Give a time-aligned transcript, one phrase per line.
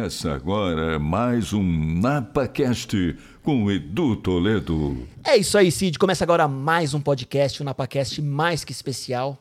[0.00, 5.06] Começa agora mais um NapaCast com Edu Toledo.
[5.22, 5.98] É isso aí, Cid.
[5.98, 9.38] Começa agora mais um podcast, um NapaCast mais que especial.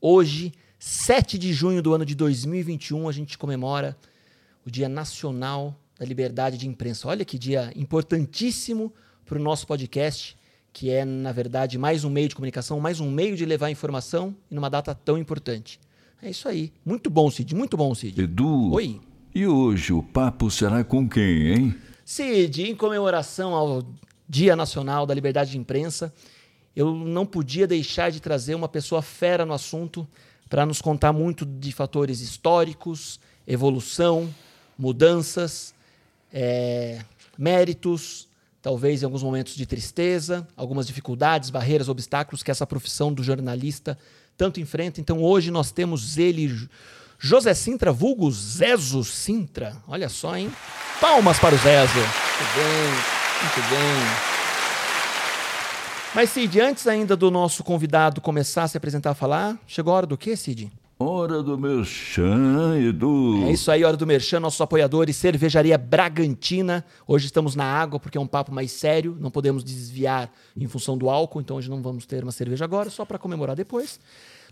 [0.00, 3.96] Hoje, 7 de junho do ano de 2021, a gente comemora
[4.64, 7.08] o Dia Nacional da Liberdade de Imprensa.
[7.08, 8.94] Olha que dia importantíssimo
[9.24, 10.36] para o nosso podcast,
[10.72, 14.36] que é, na verdade, mais um meio de comunicação, mais um meio de levar informação
[14.48, 15.80] e numa data tão importante.
[16.22, 16.72] É isso aí.
[16.84, 17.56] Muito bom, Cid.
[17.56, 18.22] Muito bom, Cid.
[18.22, 18.72] Edu.
[18.72, 19.00] Oi.
[19.36, 21.74] E hoje o papo será com quem, hein?
[22.06, 23.82] Cid, em comemoração ao
[24.26, 26.10] Dia Nacional da Liberdade de Imprensa,
[26.74, 30.08] eu não podia deixar de trazer uma pessoa fera no assunto
[30.48, 34.34] para nos contar muito de fatores históricos, evolução,
[34.78, 35.74] mudanças,
[36.32, 37.04] é,
[37.36, 38.28] méritos,
[38.62, 43.98] talvez em alguns momentos de tristeza, algumas dificuldades, barreiras, obstáculos que essa profissão do jornalista
[44.34, 44.98] tanto enfrenta.
[44.98, 46.66] Então hoje nós temos ele,
[47.18, 49.76] José Sintra, vulgo Zezo Sintra.
[49.88, 50.52] Olha só, hein?
[51.00, 51.94] Palmas para o Zezo.
[51.94, 52.90] Muito bem,
[53.42, 54.36] muito bem.
[56.14, 59.96] Mas, Cid, antes ainda do nosso convidado começar a se apresentar a falar, chegou a
[59.96, 60.70] hora do quê, Cid?
[60.98, 63.44] Hora do merchan, Edu.
[63.44, 66.82] É isso aí, hora do merchan, nossos apoiadores, Cervejaria Bragantina.
[67.06, 70.96] Hoje estamos na água porque é um papo mais sério, não podemos desviar em função
[70.96, 74.00] do álcool, então hoje não vamos ter uma cerveja agora, só para comemorar depois.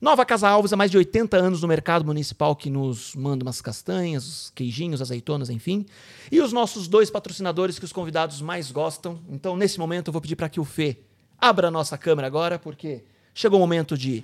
[0.05, 3.63] Nova Casa Alves, há mais de 80 anos no mercado municipal, que nos manda umas
[3.63, 5.87] castanhas, os queijinhos, azeitonas, enfim.
[6.31, 9.19] E os nossos dois patrocinadores que os convidados mais gostam.
[9.31, 10.99] Então, nesse momento, eu vou pedir para que o Fê
[11.41, 14.23] abra a nossa câmera agora, porque chegou o momento de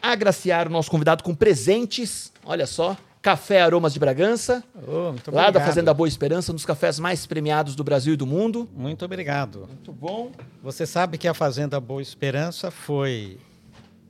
[0.00, 2.32] agraciar o nosso convidado com presentes.
[2.44, 5.60] Olha só, Café Aromas de Bragança, Oh, lá da.
[5.62, 8.68] Fazenda Boa Esperança, um dos cafés mais premiados do Brasil e do mundo.
[8.72, 9.66] Muito obrigado.
[9.66, 10.30] Muito bom.
[10.62, 13.36] Você sabe que a Fazenda Boa Esperança foi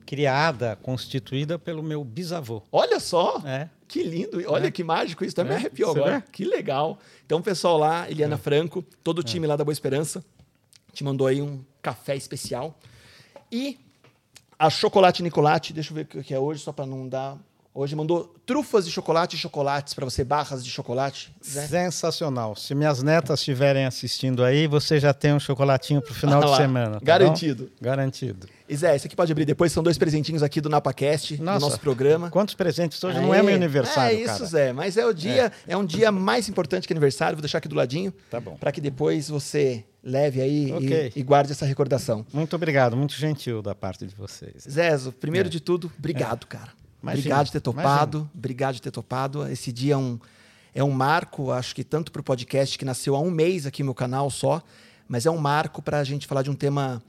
[0.07, 2.63] criada, constituída pelo meu bisavô.
[2.71, 3.41] Olha só.
[3.45, 3.69] É.
[3.87, 4.41] Que lindo.
[4.49, 4.71] Olha É.
[4.71, 5.35] que mágico isso.
[5.35, 6.21] Também É, arrepiou você agora.
[6.31, 6.97] Que legal.
[7.25, 10.23] Então, pessoal lá, Eliana Franco, todo o time lá da Boa Esperança,
[10.93, 12.79] te mandou aí um café especial.
[13.51, 13.77] E
[14.57, 17.37] a Chocolate Nicolate, deixa eu ver o que é hoje, só para não dar.
[17.79, 21.31] Hoje mandou trufas de chocolate e chocolates para você, barras de chocolate.
[21.47, 21.67] Zé.
[21.67, 22.55] Sensacional.
[22.55, 26.49] Se minhas netas estiverem assistindo aí, você já tem um chocolatinho para o final Olha
[26.49, 26.93] de semana.
[26.93, 27.05] tá bom?
[27.05, 27.71] garantido.
[27.79, 28.47] Garantido.
[28.67, 31.59] E Zé, esse aqui pode abrir depois, são dois presentinhos aqui do NapaCast, do Nossa,
[31.59, 32.31] nosso programa.
[32.31, 33.19] Quantos presentes hoje?
[33.19, 34.45] Não é meu aniversário, É isso, cara.
[34.47, 34.73] Zé.
[34.73, 35.77] Mas é o dia, é.
[35.77, 37.35] um dia mais importante que aniversário.
[37.37, 38.11] Vou deixar aqui do ladinho.
[38.31, 38.55] Tá bom.
[38.59, 41.11] Para que depois você leve aí Ok.
[41.15, 42.25] e, e guarde essa recordação.
[42.33, 44.63] Muito obrigado, muito gentil da parte de vocês.
[44.67, 45.51] Zezo, primeiro É.
[45.51, 46.69] de tudo, obrigado, cara.
[47.01, 48.29] Imagina, obrigado de ter topado.
[48.33, 49.47] Obrigado de ter topado.
[49.47, 50.19] Esse dia é um,
[50.73, 53.83] é um marco, acho que tanto para o podcast que nasceu há um mês aqui
[53.83, 54.61] no meu canal só,
[55.07, 57.01] mas é um marco para a gente falar de um tema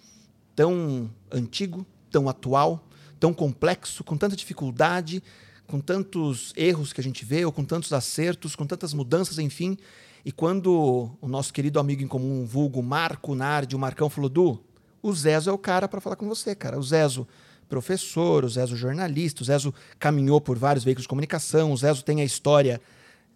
[0.54, 2.84] tão antigo, tão atual,
[3.18, 5.22] tão complexo, com tanta dificuldade,
[5.66, 9.76] com tantos erros que a gente vê, ou com tantos acertos, com tantas mudanças, enfim.
[10.24, 14.60] E quando o nosso querido amigo em comum, vulgo Marco Nardi, o Marcão, falou: Du,
[15.02, 16.78] o Zezo é o cara para falar com você, cara.
[16.78, 17.26] O Zezo,
[17.68, 22.20] professor, o Zezo, jornalista, o Zezo caminhou por vários veículos de comunicação, o Zezo tem
[22.20, 22.80] a história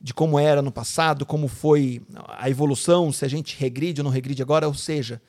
[0.00, 4.10] de como era no passado, como foi a evolução, se a gente regride ou não
[4.10, 5.20] regride agora, ou seja,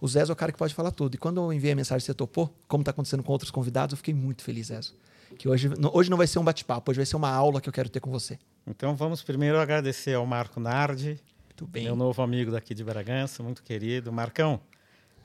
[0.00, 1.14] o Zezo é o cara que pode falar tudo.
[1.14, 3.96] E quando eu enviei a mensagem você topou, como está acontecendo com outros convidados, eu
[3.96, 4.94] fiquei muito feliz, Zezo.
[5.38, 7.72] Que hoje, hoje não vai ser um bate-papo, hoje vai ser uma aula que eu
[7.72, 8.38] quero ter com você.
[8.66, 11.84] Então vamos primeiro agradecer ao Marco Nardi, Muito bem.
[11.84, 14.12] meu novo amigo daqui de Bragança, muito querido.
[14.12, 14.60] Marcão,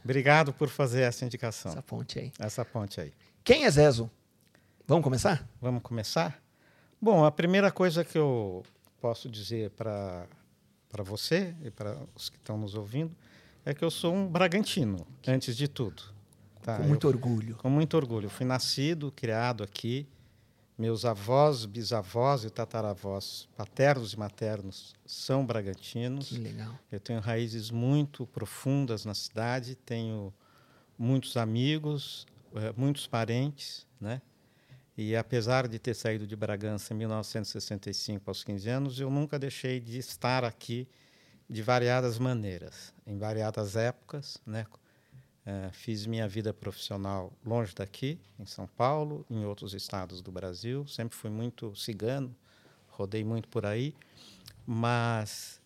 [0.06, 2.32] obrigado por fazer essa indicação, Essa ponte aí.
[2.40, 3.12] essa ponte aí.
[3.44, 4.10] Quem é Zezo?
[4.88, 5.46] Vamos começar?
[5.62, 6.42] Vamos começar?
[7.02, 8.64] Bom, a primeira coisa que eu
[9.02, 10.28] posso dizer para
[11.04, 13.14] você e para os que estão nos ouvindo
[13.66, 16.04] é que eu sou um bragantino, antes de tudo.
[16.62, 16.78] Tá?
[16.78, 17.56] com Eu- muito orgulho.
[17.58, 18.26] com muito orgulho.
[18.26, 20.08] Eu fui nascido, criado aqui.
[20.78, 26.30] Meus avós, bisavós e tataravós, paternos e maternos, são bragantinos.
[26.30, 26.78] Que legal.
[26.92, 30.34] Eu tenho raízes muito profundas na cidade, tenho
[30.98, 34.22] muitos amigos, eh, muitos parentes, né?
[34.98, 39.80] E apesar de ter saído de Bragança em 1965 aos 15 anos, eu nunca deixei
[39.80, 40.88] de estar aqui
[41.50, 44.66] de variadas maneiras, em variadas épocas, né?
[45.46, 50.88] Eh, fiz minha vida profissional longe daqui, em São Paulo, em outros estados do Brasil.
[50.88, 52.36] Sempre fui muito cigano,
[52.90, 53.94] rodei muito por aí,
[54.66, 55.62] mas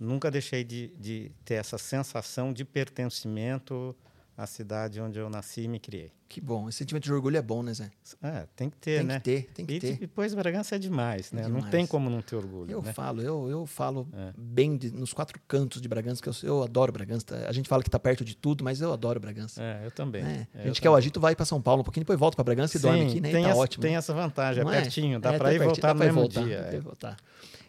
[0.00, 3.94] nunca deixei de, de ter essa sensação de pertencimento
[4.38, 6.12] a cidade onde eu nasci e me criei.
[6.28, 6.68] Que bom.
[6.68, 7.90] Esse sentimento de orgulho é bom, né, Zé?
[8.22, 9.14] É, tem que ter, tem né?
[9.18, 9.96] que ter, tem que e ter.
[9.98, 11.40] depois Bragança é demais, né?
[11.40, 11.70] É Não demais.
[11.72, 12.70] tem como não ter orgulho.
[12.70, 12.92] Eu né?
[12.92, 14.32] falo, eu, eu falo É.
[14.38, 17.24] bem de- nos quatro cantos de Bragança, que eu, eu adoro Bragança.
[17.48, 19.60] A gente fala que tá perto de tudo, mas eu adoro Bragança.
[19.60, 20.22] É, eu também.
[20.22, 20.98] É, É, A eu gente quer o também.
[21.02, 23.20] agito, vai para São Paulo um pouquinho, depois volta para Bragança e dorme Sim, aqui,
[23.20, 23.30] né?
[23.32, 23.82] Tem tá essa, ótimo.
[23.82, 25.98] Tem essa vantagem, Não é pertinho, dá É, para tá ir e pertinho, voltar no
[25.98, 26.62] pra ir mesmo voltar, dia.
[26.62, 26.80] dá é.
[26.80, 27.16] voltar.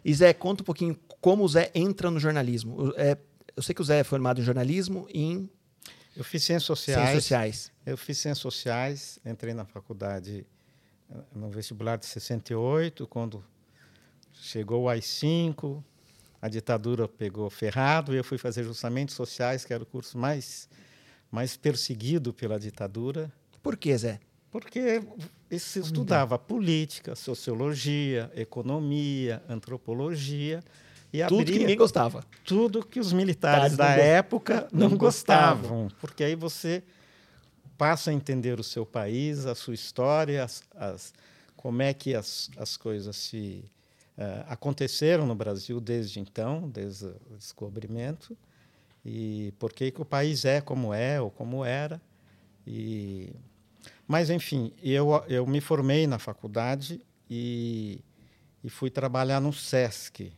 [0.06, 2.76] E Zé, conta um pouquinho como o Zé entra no jornalismo.
[2.90, 3.18] O- é,
[3.56, 5.50] eu sei que o Zé é formado em jornalismo e em
[6.20, 7.00] Eu fiz ciências sociais.
[7.00, 7.72] ciências sociais.
[7.86, 10.46] Eu fiz ciências sociais, entrei na faculdade
[11.10, 13.42] eh, no vestibular de 68, quando
[14.34, 15.82] chegou o AI-5,
[16.42, 20.68] a ditadura pegou ferrado e eu fui fazer justamente sociais, que era o curso mais,
[21.32, 23.32] mais perseguido pela ditadura,
[23.64, 24.20] Por que, Zé?
[24.52, 25.02] porque
[25.58, 30.62] se estudava política, sociologia, economia, antropologia
[31.12, 32.24] e Tudo que abria ninguém gostava.
[32.44, 36.84] tudo que os militares da não época não, não gostavam, porque aí você
[37.78, 41.14] passa a entender o seu país, a sua história, as, as-
[41.56, 43.64] como é que as, as coisas se
[44.18, 48.38] eh, aconteceram no Brasil desde então, desde o descobrimento,
[49.06, 52.02] e por que, que o país é como é ou como era.
[52.68, 53.34] E,
[54.08, 58.00] mas, enfim, eu, eu me formei na faculdade e,
[58.64, 60.32] e fui trabalhar no SESC,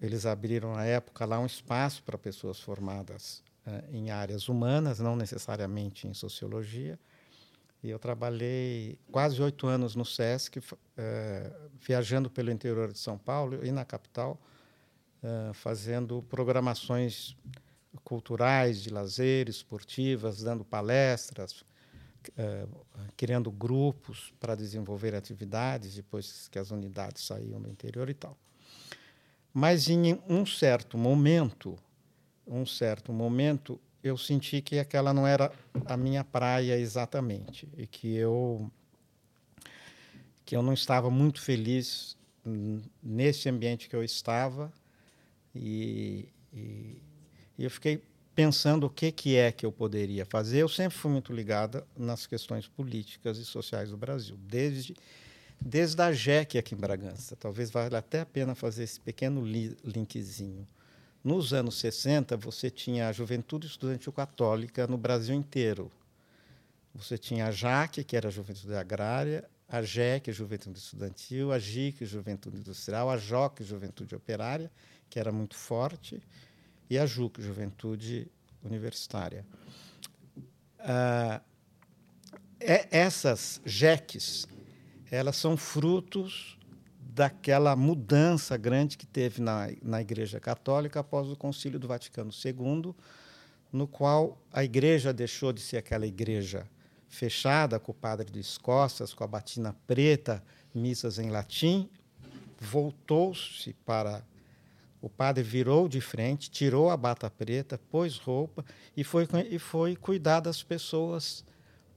[0.00, 5.16] Eles abriram na época lá um espaço para pessoas formadas eh, em áreas humanas, não
[5.16, 6.98] necessariamente em sociologia.
[7.82, 10.60] E eu trabalhei quase oito anos no SESC,
[10.96, 14.38] eh, viajando pelo interior de São Paulo e na capital,
[15.22, 17.36] eh, fazendo programações
[18.04, 21.64] culturais, de lazer, esportivas, dando palestras,
[23.16, 28.36] criando grupos para desenvolver atividades depois que as unidades saíam do interior e tal.
[29.58, 31.78] Mas em um certo momento,
[32.46, 35.50] um certo momento, eu senti que aquela não era
[35.86, 38.70] a minha praia exatamente e que eu
[40.44, 42.18] que eu não estava muito feliz
[43.02, 44.70] nesse ambiente que eu estava
[45.54, 47.00] e, e,
[47.56, 48.02] e eu fiquei
[48.34, 50.58] pensando o que que é que eu poderia fazer.
[50.58, 54.94] Eu sempre fui muito ligada nas questões políticas e sociais do Brasil, desde
[55.60, 57.36] desde a JEC aqui em Bragança.
[57.36, 60.66] Talvez valha até a pena fazer esse pequeno li- linkzinho.
[61.24, 65.90] Nos anos 60, você tinha a Juventude Estudantil Católica no Brasil inteiro.
[66.94, 72.04] Você tinha a JAC, que era a Juventude Agrária, a JEC, Juventude Estudantil, a JIC,
[72.06, 74.70] Juventude Industrial, a JOC, Juventude Operária,
[75.10, 76.22] que era muito forte,
[76.88, 78.30] e a JUC, Juventude
[78.62, 79.44] Universitária.
[82.60, 84.46] É- essas JECs,
[85.10, 86.58] elas são frutos
[87.00, 92.94] daquela mudança grande que teve na, na Igreja Católica após o Concílio do Vaticano II,
[93.72, 96.68] no qual a Igreja deixou de ser aquela igreja
[97.08, 100.42] fechada com o padre de costas, com a batina preta,
[100.74, 101.88] missas em latim,
[102.60, 104.22] voltou-se para
[105.00, 108.64] o padre virou de frente, tirou a bata preta, pôs roupa
[108.96, 111.44] e foi, e foi cuidar das pessoas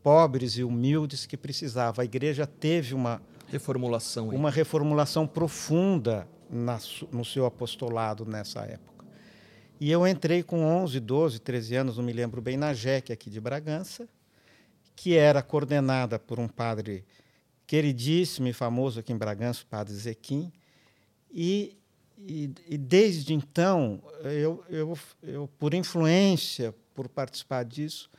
[0.03, 2.01] pobres e humildes que precisavam.
[2.01, 4.37] A igreja teve uma, Reformulação aí.
[4.37, 6.79] uma reformulação profunda na
[7.11, 9.05] no seu apostolado nessa época.
[9.79, 13.29] E eu entrei com 11, 12, 13 anos, não me lembro bem, na JEC aqui
[13.29, 14.09] de Bragança,
[14.95, 17.05] que era coordenada por um padre
[17.65, 20.51] queridíssimo e famoso aqui em Bragança, o padre Zequim.
[21.31, 21.77] E,
[22.17, 28.09] e, e desde então, eu, eu, eu, por influência, por participar disso,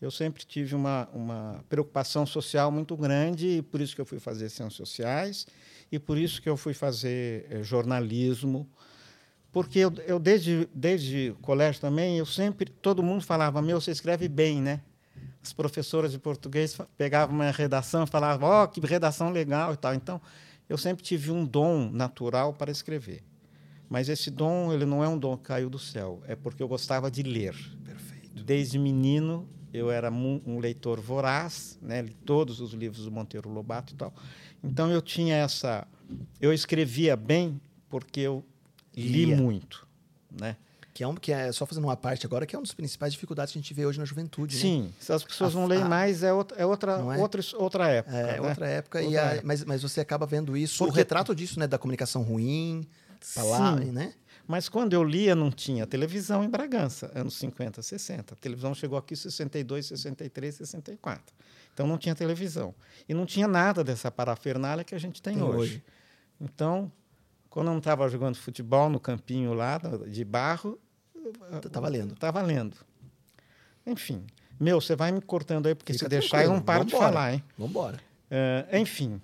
[0.00, 4.20] eu sempre tive uma, uma preocupação social muito grande, e por isso que eu fui
[4.20, 5.46] fazer ciências sociais,
[5.90, 8.68] e por isso que eu fui fazer eh, jornalismo,
[9.50, 13.90] porque eu, eu desde, desde o colégio também, eu sempre, todo mundo falava, meu, você
[13.90, 14.80] escreve bem, né?
[15.42, 19.94] As professoras de português pegavam uma redação e falavam, ó, que redação legal e tal.
[19.94, 20.20] Então,
[20.68, 23.22] eu sempre tive um dom natural para escrever.
[23.88, 26.68] Mas esse dom, ele não é um dom que caiu do céu, é porque eu
[26.68, 27.54] gostava de ler.
[27.84, 28.44] Perfeito.
[28.44, 32.02] Desde menino, eu era um leitor voraz, né?
[32.02, 34.12] li todos os livros do Monteiro Lobato e tal.
[34.62, 35.86] Então eu tinha essa,
[36.40, 38.44] eu escrevia bem porque eu
[38.96, 39.36] li Lia.
[39.36, 39.86] muito,
[40.30, 40.56] né?
[40.94, 43.12] Que é, um, que é só fazendo uma parte agora, que é uma das principais
[43.12, 44.56] dificuldades que a gente vê hoje na juventude.
[44.56, 44.60] né?
[44.60, 47.18] Sim, se as pessoas A- não leem a- mais é outra, é outra, é?
[47.18, 48.16] outra, outra época.
[48.16, 48.40] É, né?
[48.48, 49.46] outra época, e Outra a- época.
[49.46, 51.68] Mas, mas você acaba vendo isso, o Porque- retrato disso, né?
[51.68, 52.84] Da comunicação ruim,
[53.32, 53.92] palavra, Sim.
[53.92, 54.12] né?
[54.48, 58.32] Mas quando eu lia, não tinha televisão em Bragança, anos 50, 60.
[58.32, 61.34] A televisão chegou aqui em 62, 63, 64.
[61.74, 62.74] Então não tinha televisão.
[63.06, 65.58] E não tinha nada dessa parafernália que a gente tem, Tem hoje.
[65.58, 65.84] hoje.
[66.40, 66.90] Então,
[67.50, 69.78] quando eu não estava jogando futebol no campinho lá,
[70.08, 70.80] de barro,
[71.70, 72.14] Tá valendo.
[72.14, 72.74] Tá valendo.
[73.86, 74.24] Enfim,
[74.58, 76.98] Meu, você vai me cortando aí, porque Fica se deixar eu não paro Vambora.
[76.98, 77.44] de falar, hein?
[77.56, 78.00] Vambora.
[78.30, 79.20] Eh, enfim,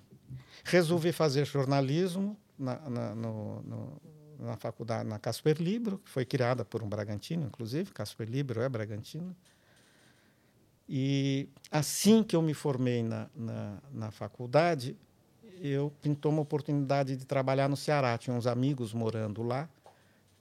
[0.63, 4.01] resolvi fazer jornalismo na, na, no, no,
[4.39, 7.91] na faculdade, na Casper Libro, que foi criada por um bragantino, inclusive.
[7.91, 9.35] Casper Libro é bragantino.
[10.87, 14.95] E assim que eu me formei na, na, na faculdade,
[15.61, 18.17] eu pintou uma oportunidade de trabalhar no Ceará.
[18.17, 19.67] Tinha uns amigos morando lá,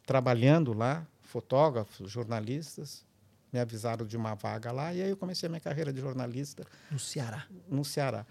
[0.05, 3.05] trabalhando lá, fotógrafos, jornalistas.
[3.53, 6.65] Me avisaram de uma vaga lá e aí eu comecei a minha carreira de jornalista
[6.91, 7.47] No Ceará.
[7.69, 8.27] no Ceará.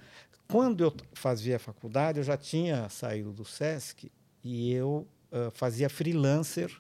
[0.50, 4.12] Quando eu fazia faculdade, eu já tinha saído do SESC
[4.44, 6.72] e eu uh, fazia freelancer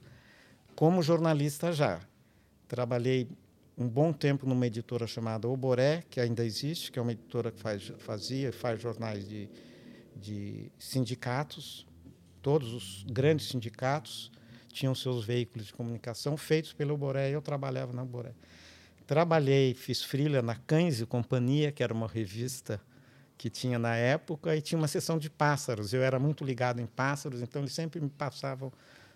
[0.75, 2.00] como jornalista já.
[2.67, 3.27] Trabalhei
[3.77, 7.60] um bom tempo numa editora chamada Oboré, que ainda existe, que é uma editora que
[7.60, 9.50] faz, fazia e faz jornais de,
[10.15, 11.86] de sindicatos.
[12.41, 14.31] Todos os grandes sindicatos
[14.72, 18.33] tinham seus veículos de comunicação feitos pela Oboré e eu trabalhava na Oboré.
[19.05, 22.81] Trabalhei, fiz freela na Cães e Companhia, que era uma revista
[23.43, 25.91] que tinha na época, e tinha uma seção de pássaros.
[25.91, 28.71] Eu era muito ligado em pássaros, então eles sempre me passavam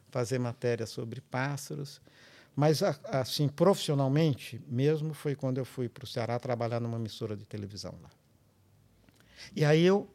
[0.10, 2.01] fazer matéria sobre pássaros.
[2.53, 7.46] Mas, assim, profissionalmente mesmo, foi quando eu fui para o Ceará trabalhar numa emissora de
[7.46, 8.10] televisão lá.
[9.55, 10.13] E aí eu,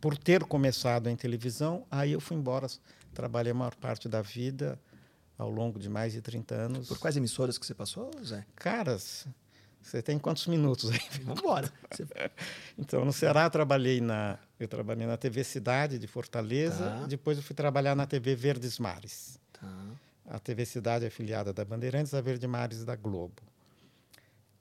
[0.00, 2.66] por ter começado em televisão, aí eu fui embora.
[3.12, 4.80] Trabalhei a maior parte da vida,
[5.36, 6.88] ao longo de mais de 30 anos.
[6.88, 8.46] Por quais emissoras que você passou, Zé?
[8.56, 9.26] Caras,
[9.84, 11.00] você tem quantos minutos aí?
[11.22, 11.70] Vambora.
[11.90, 12.06] Você-
[12.78, 17.06] Então, no Ceará eu trabalhei na eu trabalhei na TV Cidade de Fortaleza, Tá.
[17.06, 19.38] depois eu fui trabalhar na TV Verdes Mares.
[19.52, 19.68] Tá.
[20.26, 23.42] A TV Cidade é afiliada da Bandeirantes, a Verde Mares da Globo.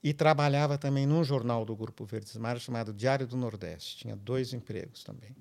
[0.04, 3.98] E trabalhava também num jornal do Grupo Verdes Mares chamado Diário do Nordeste.
[4.00, 5.34] Tinha dois empregos também.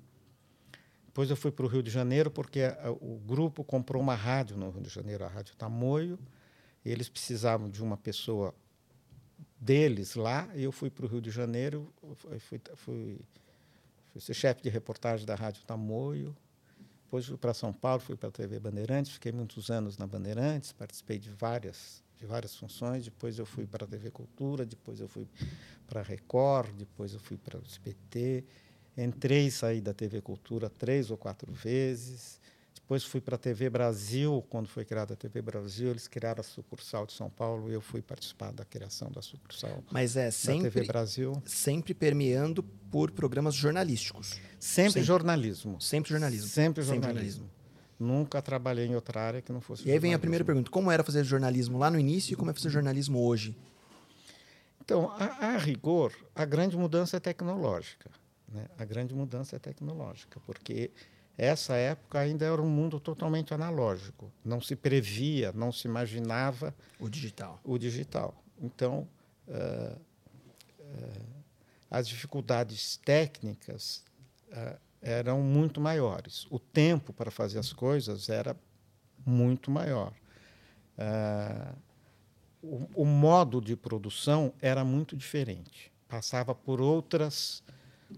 [1.05, 4.55] Depois eu fui para o Rio de Janeiro porque a- o grupo comprou uma rádio
[4.57, 6.17] no Rio de Janeiro, a Rádio Tamoio.
[6.85, 8.53] E eles precisavam de uma pessoa
[9.63, 10.49] deles lá.
[10.53, 13.19] Eu fui para o Rio de Janeiro, fui, fui, fui,
[14.11, 16.35] fui ser chefe de reportagem da Rádio Tamoio.
[17.05, 20.71] Depois fui para São Paulo, fui para a TV Bandeirantes, fiquei muitos anos na Bandeirantes,
[20.71, 23.05] participei de várias de várias funções.
[23.05, 25.27] Depois eu fui para a TV Cultura, depois eu fui
[25.85, 28.43] para a Record, depois eu fui para o SBT.
[28.97, 32.39] Entrei e saí da TV Cultura três ou quatro vezes.
[32.93, 36.43] Depois fui para a TV Brasil, quando foi criada a TV Brasil, eles criaram a
[36.43, 40.31] sucursal de São Paulo e eu fui participar da criação da sucursal Mas é da
[40.31, 41.41] TV sempre, Brasil.
[41.43, 44.39] sempre permeando por programas jornalísticos.
[44.59, 45.03] Sempre, Sempre.
[45.05, 45.81] jornalismo.
[45.81, 46.47] Sempre jornalismo.
[46.47, 47.49] Sempre Sempre jornalismo.
[47.99, 50.91] Nunca trabalhei em outra área que não fosse E aí vem a primeira pergunta: como
[50.91, 53.57] era fazer jornalismo lá no início e como é fazer jornalismo hoje?
[54.79, 58.11] Então, a, a rigor, a grande mudança é tecnológica.
[58.53, 58.67] Né?
[58.77, 60.91] A grande mudança é tecnológica, porque
[61.37, 64.31] essa época ainda era um mundo totalmente analógico.
[64.45, 67.59] Não se previa, não se imaginava O digital.
[67.63, 68.35] o digital.
[68.61, 69.07] Então,
[69.47, 69.95] eh,
[70.79, 71.21] eh,
[71.89, 74.03] as dificuldades técnicas
[74.51, 76.45] eh, eram muito maiores.
[76.51, 78.55] O tempo para fazer as coisas era
[79.25, 80.13] muito maior.
[82.61, 85.91] O, o modo de produção era muito diferente.
[86.07, 87.63] Passava por outras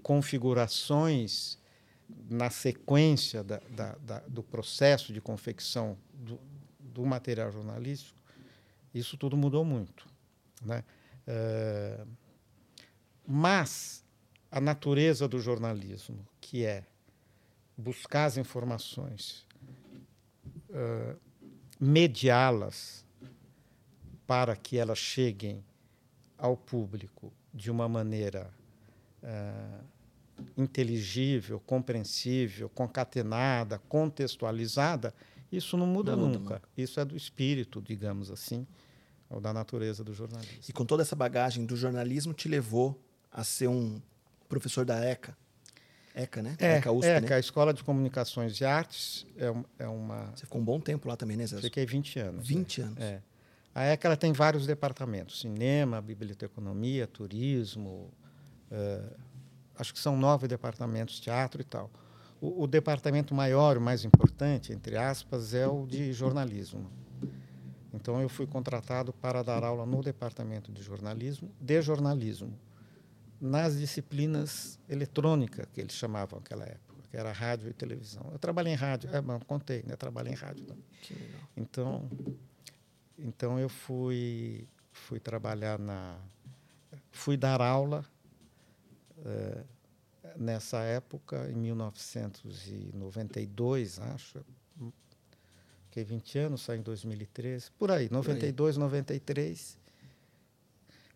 [0.04, 1.58] configurações
[2.30, 6.40] na sequência da, da, da, do processo de confecção do,
[6.80, 8.20] do material jornalístico.
[8.94, 10.08] Isso tudo mudou muito.
[10.62, 10.84] Né?
[11.28, 12.06] Eh,
[13.28, 14.04] mas
[14.52, 16.86] a natureza do jornalismo, que é
[17.78, 19.46] buscar as informações,
[20.70, 21.16] eh,
[21.80, 23.06] mediá-las
[24.26, 25.64] para que elas cheguem
[26.38, 28.52] ao público de uma maneira
[29.22, 29.80] eh,
[30.58, 35.14] inteligível, compreensível, concatenada, contextualizada,
[35.52, 36.62] isso não muda Não muda nunca.
[36.78, 38.66] Isso é do espírito, digamos assim,
[39.30, 40.60] ou da natureza do jornalismo.
[40.68, 43.00] E com toda essa bagagem do jornalismo te levou
[43.32, 44.02] a ser um
[44.50, 45.38] professor da ECA.
[46.14, 46.56] ECA, né?
[46.60, 47.28] É, ECA USP, é né?
[47.28, 50.32] que a Escola de Comunicações e Artes é, um- é uma.
[50.36, 51.60] Você ficou um bom tempo lá também, né, Zé?
[51.62, 52.48] Fiquei 20 anos.
[52.48, 52.98] 20 anos.
[53.02, 53.22] É.
[53.74, 58.10] A ECA ela tem vários departamentos: cinema, biblioteconomia, turismo.
[58.72, 59.02] eh,
[59.78, 61.90] acho que são nove departamentos, teatro e tal.
[62.42, 66.90] O, o departamento maior, o mais importante, entre aspas, é o de jornalismo.
[67.94, 72.54] Então, eu fui contratado para dar aula no departamento de jornalismo, de jornalismo,
[73.40, 78.30] nas disciplinas eletrônicas, que eles chamavam naquela época, que era rádio e televisão.
[78.34, 79.96] Eu trabalhei em rádio, é, mas contei, né?
[79.96, 80.84] Trabalhei em rádio também.
[81.56, 82.10] Então,
[83.18, 86.18] então eu fui fui trabalhar na
[87.12, 88.06] fui dar aula
[89.24, 89.64] eh,
[90.38, 94.44] nessa época em 1992, acho.
[95.86, 99.78] Fiquei 20 anos, saí em 2013, por aí, 92, 93.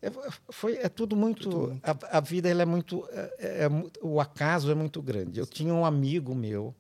[0.02, 0.10] É,
[0.50, 1.78] foi, é tudo muito.
[1.84, 3.08] A, a vida ela é muito.
[3.12, 3.70] É, é, é
[4.02, 5.40] o acaso é muito grande.
[5.40, 6.74] Eu tinha um amigo meu,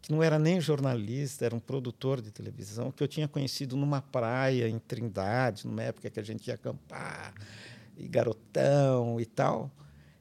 [0.00, 4.00] que não era nem jornalista, era um produtor de televisão, que eu tinha conhecido numa
[4.00, 7.34] praia em Trindade, numa época que a gente ia acampar,
[7.96, 9.70] e garotão e tal.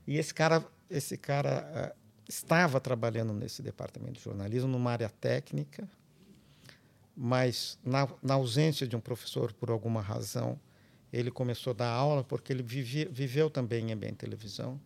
[0.07, 5.87] E esse cara, esse cara uh, estava trabalhando nesse departamento de jornalismo, numa área técnica,
[7.15, 10.59] mas na, na ausência de um professor, por alguma razão,
[11.11, 14.79] ele começou a dar aula porque ele viveu também em ambiente televisão,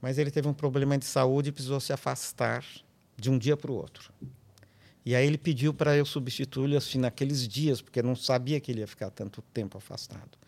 [0.00, 2.64] mas ele teve um problema de saúde e precisou se afastar
[3.16, 4.12] de um dia para o outro.
[5.04, 8.80] E aí ele pediu para eu substituí-lo assim naqueles dias, porque não sabia que ele
[8.80, 10.38] ia ficar tanto tempo afastado.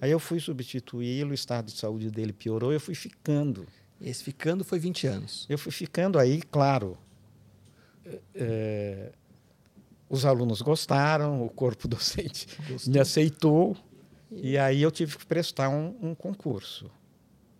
[0.00, 3.66] Aí eu fui substituí-lo, o estado de saúde dele piorou, eu fui ficando.
[4.00, 5.46] Esse ficando foi 20 anos.
[5.48, 6.96] Eu fui ficando aí, claro.
[8.34, 9.12] É,
[10.08, 12.92] os alunos gostaram, o corpo docente Gostou.
[12.92, 13.76] me aceitou,
[14.30, 16.90] e aí eu tive que prestar um, um concurso.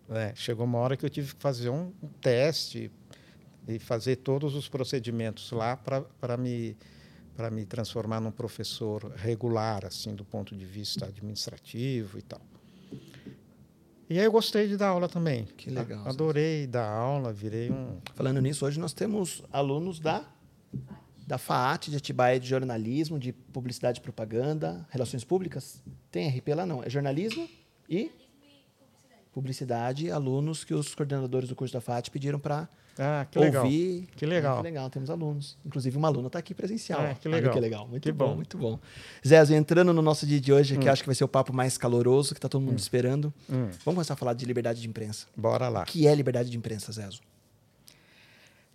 [0.09, 2.91] É, chegou uma hora que eu tive que fazer um, um teste
[3.67, 6.75] e fazer todos os procedimentos lá para me
[7.39, 12.41] para me transformar num professor regular assim do ponto de vista administrativo e tal.
[14.09, 15.45] E aí eu gostei de dar aula também.
[15.45, 16.05] Que legal.
[16.05, 17.97] Adorei dar aula, virei um.
[18.13, 20.27] Falando nisso, hoje nós temos alunos da
[21.25, 25.81] da FAAT de Atibaia de jornalismo, de publicidade e propaganda, relações públicas.
[26.11, 27.47] Tem RP lá não, é jornalismo
[27.87, 28.11] e
[29.31, 32.67] publicidade, alunos que os coordenadores do curso da FAT pediram para
[33.01, 33.63] ah, que legal.
[33.63, 34.09] ouvir.
[34.13, 34.57] Que legal.
[34.57, 35.57] Que legal, temos alunos.
[35.65, 37.01] Inclusive, uma aluna está aqui presencial.
[37.01, 37.53] É, que legal.
[37.53, 37.87] que legal.
[37.87, 38.77] Muito que bom, bom, muito bom.
[39.25, 40.81] Zé, entrando no nosso dia de hoje, hum.
[40.81, 42.75] que acho que vai ser o papo mais caloroso, que está todo mundo hum.
[42.75, 43.33] esperando.
[43.49, 43.69] Hum.
[43.85, 45.27] Vamos começar a falar de liberdade de imprensa.
[45.33, 45.83] Bora lá.
[45.83, 47.21] O que é liberdade de imprensa, Zezo?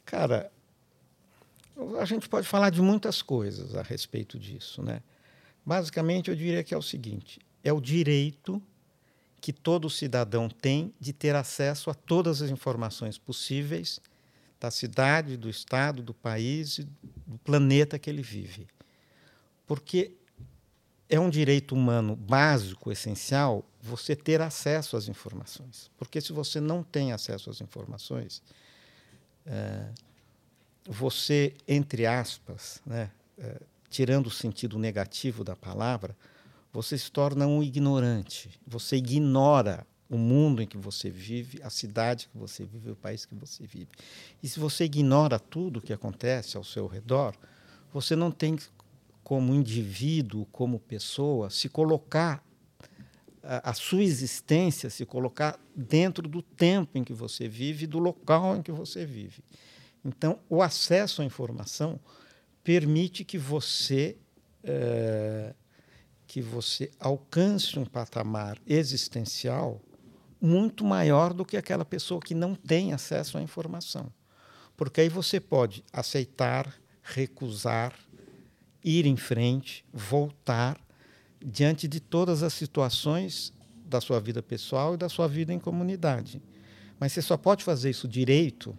[0.07, 0.51] Cara,
[2.01, 5.03] a gente pode falar de muitas coisas a respeito disso, né?
[5.67, 8.63] Basicamente, eu diria que é o seguinte: é o direito
[9.39, 14.01] que todo cidadão tem de ter acesso a todas as informações possíveis
[14.65, 16.85] da cidade, do estado, do país e
[17.27, 18.67] do planeta que ele vive.
[19.67, 20.17] Porque
[21.07, 25.91] é um direito humano básico, essencial, você ter acesso às informações.
[25.99, 28.43] Porque se você não tem acesso às informações,
[29.45, 29.91] é,
[30.89, 36.17] você, entre aspas, né, é, tirando o sentido negativo da palavra,
[36.73, 38.59] você se torna um ignorante.
[38.67, 43.25] Você ignora o mundo em que você vive, a cidade que você vive, o país
[43.27, 43.89] que você vive.
[44.43, 47.35] E se você ignora tudo o que acontece ao seu redor,
[47.93, 48.57] você não tem
[49.23, 52.45] como indivíduo, como pessoa, se colocar
[53.43, 58.63] a, sua existência, se colocar dentro do tempo em que você vive, do local em
[58.63, 59.43] que você vive.
[60.05, 61.99] Então, o acesso à informação
[62.63, 64.17] permite que você
[64.63, 65.55] é,
[66.27, 69.81] que você alcance um patamar existencial
[70.45, 74.13] muito maior do que aquela pessoa que não tem acesso à informação.
[74.77, 76.71] Porque aí você pode aceitar,
[77.03, 77.95] recusar,
[78.85, 80.79] ir em frente, voltar
[81.43, 83.55] diante de todas as situações
[83.87, 86.43] da sua vida pessoal e da sua vida em comunidade.
[87.01, 88.77] Mas você só pode fazer isso direito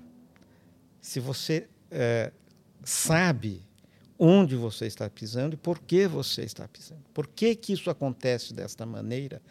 [1.01, 2.31] se você é,
[2.83, 3.63] sabe
[4.19, 7.01] onde você está pisando e por que você está pisando.
[7.11, 9.41] Por que, que isso acontece desta maneira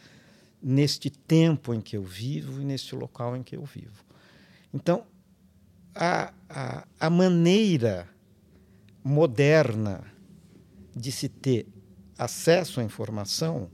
[0.65, 4.03] neste tempo em que eu vivo e neste local em que eu vivo.
[4.73, 5.07] Então,
[5.95, 8.09] a, a, a maneira
[9.05, 10.03] moderna
[10.97, 11.69] de se ter
[12.17, 13.71] acesso à informação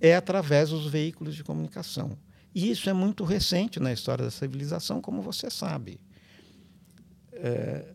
[0.00, 2.18] é através dos veículos de comunicação.
[2.54, 5.98] E isso é muito recente na história da civilização, como você sabe.
[7.32, 7.94] É,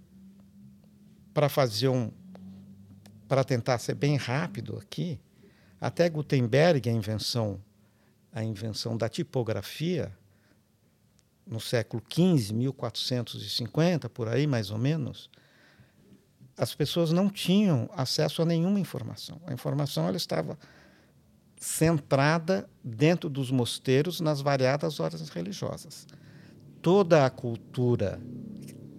[1.33, 2.11] Para fazer um,
[3.27, 5.19] para tentar ser bem rápido aqui,
[5.79, 7.61] até Gutenberg, a invenção,
[8.33, 10.11] a invenção da tipografia,
[11.45, 15.29] no século XV, 1450, por aí mais ou menos,
[16.57, 19.39] as pessoas não tinham acesso a nenhuma informação.
[19.45, 20.57] A informação ela estava
[21.57, 26.07] centrada dentro dos mosteiros nas variadas ordens religiosas.
[26.81, 28.19] Toda a cultura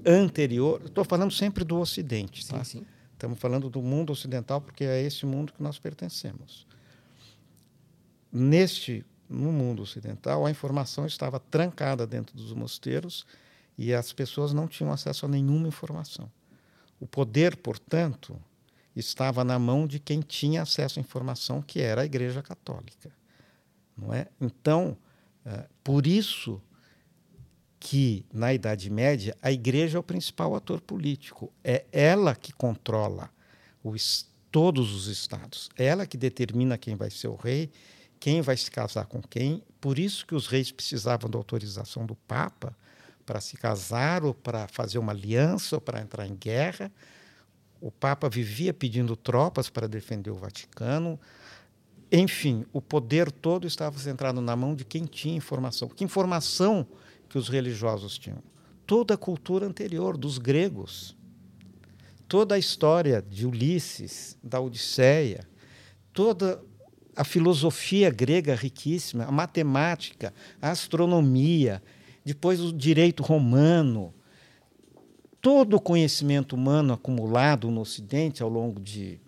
[0.06, 2.62] anterior, estou falando sempre do Ocidente, tá?
[2.64, 2.86] sim, sim.
[3.12, 6.66] Estamos falando do mundo ocidental porque é esse mundo que nós pertencemos.
[8.30, 13.26] Neste, no mundo ocidental, a informação estava trancada dentro dos mosteiros
[13.76, 16.30] e as pessoas não tinham acesso a nenhuma informação.
[17.00, 18.40] O poder, portanto,
[18.94, 23.10] estava na mão de quem tinha acesso à informação, que era a Igreja Católica.
[23.96, 24.28] Não é?
[24.40, 24.96] Então,
[25.44, 26.60] é, por isso
[27.78, 31.52] que, na Idade Média, a igreja é o principal ator político.
[31.62, 33.30] É ela que controla
[33.82, 35.68] os, todos os estados.
[35.76, 37.70] É ela que determina quem vai ser o rei,
[38.24, 39.62] quem vai se casar com quem.
[39.78, 42.74] Por isso que os reis precisavam da autorização do Papa
[43.26, 46.90] para se casar ou para fazer uma aliança ou para entrar em guerra.
[47.82, 51.20] O Papa vivia pedindo tropas para defender o Vaticano.
[52.10, 55.86] Enfim, o poder todo estava centrado na mão de quem tinha informação.
[55.86, 56.86] Que informação
[57.28, 58.42] que os religiosos tinham?
[58.86, 61.14] Toda a cultura anterior dos gregos,
[62.26, 65.46] toda a história de Ulisses, da Odisseia,
[66.10, 66.58] toda
[67.16, 71.82] a filosofia grega riquíssima, a matemática, a astronomia,
[72.24, 74.12] depois o direito romano,
[75.40, 79.20] todo o conhecimento humano acumulado no Ocidente ao longo de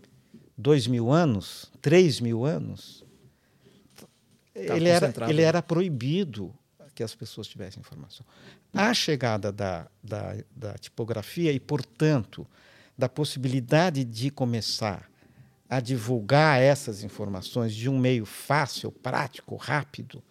[0.57, 3.05] dois mil anos, três mil anos,
[4.55, 6.55] tá ele era, ele era proibido
[6.95, 8.25] que as pessoas tivessem informação.
[8.73, 12.47] A chegada da, da, da tipografia e, portanto,
[12.97, 15.11] da possibilidade de começar
[15.69, 20.23] a divulgar essas informações de um meio fácil, prático, rápido,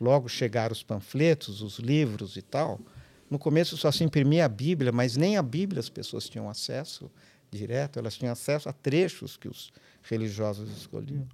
[0.00, 2.80] logo chegaram os panfletos, os livros e tal.
[3.28, 7.10] No começo só se imprimia a Bíblia, mas nem a Bíblia as pessoas tinham acesso
[7.50, 11.26] direto, elas tinham acesso a trechos que os religiosos escolhiam.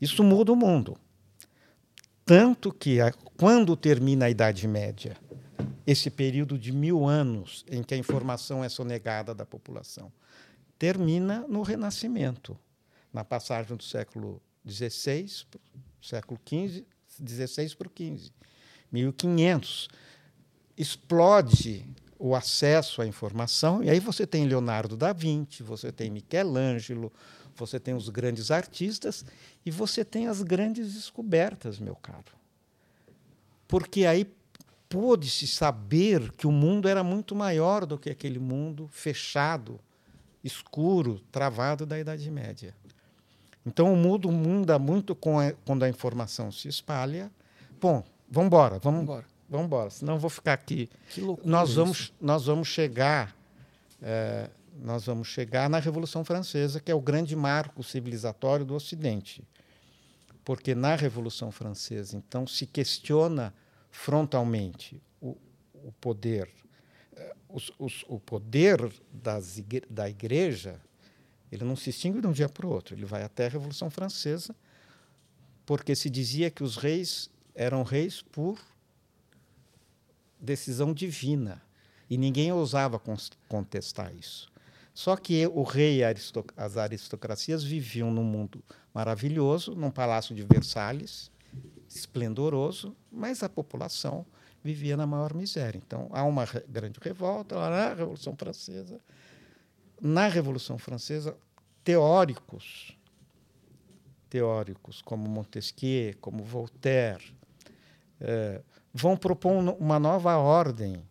[0.00, 0.96] Isso muda o mundo.
[2.24, 2.98] Tanto que,
[3.36, 5.16] quando termina a Idade Média,
[5.86, 10.10] esse período de mil anos em que a informação é sonegada da população,
[10.78, 12.58] termina no Renascimento,
[13.14, 15.46] na passagem do século XVI,
[16.02, 16.84] século XV,
[17.18, 18.32] 16 para o 15.
[18.90, 19.88] 1500.
[20.76, 21.86] Explode
[22.18, 27.12] o acesso à informação, e aí você tem Leonardo da Vinci, você tem Michelangelo,
[27.54, 29.24] você tem os grandes artistas
[29.64, 32.32] e você tem as grandes descobertas, meu caro.
[33.68, 34.26] Porque aí
[34.88, 39.80] pôde-se saber que o mundo era muito maior do que aquele mundo fechado,
[40.42, 42.74] escuro, travado da Idade Média.
[43.66, 47.30] Então o mundo muda muito a, quando a informação se espalha.
[47.80, 49.24] Bom, vamos embora, vamos embora.
[49.48, 50.88] Vamos embora, senão eu vou ficar aqui.
[51.10, 53.36] Que loucura nós vamos, nós vamos chegar,
[54.02, 54.48] é,
[54.82, 59.46] nós vamos chegar na Revolução Francesa, que é o grande marco civilizatório do Ocidente,
[60.44, 63.54] porque na Revolução Francesa, então, se questiona
[63.90, 65.36] frontalmente o,
[65.74, 66.50] o poder,
[67.48, 70.80] os, os, o poder das, da Igreja
[71.54, 72.94] ele não se extingue de um dia para o outro.
[72.94, 74.54] Ele vai até a Revolução Francesa,
[75.64, 78.58] porque se dizia que os reis eram reis por
[80.40, 81.62] decisão divina.
[82.10, 83.00] E ninguém ousava
[83.48, 84.52] contestar isso.
[84.92, 88.62] Só que o rei e as aristocracias viviam num mundo
[88.92, 91.30] maravilhoso, num palácio de Versalhes,
[91.88, 94.26] esplendoroso, mas a população
[94.62, 95.80] vivia na maior miséria.
[95.84, 99.00] Então, há uma grande revolta, a Revolução Francesa,
[100.00, 101.36] na Revolução Francesa,
[101.82, 102.96] teóricos,
[104.28, 107.34] teóricos como Montesquieu, como Voltaire,
[108.20, 108.60] é,
[108.92, 111.02] vão propor uma nova ordem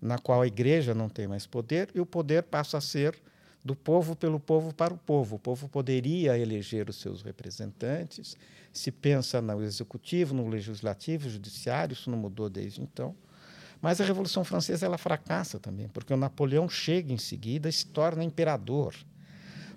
[0.00, 3.20] na qual a igreja não tem mais poder e o poder passa a ser
[3.62, 5.36] do povo pelo povo para o povo.
[5.36, 8.36] O povo poderia eleger os seus representantes.
[8.72, 13.14] Se pensa no executivo, no legislativo, judiciário, isso não mudou desde então.
[13.80, 17.86] Mas a Revolução Francesa ela fracassa também, porque o Napoleão chega em seguida e se
[17.86, 18.94] torna imperador.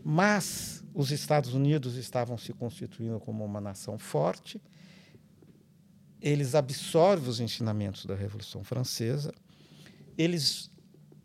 [0.04, 4.62] Mas os Estados Unidos estavam se constituindo como uma nação forte.
[6.22, 9.34] Eles absorvem os ensinamentos da Revolução Francesa.
[10.18, 10.72] Eles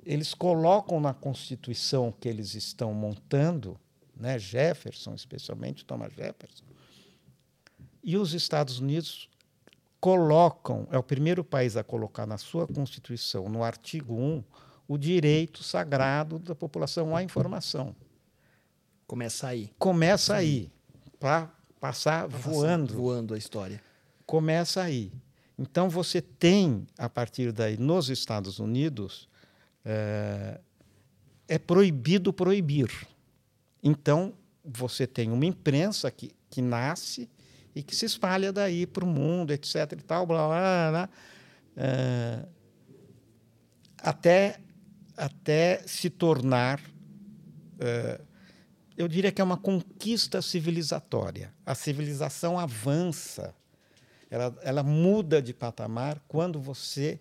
[0.09, 3.79] eles colocam na Constituição que eles estão montando,
[4.17, 6.65] né, Jefferson, especialmente Thomas Jefferson,
[8.03, 9.29] e os Estados Unidos
[10.01, 14.45] colocam, é o primeiro país a colocar na sua Constituição, no artigo 1,
[14.87, 17.95] o direito sagrado da população à informação.
[19.07, 19.71] Começa aí.
[19.79, 20.71] Começa aí,
[21.19, 22.87] para passar pra voando.
[22.87, 23.83] Passar voando a história.
[24.25, 25.13] Começa aí.
[25.59, 29.29] Então você tem, a partir daí, nos Estados Unidos,
[29.85, 30.61] é,
[31.49, 32.91] é proibido proibir.
[33.83, 34.35] Então
[34.65, 37.29] você tem uma imprensa que, que nasce
[37.79, 39.93] e que se espalha daí para o mundo, etc.
[39.93, 41.09] e tal, blá, blá, blá,
[41.77, 42.45] é,
[43.99, 44.59] até,
[45.17, 46.81] até se tornar.
[47.79, 48.21] É,
[48.97, 51.55] eu diria que é uma conquista civilizatória.
[51.65, 53.55] A civilização avança,
[54.29, 57.21] ela, ela muda de patamar quando você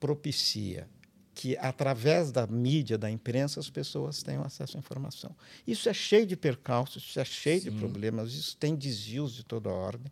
[0.00, 0.88] propicia
[1.36, 5.36] que através da mídia, da imprensa, as pessoas tenham acesso à informação.
[5.66, 7.70] Isso é cheio de percalços, isso é cheio Sim.
[7.70, 10.10] de problemas, isso tem desvios de toda ordem.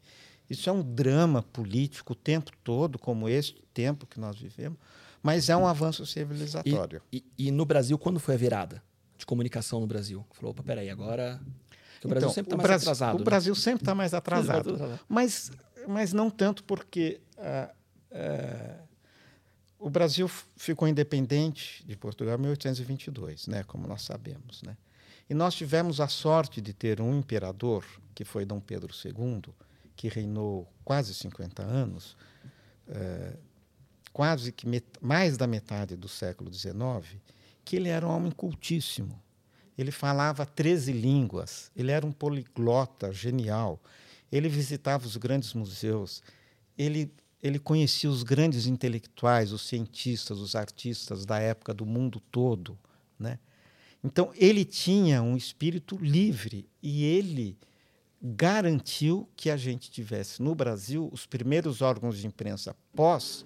[0.51, 4.79] Isso é um drama político o tempo todo, como este tempo que nós vivemos,
[5.23, 7.01] mas é um avanço civilizatório.
[7.11, 8.83] E, e, e no Brasil, quando foi a virada
[9.17, 10.23] de comunicação no Brasil?
[10.33, 11.41] Falou, opa, peraí, agora
[12.01, 13.15] Que o Brasil Então, sempre está mais Brasil- atrasado.
[13.15, 13.25] O né?
[13.25, 15.01] Brasil sempre está mais atrasado.
[15.09, 15.51] mas,
[15.89, 17.71] mas não tanto porque ah,
[18.13, 18.84] ah,
[19.85, 24.63] o Brasil ficou independente de Portugal em 1822, né, como nós sabemos.
[24.63, 24.79] Né?
[25.29, 29.53] E nós tivemos a sorte de ter um imperador, que foi Dom Pedro II,
[29.95, 32.17] que reinou quase 50 anos,
[32.89, 33.37] eh,
[34.11, 34.67] quase que
[35.03, 37.21] mais da metade do século XIX,
[37.63, 39.23] que ele era um homem cultíssimo.
[39.77, 43.79] Ele falava 13 línguas, ele era um poliglota genial.
[44.33, 46.23] Ele visitava os grandes museus,
[46.79, 47.13] ele,
[47.45, 52.79] ele conhecia os grandes intelectuais, os cientistas, os artistas da época do mundo todo.
[53.19, 53.39] Né?
[54.03, 57.59] Então, ele tinha um espírito livre e ele
[58.23, 63.45] garantiu que a gente tivesse no Brasil os primeiros órgãos de imprensa pós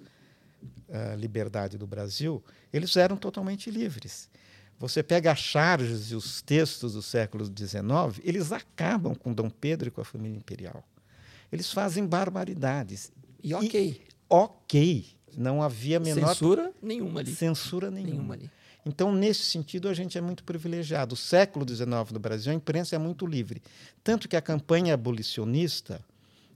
[0.89, 4.29] a liberdade do Brasil, eles eram totalmente livres.
[4.77, 9.89] Você pega as charges e os textos do século XIX, eles acabam com Dom Pedro
[9.89, 10.83] e com a família imperial.
[11.51, 13.11] Eles fazem barbaridades.
[13.43, 14.01] E ok.
[14.29, 17.35] ok, não havia menor Censura nenhuma ali.
[17.35, 18.11] censura nenhuma.
[18.11, 18.51] Nenhuma ali.
[18.85, 21.13] Então, nesse sentido, a gente é muito privilegiado.
[21.13, 23.61] O século XIX no Brasil, a imprensa é muito livre.
[24.03, 26.03] Tanto que a campanha abolicionista,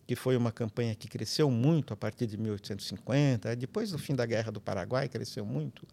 [0.08, 4.26] que foi uma campanha que cresceu muito a partir de 1850, depois do fim da
[4.26, 5.86] Guerra do Paraguai, cresceu muito,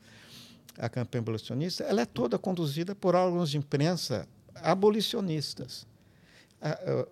[0.78, 5.86] a campanha abolicionista, ela é toda conduzida por órgãos de imprensa abolicionistas.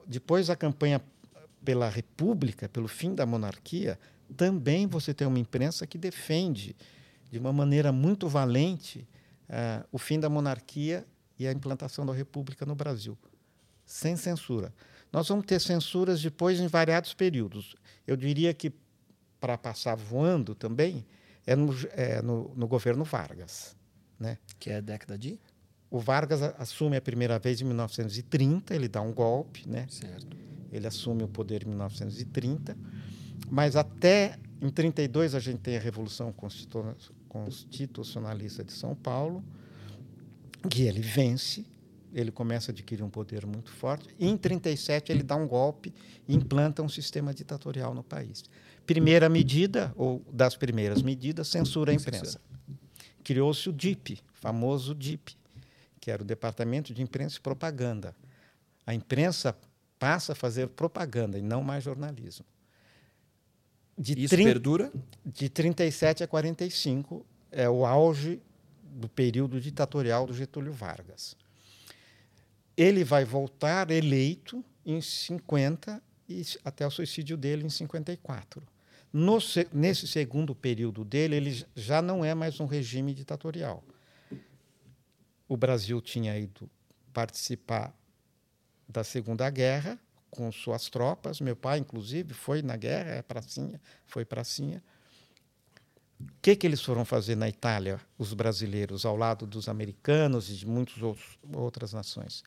[0.07, 1.03] Depois, a campanha
[1.65, 3.99] pela República, pelo fim da monarquia,
[4.37, 6.77] também você tem uma imprensa que defende
[7.31, 9.07] de uma maneira muito valente
[9.49, 11.07] ah, o fim da monarquia
[11.39, 13.17] e a implantação da República no Brasil,
[13.85, 14.73] sem censura.
[15.13, 17.75] Nós vamos ter censuras depois em variados períodos.
[18.07, 18.73] Eu diria que,
[19.41, 21.07] para passar voando também,
[21.47, 23.75] é no, é no, no governo Vargas.
[24.19, 24.37] Né?
[24.59, 25.41] Que é a década de?
[25.91, 29.87] O Vargas assume a primeira vez em 1930, ele dá um golpe, né?
[29.89, 30.37] Certo.
[30.73, 32.77] Ele assume o poder em 1930,
[33.51, 36.95] mas até em 32 a gente tem a Revolução Constitu-
[37.29, 39.43] Constitucionalista de São Paulo,
[40.69, 41.65] que ele vence,
[42.13, 45.95] ele começa a adquirir um poder muito forte, e em 37 ele dá um golpe
[46.27, 48.45] e implanta um sistema ditatorial no país.
[48.87, 52.41] Primeira medida, ou das primeiras medidas, censura a imprensa.
[53.23, 55.37] Criou-se o DIP, famoso DIP,
[56.01, 58.17] que era o Departamento de Imprensa e Propaganda.
[58.87, 59.55] A imprensa
[59.99, 62.47] passa a fazer propaganda e não mais jornalismo.
[63.97, 64.93] De, Isso perdura?
[65.25, 68.41] de 37 a 45 é o auge
[68.83, 71.37] do período ditatorial do Getúlio Vargas.
[72.77, 78.63] Ele vai voltar eleito em 50 e até o suicídio dele em 54.
[79.13, 83.83] No se- nesse segundo período dele, ele já não é mais um regime ditatorial.
[85.49, 86.71] O Brasil tinha ido
[87.13, 87.93] participar
[88.89, 89.99] da Segunda Guerra
[90.31, 91.41] com suas tropas.
[91.41, 94.83] Meu pai, inclusive, foi na guerra, é pracinha, foi pracinha.
[96.21, 100.55] O que, que eles foram fazer na Itália, os brasileiros, ao lado dos americanos e
[100.55, 100.97] de muitas
[101.55, 102.43] outras nações?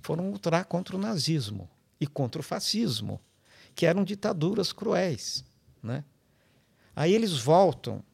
[0.00, 3.20] Foram lutar contra o nazismo e contra o fascismo,
[3.74, 5.44] que eram ditaduras cruéis.
[5.82, 6.04] Né?
[6.94, 8.04] Aí eles voltam,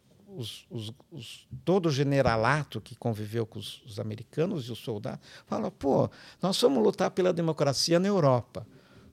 [0.40, 5.20] os, os, os, todo o generalato que conviveu com os, os americanos e os soldados,
[5.46, 8.66] fala: pô, nós fomos lutar pela democracia na Europa.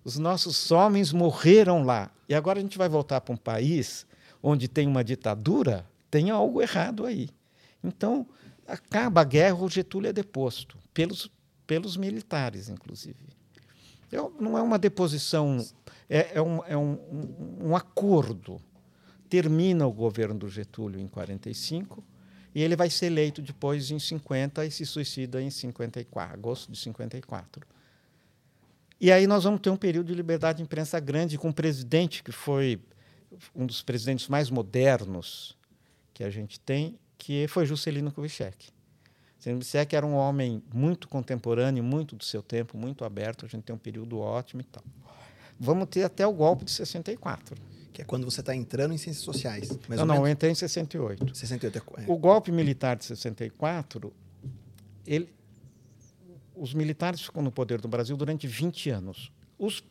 [0.04, 2.10] Os nossos homens morreram lá.
[2.30, 4.06] E agora a gente vai voltar para um país
[4.42, 7.30] onde tem uma ditadura, tem algo errado aí.
[7.84, 8.26] Então,
[8.66, 11.30] acaba a guerra, o Getúlio é deposto, pelos,
[11.66, 13.18] pelos militares, inclusive.
[14.12, 15.66] Eu, não é uma deposição,
[16.10, 18.62] é, é, um, é um, um, um acordo.
[19.30, 22.04] Termina o governo do Getúlio em 45
[22.56, 26.78] e ele vai ser eleito depois em 50 e se suicida em 54, agosto de
[26.80, 27.68] 54.
[29.00, 32.24] E aí nós vamos ter um período de liberdade de imprensa grande com um presidente
[32.24, 32.82] que foi
[33.56, 35.56] um dos presidentes mais modernos
[36.14, 38.70] que a gente tem, que foi Juscelino Kubitschek.
[39.36, 43.46] Juscelino Kubitschek era um homem muito contemporâneo, muito do seu tempo, muito aberto.
[43.46, 44.84] A gente tem um período ótimo e tal.
[45.60, 47.56] Vamos ter até o golpe de 64.
[47.98, 49.70] Que é quando você está entrando em ciências sociais.
[49.90, 51.36] Não, não, eu entrei em 68.
[51.36, 54.14] 68 é- O golpe militar de 64,
[55.04, 55.34] ele,
[56.56, 59.32] os militares ficam no poder do Brasil durante 20 anos.
[59.58, 59.84] Os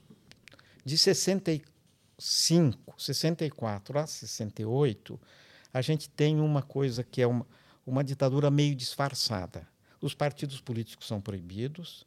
[0.84, 5.20] de 65, 64 a 68,
[5.74, 7.44] a gente tem uma coisa que é uma,
[7.84, 9.66] uma ditadura meio disfarçada.
[10.00, 12.06] Os partidos políticos são proibidos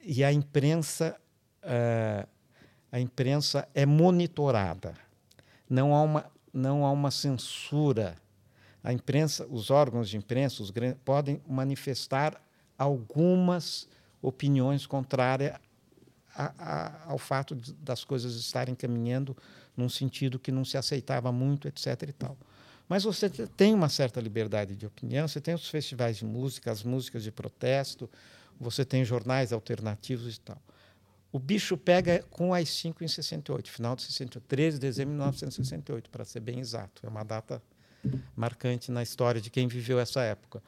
[0.00, 1.20] e a imprensa,
[1.62, 2.26] ah,
[2.94, 4.94] a imprensa é monitorada.
[5.68, 8.14] Não há uma, não há uma censura.
[8.84, 10.72] A imprensa, os órgãos de imprensa os
[11.04, 12.40] podem manifestar
[12.78, 13.88] algumas
[14.22, 15.56] opiniões contrárias
[16.36, 19.36] a, a, ao fato de, das coisas estarem caminhando
[19.76, 22.00] num sentido que não se aceitava muito, etc.
[22.06, 22.38] E tal.
[22.88, 26.84] Mas você tem uma certa liberdade de opinião, você tem os festivais de música, as
[26.84, 28.08] músicas de protesto,
[28.60, 30.62] você tem jornais alternativos e tal.
[31.34, 35.16] O bicho pega com as 5 em 68, final de 68, 13 de dezembro de
[35.16, 37.04] 1968, para ser bem exato.
[37.04, 37.60] É uma data
[38.36, 40.62] marcante na história de quem viveu essa época.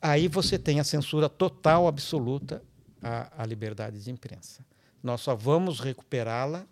[0.00, 2.62] Aí você tem a censura total, absoluta
[3.02, 4.64] à, à liberdade de imprensa.
[5.02, 6.66] Nós só vamos recuperá-la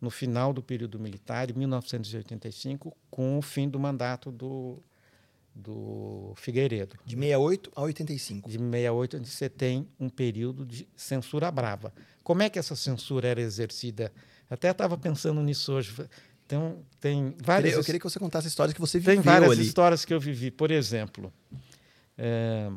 [0.00, 4.82] no final do período militar, em 1985, com o fim do mandato do,
[5.54, 6.96] do Figueiredo.
[7.04, 8.48] De 68 a 85.
[8.48, 11.92] De 68, onde você tem um período de censura brava.
[12.26, 14.12] Como é que essa censura era exercida?
[14.50, 15.94] Até estava pensando nisso hoje.
[16.44, 17.74] Então, tem várias.
[17.74, 19.62] Eu queria que você contasse histórias que você viveu Tem várias ali.
[19.62, 20.50] histórias que eu vivi.
[20.50, 21.32] Por exemplo,
[22.18, 22.68] é,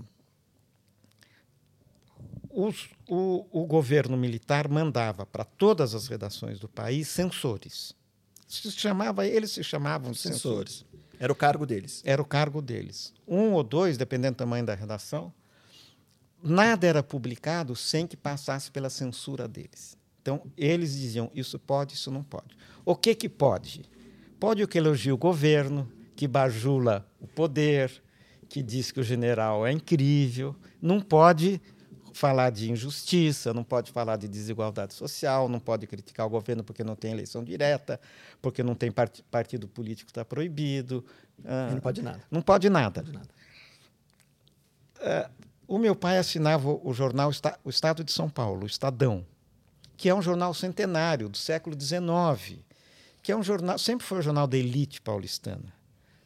[2.51, 7.95] os, o, o, governo militar mandava para todas as redações do país censores.
[8.47, 10.73] Se chamava, eles se chamavam censores.
[10.73, 10.85] censores.
[11.19, 12.03] Era o cargo deles.
[12.05, 13.15] Era o cargo deles.
[13.27, 15.33] Um ou dois, dependendo do tamanho da redação.
[16.41, 19.97] Nada era publicado sem que passasse pela censura deles.
[20.21, 22.55] Então, eles diziam: isso pode, isso não pode.
[22.85, 23.83] O que, que pode?
[24.39, 27.91] Pode o que elogia o governo, que bajula o poder,
[28.47, 30.55] que diz que o general é incrível.
[30.81, 31.61] Não pode
[32.13, 36.83] falar de injustiça, não pode falar de desigualdade social, não pode criticar o governo porque
[36.83, 37.99] não tem eleição direta,
[38.41, 41.05] porque não tem part partido político está proibido.
[41.45, 42.21] Ah, não pode nada.
[42.29, 43.01] Não pode nada.
[43.01, 43.29] Não pode nada.
[45.01, 45.29] Ah,
[45.69, 47.31] o meu pai assinava o jornal
[47.63, 49.23] O Estado de São Paulo, o Estadão,
[49.95, 52.59] que é um jornal centenário do século XIX,
[53.21, 55.71] que é um jornal, sempre foi um jornal da elite paulistana,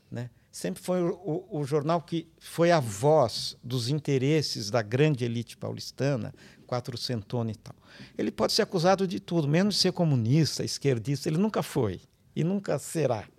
[0.09, 0.29] né?
[0.49, 5.57] sempre foi o, o, o, jornal que foi a voz dos interesses da grande elite
[5.57, 6.33] paulistana,
[6.65, 7.75] quatrocentona e tal.
[8.17, 11.99] Ele pode ser acusado de tudo, menos de ser comunista, esquerdista, ele nunca foi
[12.33, 13.21] e nunca será.
[13.21, 13.29] Está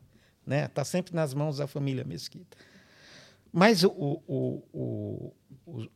[0.45, 0.69] né?
[0.69, 2.57] Tá sempre nas mãos da família Mesquita.
[3.57, 5.33] Mas o,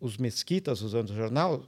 [0.00, 1.62] os Mesquitas, usando o jornal,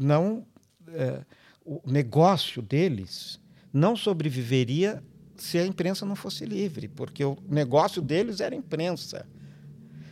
[0.00, 0.46] não,
[0.88, 1.24] é,
[1.64, 3.40] o negócio deles
[3.72, 5.02] não sobreviveria
[5.36, 9.26] se a imprensa não fosse livre, porque o negócio deles era imprensa.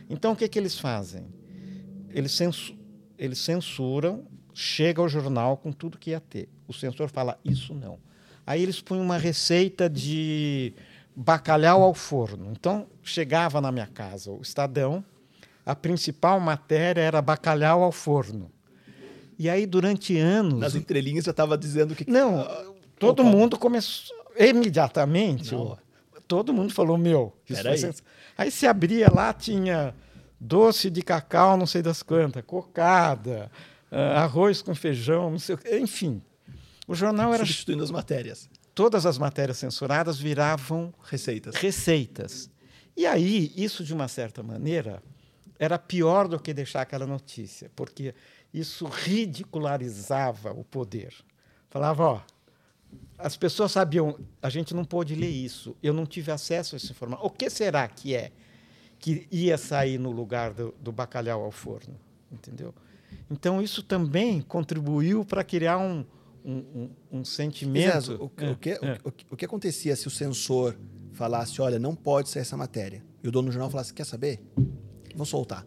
[0.09, 1.25] Então, o que, que eles fazem?
[2.09, 2.77] Eles, censu
[3.17, 6.49] eles censuram, chega ao jornal com tudo que ia ter.
[6.67, 7.99] O censor fala, isso não.
[8.45, 10.73] Aí eles põem uma receita de
[11.15, 12.51] bacalhau ao forno.
[12.51, 15.03] Então, chegava na minha casa o Estadão,
[15.65, 18.51] a principal matéria era bacalhau ao forno.
[19.37, 20.59] E aí, durante anos.
[20.59, 22.09] Nas entrelinhas já estava dizendo que.
[22.09, 22.47] Não,
[22.99, 23.29] todo Opa.
[23.29, 25.77] mundo começou imediatamente, Não.
[26.27, 27.93] todo mundo falou: Meu, isso aí.
[28.37, 29.93] aí se abria lá, tinha
[30.39, 33.49] doce de cacau, não sei das quantas, cocada,
[33.91, 36.21] uh, arroz com feijão, não sei o que, enfim.
[36.87, 37.45] O jornal era.
[37.45, 38.49] Substituindo as matérias.
[38.75, 41.55] Todas as matérias censuradas viravam receitas.
[41.55, 42.49] receitas.
[42.97, 45.01] E aí, isso, de uma certa maneira,
[45.63, 48.13] era pior do que deixar aquela notícia, porque
[48.53, 51.13] isso ridicularizava o poder.
[51.69, 52.21] Falava, ó,
[53.17, 56.91] as pessoas sabiam, a gente não pôde ler isso, eu não tive acesso a essa
[56.91, 57.25] informação.
[57.25, 58.31] O que será que é
[58.99, 61.95] que ia sair no lugar do, do bacalhau ao forno?
[62.31, 62.73] Entendeu?
[63.29, 66.05] Então, isso também contribuiu para criar um,
[66.43, 68.15] um, um, um sentimento.
[68.15, 68.99] o, é, o, que, é.
[69.03, 70.75] o, o, que acontecia se o censor
[71.13, 73.03] falasse: olha, não pode ser essa matéria?
[73.23, 74.39] E o dono do jornal falasse: quer saber?
[75.15, 75.65] Vou soltar.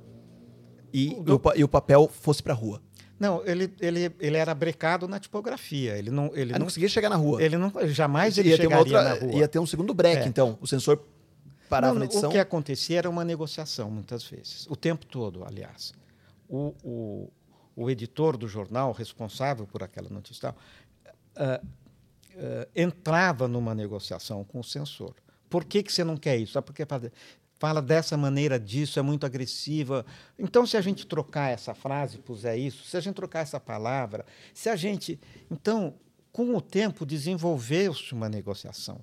[0.93, 2.81] E o, e o papel fosse para a rua.
[3.19, 5.97] Não, ele, ele, ele era brecado na tipografia.
[5.97, 7.43] Ele não, ele não, não conseguia chegar na rua.
[7.43, 9.33] Ele não, jamais ele ia chegaria outra, na rua.
[9.33, 10.27] Ia ter um segundo break, é.
[10.27, 10.59] então.
[10.61, 11.03] O sensor
[11.69, 12.29] parava não, na edição.
[12.29, 14.67] O que acontecia era uma negociação, muitas vezes.
[14.69, 15.95] O tempo todo, aliás.
[16.49, 17.33] O, o,
[17.75, 24.65] o editor do jornal, responsável por aquela notícia, uh, uh, entrava numa negociação com o
[24.65, 25.15] censor.
[25.49, 26.59] Por que, que você não quer isso?
[26.59, 26.85] Ah, porque
[27.59, 30.05] fala dessa maneira disso, é muito agressiva.
[30.39, 34.25] Então, se a gente trocar essa frase, puser isso, se a gente trocar essa palavra,
[34.53, 35.19] se a gente.
[35.51, 35.95] Então,
[36.33, 39.01] com o tempo, desenvolveu-se uma negociação.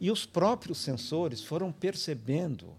[0.00, 2.74] E os próprios censores foram percebendo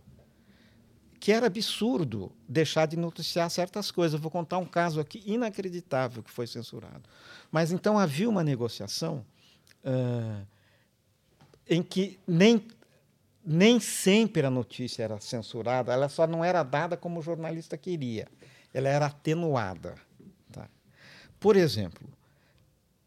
[1.20, 4.16] que era absurdo deixar de noticiar certas coisas.
[4.16, 7.04] Eu vou contar um caso aqui inacreditável que foi censurado.
[7.52, 9.24] Mas então havia uma negociação
[9.86, 10.48] uh,
[11.70, 12.66] em que nem
[13.44, 18.27] nem sempre a notícia era censurada, ela só não era dada como o jornalista queria,
[18.73, 19.96] ela era atenuada.
[20.52, 20.69] Tá?
[21.39, 22.08] Por exemplo,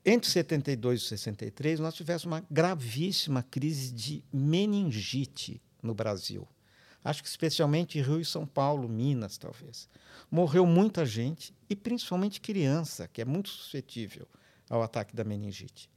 [0.04, 6.46] entre 72 e 63, nós tivemos uma gravíssima crise de meningite no Brasil.
[7.02, 9.88] acho que especialmente Rio e São Paulo, Minas, talvez.
[10.30, 14.26] Morreu muita gente, e principalmente criança, que é muito suscetível
[14.68, 15.88] ao ataque da meningite.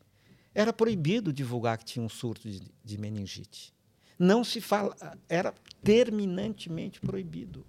[0.54, 3.74] Era proibido divulgar que tinha um surto de, de meningite.
[4.18, 4.96] Não se fala,
[5.30, 5.54] era
[5.84, 7.66] terminantemente proibido.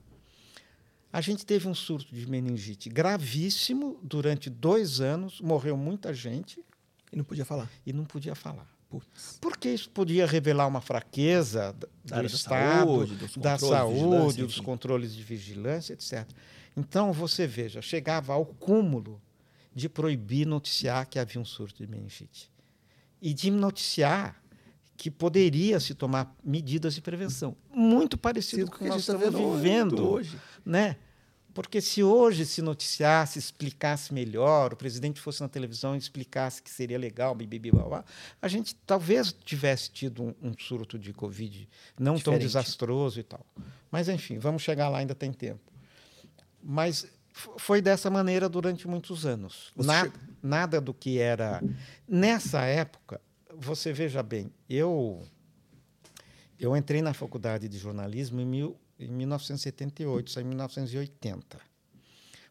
[1.12, 6.62] A gente teve um surto de meningite gravíssimo durante dois anos, morreu muita gente.
[7.10, 7.70] E não podia falar.
[7.86, 8.68] E não podia falar.
[8.90, 9.38] Putz.
[9.40, 15.14] Porque isso podia revelar uma fraqueza do Da Estado, saúde, dos da saúde, dos controles
[15.14, 16.26] de vigilância, etc.
[16.76, 19.20] Então, você veja, chegava ao cúmulo
[19.74, 22.50] de proibir noticiar que havia um surto de meningite.
[23.20, 24.42] E de noticiar
[24.98, 27.56] que poderia se tomar medidas de prevenção.
[27.72, 30.36] Muito parecido com o que nós tá estamos vendo vivendo hoje.
[30.66, 30.96] né?
[31.54, 36.68] Porque se hoje se noticiasse, explicasse melhor, o presidente fosse na televisão e explicasse que
[36.70, 38.04] seria legal, bibibi, babá,
[38.42, 41.68] a gente talvez tivesse tido um, um surto de Covid
[41.98, 42.42] não tão Diferente.
[42.42, 43.44] desastroso e tal.
[43.90, 45.60] Mas, enfim, vamos chegar lá, ainda tem tempo.
[46.62, 47.06] Mas
[47.56, 49.72] foi dessa maneira durante muitos anos.
[49.76, 50.10] Na-
[50.42, 51.62] nada do que era.
[52.06, 53.20] Nessa época,
[53.58, 55.22] você veja bem, eu,
[56.58, 61.58] eu entrei na faculdade de jornalismo em, mil, em 1978, saí em 1980.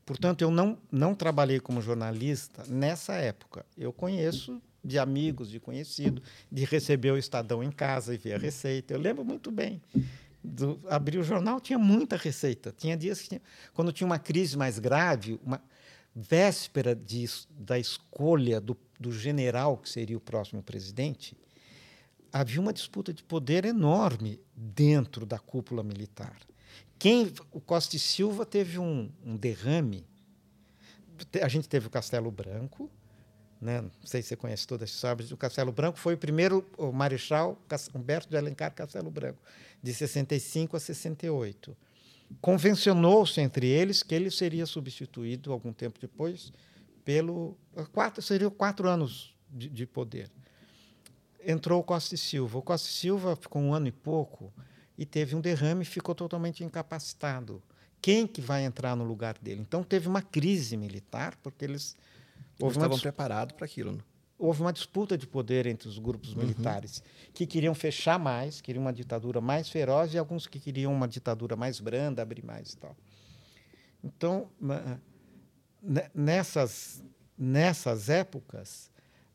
[0.06, 3.66] Portanto, eu não, não trabalhei como jornalista nessa época.
[3.78, 8.38] Eu conheço de amigos, de conhecido, de receber o Estadão em casa e ver a
[8.38, 8.94] receita.
[8.94, 9.82] Eu lembro muito bem.
[10.42, 12.74] Do, abrir o jornal, tinha muita receita.
[12.78, 13.42] Tinha dias que tinha,
[13.74, 15.62] quando tinha uma crise mais grave, uma
[16.20, 21.38] véspera de, da escolha do, do general que seria o próximo presidente,
[22.34, 26.36] havia uma disputa de poder enorme dentro da cúpula militar.
[26.98, 30.08] Quem, o Costa e Silva teve um, um derrame.
[31.40, 32.90] A gente teve o Castelo Branco,
[33.62, 33.82] né?
[33.82, 36.68] não sei se você conhece toda essa história, mas o Castelo Branco foi o primeiro
[36.80, 37.60] o Marechal
[37.94, 39.40] Humberto de Alencar Castelo Branco,
[39.84, 41.78] de 65 a 68.
[42.42, 46.52] Convencionou-se entre eles que ele seria substituído algum tempo depois
[47.04, 47.58] pelo
[47.94, 50.30] quatro seriam quatro anos de, de poder.
[51.46, 52.58] Entrou o Costa e Silva.
[52.58, 54.54] O Costa e Silva ficou um ano e pouco
[54.98, 57.64] e teve um derrame e ficou totalmente incapacitado.
[58.02, 59.62] Quem que vai entrar no lugar dele?
[59.62, 61.96] Então teve uma crise militar porque eles
[62.60, 63.94] uma estavam preparados para aquilo.
[63.94, 64.00] né?
[64.38, 67.02] Houve uma disputa de poder entre os grupos militares
[67.34, 71.56] que queriam fechar mais, queriam uma ditadura mais feroz e alguns que queriam uma ditadura
[71.56, 72.96] mais branda, abrir mais e tal.
[74.04, 74.50] Então,
[76.14, 77.04] nessas
[77.38, 78.90] nessas épocas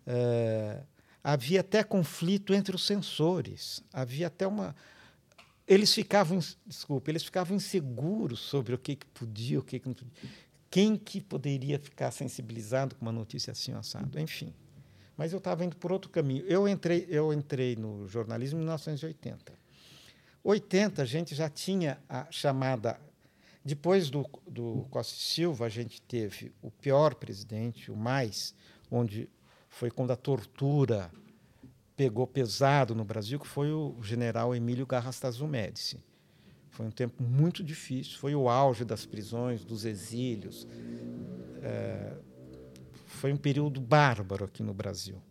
[0.06, 0.82] eh,
[1.22, 4.74] havia até conflito entre os censores, havia até uma
[5.66, 9.94] eles ficavam, desculpa, eles ficavam inseguros sobre o que, que podia, o que, que não
[9.94, 10.12] podia.
[10.68, 14.18] Quem que poderia ficar sensibilizado com uma notícia assim assado?
[14.18, 14.52] Enfim.
[15.16, 16.44] Mas eu estava indo por outro caminho.
[16.46, 19.52] Eu entrei, eu entrei no jornalismo em 1980.
[20.44, 22.98] 80 a gente já tinha a chamada
[23.64, 28.54] depois do, do Costa Silva, a gente teve o pior presidente, o mais,
[28.90, 29.28] onde
[29.68, 31.10] foi quando a tortura
[31.96, 36.02] pegou pesado no Brasil, que foi o general Emílio Garrastazu Médici.
[36.70, 40.66] Foi um tempo muito difícil, foi o auge das prisões, dos exílios.
[41.62, 42.16] É,
[43.22, 45.22] foi um período bárbaro aqui no Brasil.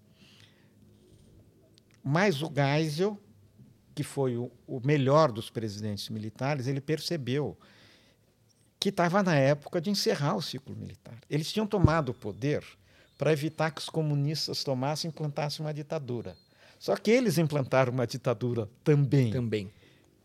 [2.01, 3.19] Mas o Geisel,
[3.93, 7.57] que foi o, o melhor dos presidentes militares, ele percebeu
[8.79, 11.19] que estava na época de encerrar o ciclo militar.
[11.29, 12.63] Eles tinham tomado o poder
[13.17, 16.37] para evitar que os comunistas tomassem e implantassem uma ditadura.
[16.79, 19.33] Só que eles implantaram uma ditadura também.
[19.33, 19.69] Também.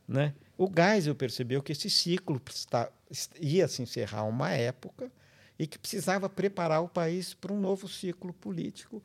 [0.06, 0.32] Né?
[0.56, 2.92] O Geisel percebeu que esse ciclo está-
[3.40, 5.10] ia se encerrar uma época
[5.58, 9.02] e que precisava preparar o país para um novo ciclo político.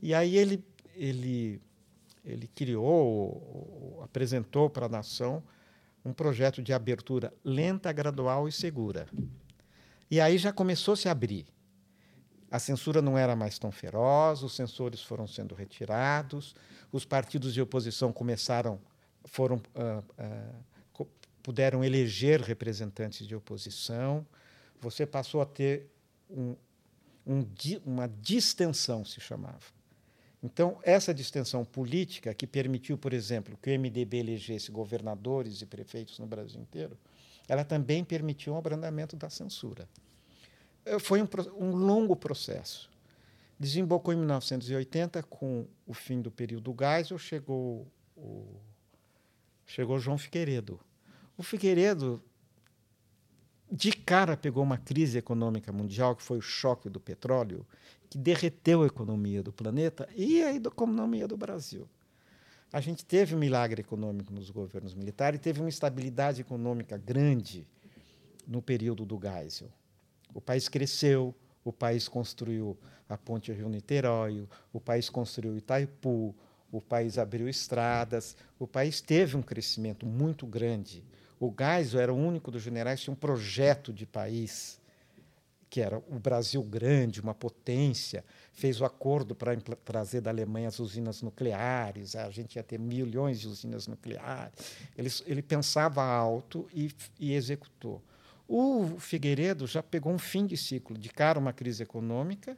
[0.00, 0.64] E aí ele,
[0.96, 1.60] ele,
[2.24, 5.42] ele criou, ou- ou apresentou para a nação
[6.04, 9.06] um projeto de abertura lenta, gradual e segura.
[10.10, 11.46] E aí já começou a se abrir.
[12.50, 16.54] A censura não era mais tão feroz, os censores foram sendo retirados,
[16.90, 18.78] os partidos de oposição começaram,
[19.24, 20.02] foram, ah,
[20.92, 21.08] co-
[21.42, 24.26] puderam eleger representantes de oposição.
[24.82, 25.88] Você passou a ter
[26.28, 26.56] um,
[27.24, 27.46] um
[27.86, 29.62] uma distensão, se chamava.
[30.42, 36.18] Então, essa distensão política, que permitiu, por exemplo, que o MDB elegesse governadores e prefeitos
[36.18, 36.98] no Brasil inteiro,
[37.48, 39.88] ela também permitiu um abrandamento da censura.
[40.84, 42.90] Eh, Foi um, um longo processo.
[43.56, 48.56] Desembocou em 1980, com o fim do período Geisel, chegou o,
[49.64, 50.80] chegou João Figueiredo.
[51.38, 52.20] O Figueiredo,
[53.74, 57.66] de cara, pegou uma crise econômica mundial, que foi o choque do petróleo,
[58.10, 61.88] que derreteu a economia do planeta e a economia do Brasil.
[62.70, 67.66] a gente teve um milagre econômico nos governos militares teve uma estabilidade econômica grande
[68.46, 69.70] no período do Geisel.
[70.34, 72.76] O país cresceu, o país construiu
[73.08, 76.34] a ponte Rio-Niterói, o país construiu Itaipu,
[76.70, 81.04] o país abriu estradas, o país teve um crescimento muito grande.
[81.42, 84.80] O Geisel era o único dos generais que tinha um projeto de país,
[85.68, 90.78] que era o Brasil grande, uma potência, fez o acordo para trazer da Alemanha as
[90.78, 94.54] usinas nucleares, a gente ia ter milhões de usinas nucleares.
[94.96, 98.00] Ele, ele pensava alto e, e executou.
[98.46, 102.56] O Figueiredo já pegou um fim de ciclo, de cara uma crise econômica,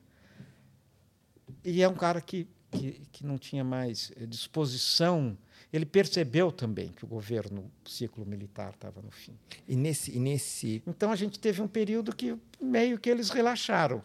[1.64, 5.39] e é um cara que, que, que não tinha mais eh, disposição.
[5.74, 9.36] Ele percebeu também que o governo, o ciclo militar estava no fim.
[9.66, 10.80] E nesse, e nesse.
[10.86, 14.00] Então a gente teve um período que meio que eles relaxaram.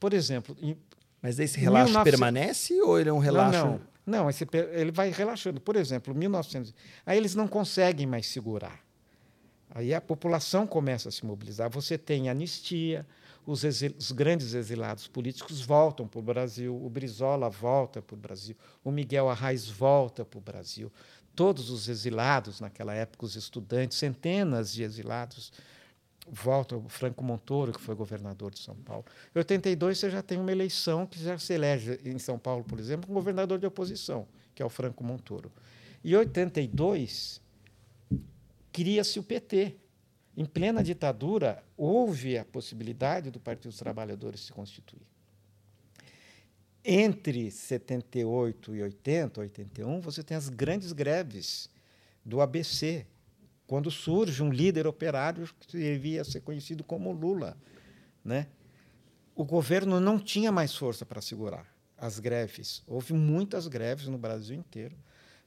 [0.00, 0.56] Por exemplo.
[0.60, 0.76] Em,
[1.22, 2.10] Mas esse relaxo 19...
[2.10, 3.60] permanece ou ele é um relaxo?
[3.60, 3.70] Não,
[4.04, 4.22] não.
[4.22, 5.60] não esse, ele vai relaxando.
[5.60, 6.74] Por exemplo, 1900.
[7.06, 8.84] Aí eles não conseguem mais segurar.
[9.70, 11.70] Aí a população começa a se mobilizar.
[11.70, 13.06] Você tem anistia,
[13.46, 18.56] os, os grandes exilados políticos voltam para o Brasil, o Brizola volta para o Brasil,
[18.82, 20.92] o Miguel Arraes volta para o Brasil.
[21.34, 25.52] Todos os exilados naquela época, os estudantes, centenas de exilados,
[26.30, 26.78] voltam.
[26.78, 29.04] O Franco Montoro, que foi governador de São Paulo.
[29.34, 32.78] Em 82, você já tem uma eleição que já se elege em São Paulo, por
[32.78, 35.50] exemplo, um governador de oposição, que é o Franco Montoro.
[36.04, 37.40] Em 82,
[38.72, 39.76] cria-se o PT.
[40.36, 45.06] Em plena ditadura, houve a possibilidade do Partido dos Trabalhadores se constituir.
[46.84, 51.70] Entre 78 e 80, 81, você tem as grandes greves
[52.24, 53.06] do ABC,
[53.66, 57.56] quando surge um líder operário que devia ser conhecido como Lula.
[58.24, 58.48] Né?
[59.34, 62.82] O governo não tinha mais força para segurar as greves.
[62.86, 64.96] Houve muitas greves no Brasil inteiro.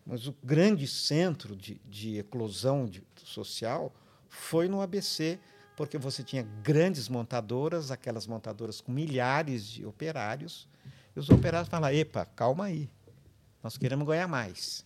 [0.05, 3.93] Mas o grande centro de, de eclosão de, social
[4.29, 5.39] foi no ABC,
[5.75, 10.67] porque você tinha grandes montadoras, aquelas montadoras com milhares de operários,
[11.15, 12.89] e os operários falaram: epa, calma aí,
[13.63, 14.85] nós queremos ganhar mais.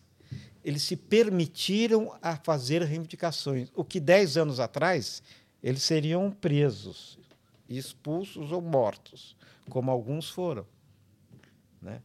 [0.64, 5.24] Eles se permitiram a fazer reivindicações, o que dez anos atrás
[5.64, 7.18] eles seriam presos,
[7.68, 9.36] expulsos ou mortos,
[9.70, 10.66] como alguns foram.
[11.82, 12.02] Né?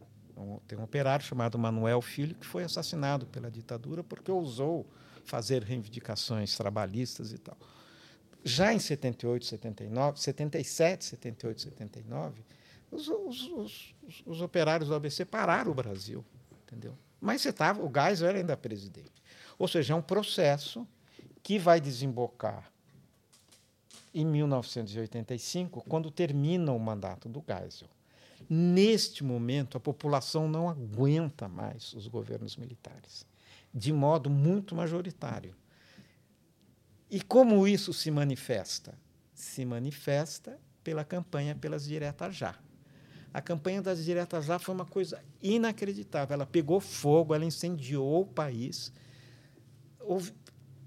[0.66, 4.86] tem um operário chamado Manuel Filho que foi assassinado pela ditadura porque ousou
[5.26, 7.56] fazer reivindicações trabalhistas e tal.
[8.44, 12.42] Já em 78, 79, 77, 78, 79,
[12.90, 16.24] os, os, os, os operários do ABC pararam o Brasil,
[16.62, 16.96] entendeu?
[17.20, 19.22] Mas você tava, o Geisel era ainda presidente.
[19.58, 20.86] Ou seja, é um processo
[21.42, 22.70] que vai desembocar
[24.14, 27.88] em 1985, quando termina o mandato do Geisel.
[28.48, 33.26] Neste momento, a população não aguenta mais os governos militares,
[33.76, 35.54] de modo muito majoritário.
[37.10, 38.94] E como isso se manifesta?
[39.34, 42.58] Se manifesta pela campanha pelas diretas já.
[43.34, 46.32] A campanha das diretas já foi uma coisa inacreditável.
[46.32, 48.90] Ela pegou fogo, ela incendiou o país.
[50.00, 50.32] Houve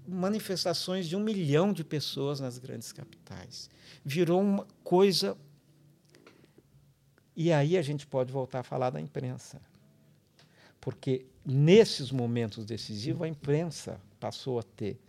[0.04, 3.70] manifestações de um milhão de pessoas nas grandes capitais.
[4.04, 5.38] Virou uma coisa
[7.36, 9.62] e aí a gente pode voltar a falar da imprensa.
[10.80, 15.00] Porque nesses momentos decisivos a imprensa passou a ter.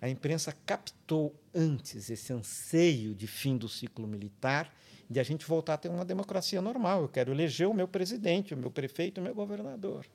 [0.00, 4.72] A imprensa captou antes esse anseio de fim do ciclo militar,
[5.08, 7.02] de a gente voltar a ter uma democracia normal.
[7.02, 10.06] Eu quero eleger o meu presidente, o meu prefeito, o meu governador.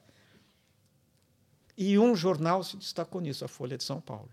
[1.77, 4.29] E um jornal se destacou nisso, a Folha de São Paulo.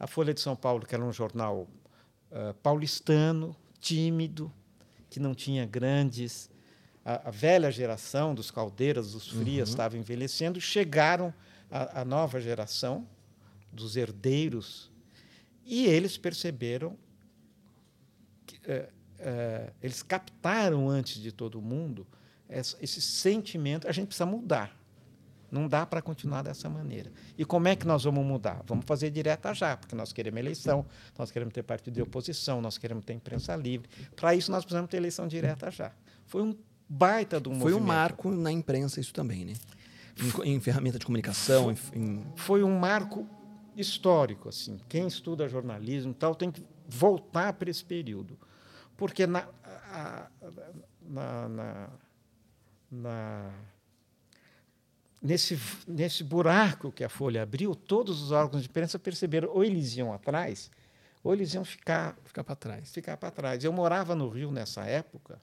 [0.00, 1.68] A Folha de São Paulo, que era um jornal
[2.30, 4.50] uh, paulistano, tímido,
[5.10, 6.50] que não tinha grandes.
[7.04, 9.72] A, a velha geração dos caldeiras, dos frias, uhum.
[9.72, 11.32] estava envelhecendo, chegaram
[11.70, 13.06] a, a nova geração
[13.72, 14.90] dos herdeiros
[15.64, 16.96] e eles perceberam
[18.46, 18.88] que, é,
[19.18, 22.06] é, eles captaram antes de todo mundo
[22.48, 24.82] esse, esse sentimento a gente precisa mudar
[25.52, 27.12] não dá para continuar dessa maneira.
[27.36, 28.62] E como é que nós vamos mudar?
[28.64, 30.86] Vamos fazer direta já, porque nós queremos eleição,
[31.16, 33.86] nós queremos ter partido de oposição, nós queremos ter imprensa livre.
[34.16, 35.92] Para isso, nós precisamos ter eleição direta já.
[36.24, 36.56] Foi um
[36.92, 37.82] baita do Foi movimento.
[37.82, 39.54] um marco na imprensa isso também, né?
[40.44, 41.74] Em, em ferramenta de comunicação.
[41.74, 42.24] Foi, em...
[42.36, 43.26] foi um marco
[43.74, 44.50] histórico.
[44.50, 44.78] assim.
[44.88, 48.38] Quem estuda jornalismo tal tem que voltar para esse período.
[48.94, 50.26] Porque na, a,
[51.00, 51.88] na, na,
[52.90, 53.50] na
[55.22, 59.96] nesse, nesse buraco que a Folha abriu, todos os órgãos de imprensa perceberam ou eles
[59.96, 60.70] iam atrás,
[61.24, 62.92] ou eles iam ficar ficar para trás.
[62.92, 63.64] Ficar para trás.
[63.64, 65.40] Eu morava no Rio nessa época.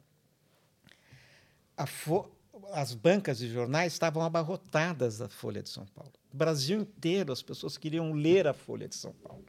[2.74, 6.12] As bancas de jornais estavam abarrotadas da Folha de São Paulo.
[6.34, 9.46] O Brasil inteiro, as pessoas queriam ler a Folha de São Paulo,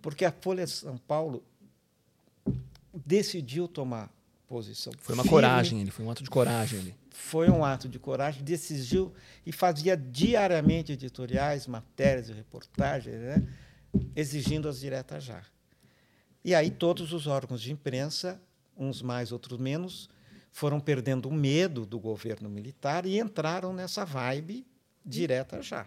[0.00, 1.44] porque a Folha de São Paulo
[2.94, 4.10] decidiu tomar
[4.46, 4.92] posição.
[4.98, 6.78] Foi uma firme, coragem, ele foi um ato de coragem.
[6.78, 6.94] Ele.
[7.10, 9.12] Foi um ato de coragem, decidiu
[9.46, 13.48] e fazia diariamente editoriais, matérias e reportagens, né,
[14.14, 15.42] exigindo as diretas já.
[16.44, 18.40] E aí todos os órgãos de imprensa,
[18.76, 20.10] uns mais, outros menos,
[20.52, 24.66] foram perdendo o medo do governo militar e entraram nessa vibe
[25.04, 25.86] direta já.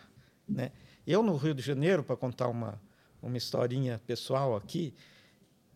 [0.50, 0.72] Né?
[1.06, 2.82] Eu, no Rio de Janeiro, para contar uma,
[3.22, 4.94] uma historinha pessoal aqui,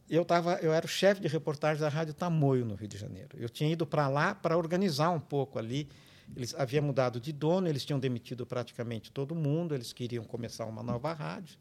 [0.10, 3.38] eu, tava, eu era o chefe de reportagem da Rádio Tamoio, no Rio de Janeiro.
[3.38, 5.88] Eu tinha ido para lá para organizar um pouco ali.
[6.36, 10.82] Eles haviam mudado de dono, eles tinham demitido praticamente todo mundo, eles queriam começar uma
[10.82, 11.58] nova rádio.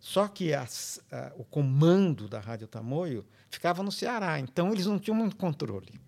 [0.00, 4.98] Só que as, a, o comando da Rádio Tamoio ficava no Ceará, então eles não
[4.98, 6.00] tinham muito controle.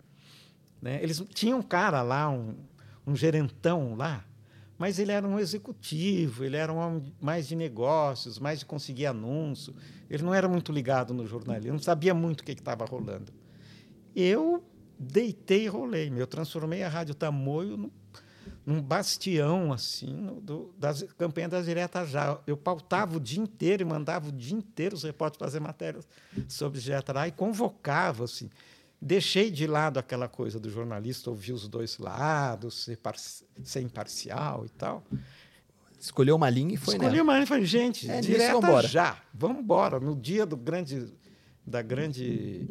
[0.84, 1.02] Né?
[1.02, 2.54] Eles tinham um cara lá, um,
[3.06, 4.22] um gerentão lá,
[4.76, 9.06] mas ele era um executivo, ele era um homem mais de negócios, mais de conseguir
[9.06, 9.74] anúncio.
[10.10, 13.32] Ele não era muito ligado no jornalismo, não sabia muito o que estava rolando.
[14.14, 14.62] Eu
[14.98, 16.12] deitei e rolei.
[16.14, 17.90] Eu transformei a Rádio Tamoio num,
[18.66, 22.38] num bastião assim no, do, das campanhas das diretas já.
[22.46, 26.06] Eu pautava o dia inteiro e mandava o dia inteiro os repórteres fazer matérias
[26.46, 28.50] sobre direta já e convocava assim
[29.00, 34.64] deixei de lado aquela coisa do jornalista ouvir os dois lados, ser, par ser imparcial
[34.64, 35.04] e tal.
[35.98, 38.86] Escolheu uma linha e foi Escolhi uma linha e falei, gente, é, direta vambora.
[38.86, 39.98] já, vamos embora.
[39.98, 41.12] No dia do grande,
[41.66, 42.68] da grande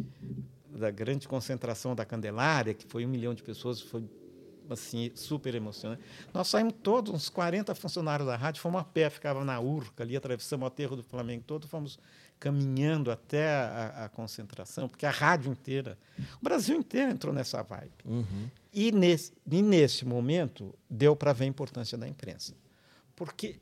[0.73, 4.03] da grande concentração da Candelária, que foi um milhão de pessoas, foi
[4.69, 6.01] assim, super emocionante.
[6.33, 10.15] Nós saímos todos, uns 40 funcionários da rádio, fomos a pé, ficava na Urca, ali
[10.15, 11.99] atravessamos o aterro do Flamengo todo, fomos
[12.43, 15.97] caminhando até a, a, concentração, porque a rádio inteira,
[16.41, 17.93] o Brasil inteiro entrou nessa vibe.
[18.03, 18.49] Uhum.
[18.73, 22.53] E, nesse, e nesse momento deu para ver a importância da imprensa.
[23.15, 23.61] Porque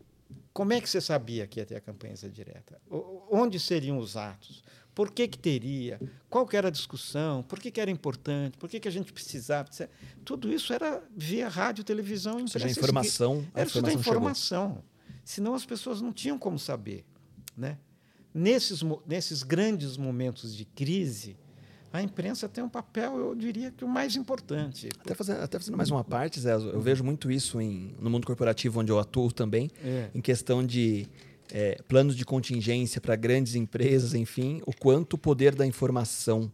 [0.52, 2.82] como é que você sabia que ia ter a campanha direta?
[3.30, 4.64] Onde seriam os atos?
[4.96, 6.02] Por que, que teria?
[6.28, 7.44] Qual que era a discussão?
[7.44, 8.58] Por que, que era importante?
[8.58, 9.70] Por que, que a gente precisava?
[10.26, 12.58] Tudo isso era via rádio, televisão e imprensa.
[12.58, 14.84] Ou seja, a informação, era a informação, informação.
[15.24, 17.06] Senão as pessoas não tinham como saber.
[17.56, 17.78] Né?
[18.34, 21.38] Nesses, nesses grandes momentos de crise,
[21.94, 24.90] a imprensa tem um papel, eu diria que o mais importante.
[25.00, 28.26] Até fazendo, até fazendo mais uma parte, Zé, eu vejo muito isso em, no mundo
[28.26, 30.10] corporativo onde eu atuo também, é.
[30.16, 31.06] em questão de
[31.52, 36.50] é, planos de contingência para grandes empresas, enfim, o quanto o poder da informação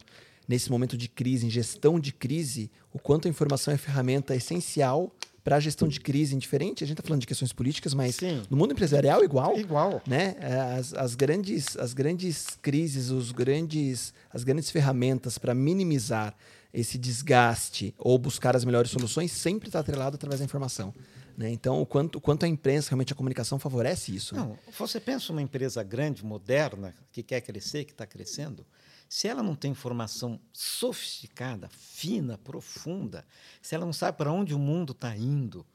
[0.47, 5.13] nesse momento de crise, em gestão de crise, o quanto a informação é ferramenta essencial
[5.47, 6.83] para a gestão de crise indiferente.
[6.83, 8.43] A gente está falando de questões políticas, mas Sim.
[8.49, 9.57] no mundo empresarial igual.
[9.57, 10.01] Igual.
[10.05, 10.35] Né?
[10.41, 16.35] É, as, as, grandes, as grandes crises, os grandes, as grandes ferramentas para minimizar
[16.73, 20.93] esse desgaste ou buscar as melhores soluções sempre está atrelado através da informação.
[21.37, 21.49] Né?
[21.49, 24.35] Então, o quanto, quanto a imprensa, realmente a comunicação favorece isso.
[24.35, 24.41] Né?
[24.41, 24.57] Não, né?
[24.77, 28.65] Você pensa uma empresa grande, moderna, que quer crescer, que está crescendo,
[29.09, 33.25] se ela não tem informação sofisticada, fina, profunda,
[33.61, 35.65] se ela não sabe para onde o mundo está indo,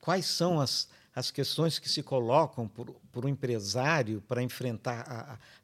[0.00, 5.04] quais são as, as questões que se colocam por, por um empresário para enfrentar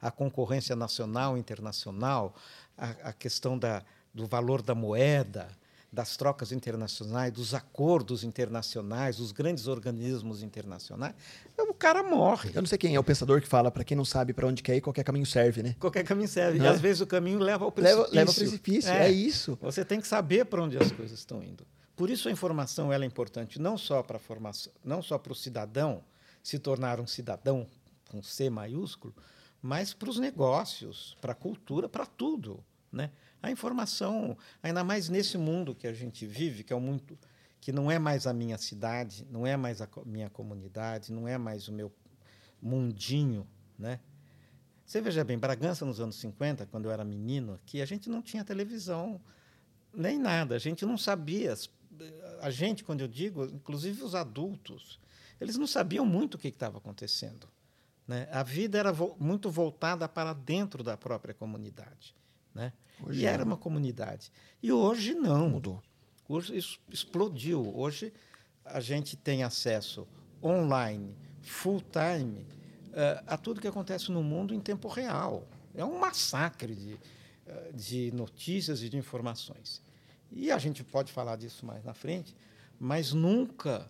[0.01, 2.35] a, a, concorrência nacional e internacional,
[2.77, 5.49] a, a questão da, do valor da moeda,
[5.97, 11.15] das trocas internacionais, dos acordos internacionais, dos grandes organismos internacionais,
[11.57, 12.51] o cara morre.
[12.53, 14.61] Eu não sei quem é o pensador que fala, para quem não sabe para onde
[14.61, 15.75] quer ir, qualquer caminho serve, né?
[15.79, 16.59] Qualquer caminho serve.
[16.59, 18.03] E às vezes o caminho leva ao precipício.
[18.03, 19.07] Leva, leva ao precipício, é.
[19.07, 19.57] é isso.
[19.59, 21.65] Você tem que saber para onde as coisas estão indo.
[21.95, 25.31] Por isso a informação ela é importante não só para a formação, não só para
[25.31, 26.03] o cidadão
[26.43, 27.65] se tornar um cidadão
[28.11, 29.15] com C maiúsculo,
[29.63, 33.09] mas para os negócios, para a cultura, para tudo, né?
[33.41, 36.99] A informação, ainda mais nesse mundo que a gente vive, que é um
[37.59, 41.37] que não é mais a minha cidade, não é mais a minha comunidade, não é
[41.37, 41.91] mais o meu
[42.61, 43.99] mundinho, né?
[44.85, 48.21] Você veja bem, Bragança nos anos 50, quando eu era menino aqui, a gente não
[48.21, 49.19] tinha televisão
[49.93, 51.53] nem nada, a gente não sabia.
[52.39, 54.99] A gente, quando eu digo, inclusive os adultos,
[55.41, 57.49] eles não sabiam muito o que estava acontecendo.
[58.07, 58.29] Né?
[58.31, 62.15] A vida era vo muito voltada para dentro da própria comunidade.
[62.57, 62.73] Né?
[63.05, 64.31] Hoje e era uma comunidade.
[64.61, 65.47] E hoje não.
[65.47, 65.81] Mudou.
[66.27, 67.71] Hoje isso explodiu.
[67.77, 68.11] Hoje
[68.65, 70.07] a gente tem acesso
[70.43, 72.41] online, full time,
[72.89, 75.47] uh, a tudo que acontece no mundo em tempo real.
[75.75, 79.79] É um massacre de, uh, de notícias e de informações.
[80.31, 82.35] E a gente pode falar disso mais na frente,
[82.79, 83.87] mas nunca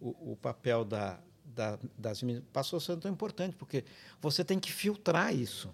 [0.00, 3.84] o, o papel da, da, das passou a ser tão importante, porque
[4.18, 5.70] você tem que filtrar isso.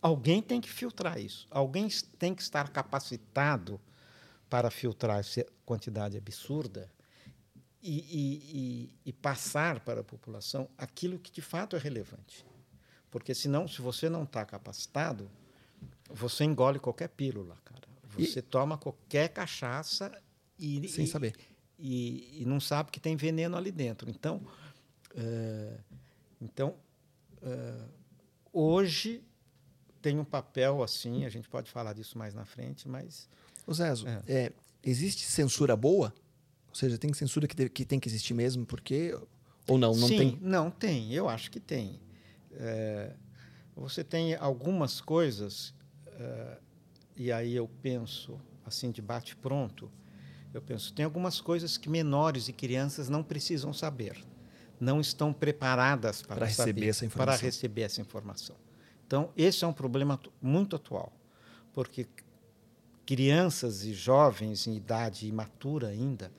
[0.00, 1.46] Alguém tem que filtrar isso.
[1.50, 1.88] Alguém
[2.18, 3.80] tem que estar capacitado
[4.48, 6.90] para filtrar essa quantidade absurda
[7.82, 12.44] e, e, e, passar para a população aquilo que de fato é relevante.
[13.10, 15.30] Porque senão, se você não está capacitado,
[16.10, 17.88] você engole qualquer pílula, cara.
[18.16, 18.42] Você e...
[18.42, 20.10] toma qualquer cachaça
[20.58, 21.34] e sem saber
[21.78, 24.10] e, e, não sabe que tem veneno ali dentro.
[24.10, 24.42] Então,
[25.14, 25.80] uh,
[26.40, 26.74] então
[27.40, 27.88] uh,
[28.52, 29.22] hoje
[30.00, 31.24] tem um papel assim.
[31.24, 33.28] A gente pode falar disso mais na frente, mas
[33.66, 34.22] o Zezo, é.
[34.26, 36.14] É, existe censura boa?
[36.68, 39.18] Ou seja, tem censura que, deve, que tem que existir mesmo, porque
[39.66, 39.94] ou não?
[39.94, 40.38] Não Sim, tem?
[40.40, 41.12] Não tem.
[41.12, 42.00] Eu acho que tem.
[42.52, 43.14] É,
[43.76, 45.74] você tem algumas coisas
[47.16, 49.88] e aí eu penso assim de bate pronto
[50.52, 54.16] eu penso, tem algumas coisas que menores e crianças não precisam saber,
[54.80, 57.38] não estão preparadas para, para receber essa informação.
[57.38, 58.56] Para receber essa informação.
[59.08, 61.10] Então, esse é um problema muito atual,
[61.72, 62.06] porque
[63.06, 66.30] crianças e jovens em idade imatura ainda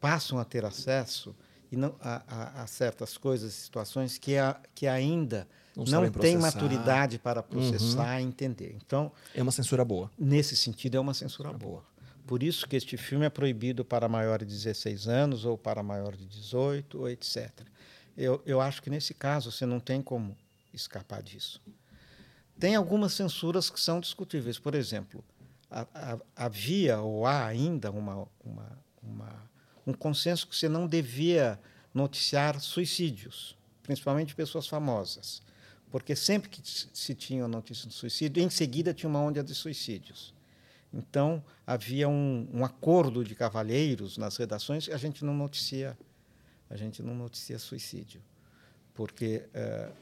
[0.00, 1.36] passam a ter acesso
[1.70, 5.46] e não, a, a, a certas coisas, situações que, a, que ainda
[5.76, 8.20] não, não têm maturidade para processar uhum.
[8.20, 8.78] e entender.
[8.82, 10.10] Então é uma censura boa.
[10.18, 11.84] Nesse sentido é uma censura boa.
[12.26, 16.16] Por isso que este filme é proibido para maior de 16 anos ou para maior
[16.16, 17.50] de 18, ou etc.
[18.16, 20.34] Eu, eu acho que nesse caso você não tem como
[20.72, 21.60] escapar disso.
[22.60, 24.58] Tem algumas censuras que são discutíveis.
[24.58, 25.24] Por exemplo,
[25.70, 29.50] a, a, havia ou há ainda uma, uma, uma,
[29.86, 31.58] um consenso que você não devia
[31.94, 35.42] noticiar suicídios, principalmente de pessoas famosas.
[35.90, 40.34] Porque sempre que se tinha notícia de suicídio, em seguida tinha uma onda de suicídios.
[40.92, 45.96] Então, havia um, um acordo de cavalheiros nas redações e a gente não noticia,
[46.68, 48.20] a gente não noticia suicídio,
[48.92, 49.92] porque uh,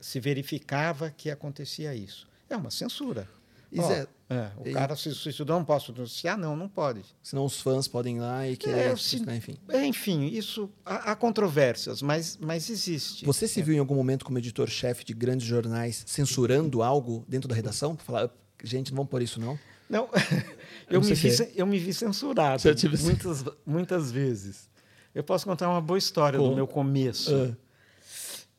[0.00, 2.26] se verificava que acontecia isso.
[2.48, 3.28] É uma censura.
[3.76, 4.72] Oh, é, o e...
[4.72, 6.38] cara se suicidou, não posso noticiar?
[6.38, 7.02] Não, não pode.
[7.22, 8.92] Senão os fãs podem ir lá e querer...
[8.92, 9.58] É, se, enfim.
[9.68, 10.70] É, enfim, isso...
[10.84, 13.26] Há, há, controvérsias, mas, mas existe.
[13.26, 17.54] Você se viu em algum momento como editor-chefe de grandes jornais censurando algo dentro da
[17.54, 17.96] redação?
[17.96, 18.30] Falar,
[18.64, 19.58] gente, não vamos por isso, não?
[19.88, 20.08] Não,
[20.88, 21.52] eu, me vi, é.
[21.54, 22.62] eu me vi censurado
[23.02, 24.68] muitas, muitas vezes.
[25.14, 27.34] Eu posso contar uma boa história do meu começo.
[27.34, 27.56] Uh.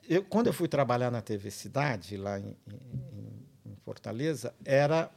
[0.10, 5.12] Eu, quando eu fui trabalhar na TV Cidade, lá em, em, em, Fortaleza, era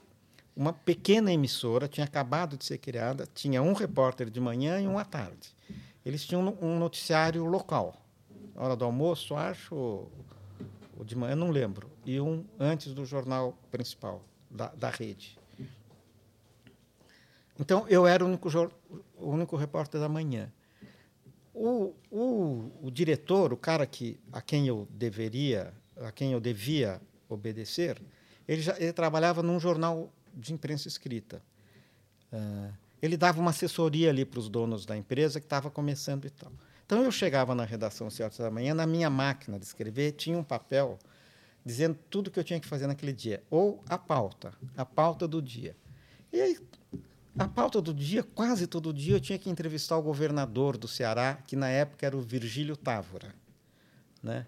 [0.55, 4.99] uma pequena emissora, tinha acabado de ser criada, tinha um repórter de manhã e um
[4.99, 5.57] à tarde.
[6.05, 7.97] Eles tinham um noticiário local,
[8.55, 10.13] hora do almoço, acho, ou
[11.03, 15.39] de manhã, não lembro, e um antes do jornal principal da, da rede.
[17.59, 18.51] Então, eu era o único,
[19.17, 20.53] o único repórter da manhã.
[21.55, 27.01] O, o, o, diretor, o cara que, a quem eu deveria, a quem eu devia
[27.29, 28.01] obedecer,
[28.49, 31.43] ele, já, ele trabalhava num jornal de imprensa escrita.
[32.33, 32.73] Uh,
[33.03, 36.53] ele dava uma assessoria ali para os donos da empresa que estava começando e tal.
[36.87, 40.45] Então eu chegava na redação às da manhã, na minha máquina de escrever tinha um
[40.45, 40.99] papel
[41.65, 45.41] dizendo tudo que eu tinha que fazer naquele dia, ou a pauta, a pauta do
[45.41, 45.77] dia.
[46.33, 46.59] E aí
[47.39, 51.39] a pauta do dia, quase todo dia, eu tinha que entrevistar o governador do Ceará,
[51.47, 53.35] que na época era o Virgílio Távora.
[54.23, 54.47] Né?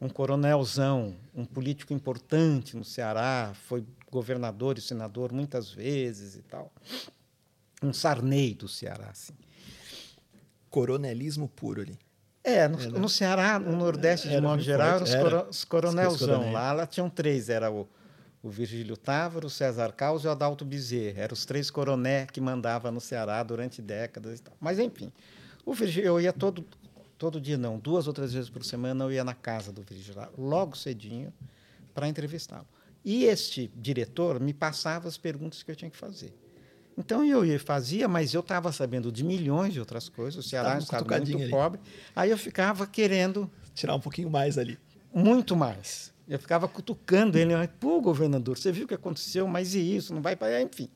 [0.00, 6.72] Um coronelzão, um político importante no Ceará, foi governador e senador muitas vezes e tal.
[7.82, 9.10] Um Sarney do Ceará.
[9.10, 9.34] Assim.
[10.70, 11.98] Coronelismo puro ali.
[12.42, 12.98] É, no, né?
[12.98, 16.52] no Ceará, no Nordeste, de modo geral, eram os, coronelzão.
[16.52, 17.88] Lá, lá tinham três, era o
[18.46, 21.22] o Virgílio Távora, o César Caos e o Adalto Bezerra.
[21.22, 24.56] Eram os três coroné que mandava no Ceará durante décadas e tal.
[24.60, 25.12] Mas, enfim,
[25.64, 26.64] o Virgílio, eu ia todo,
[27.18, 30.28] todo dia, não, duas ou três vezes por semana, eu ia na casa do Virgílio,
[30.38, 31.32] logo cedinho,
[31.92, 32.66] para entrevistá-lo.
[33.04, 36.32] E este diretor me passava as perguntas que eu tinha que fazer.
[36.96, 40.44] Então eu ia fazia, mas eu estava sabendo de milhões de outras coisas.
[40.44, 41.50] O Ceará é um estado muito ali.
[41.50, 41.80] pobre.
[42.14, 44.78] Aí eu ficava querendo tirar um pouquinho mais ali.
[45.12, 46.15] Muito mais.
[46.28, 47.52] Eu ficava cutucando ele.
[47.80, 49.46] Pô, governador, você viu o que aconteceu?
[49.46, 50.12] Mas e isso?
[50.12, 50.60] Não vai para.
[50.60, 50.88] Enfim.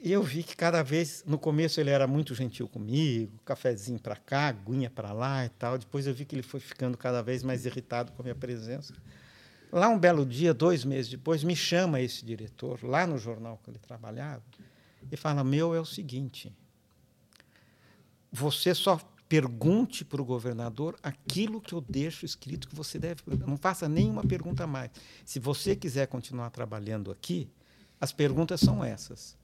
[0.00, 4.14] E eu vi que cada vez, no começo ele era muito gentil comigo, cafezinho para
[4.14, 5.76] cá, aguinha para lá e tal.
[5.76, 8.94] Depois eu vi que ele foi ficando cada vez mais irritado com a minha presença.
[9.72, 13.70] Lá um belo dia, dois meses depois, me chama esse diretor, lá no jornal que
[13.70, 14.42] ele trabalhava,
[15.10, 16.52] e fala: Meu, é o seguinte,
[18.30, 23.22] você só Pergunte para o governador aquilo que eu deixo escrito que você deve.
[23.46, 24.90] Não faça nenhuma pergunta mais.
[25.24, 27.50] Se você quiser continuar trabalhando aqui,
[28.00, 29.36] as perguntas são essas.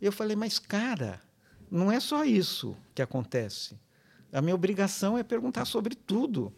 [0.00, 1.20] Eu falei, mas cara,
[1.70, 3.78] não é só isso que acontece.
[4.32, 6.52] A minha obrigação é perguntar sobre tudo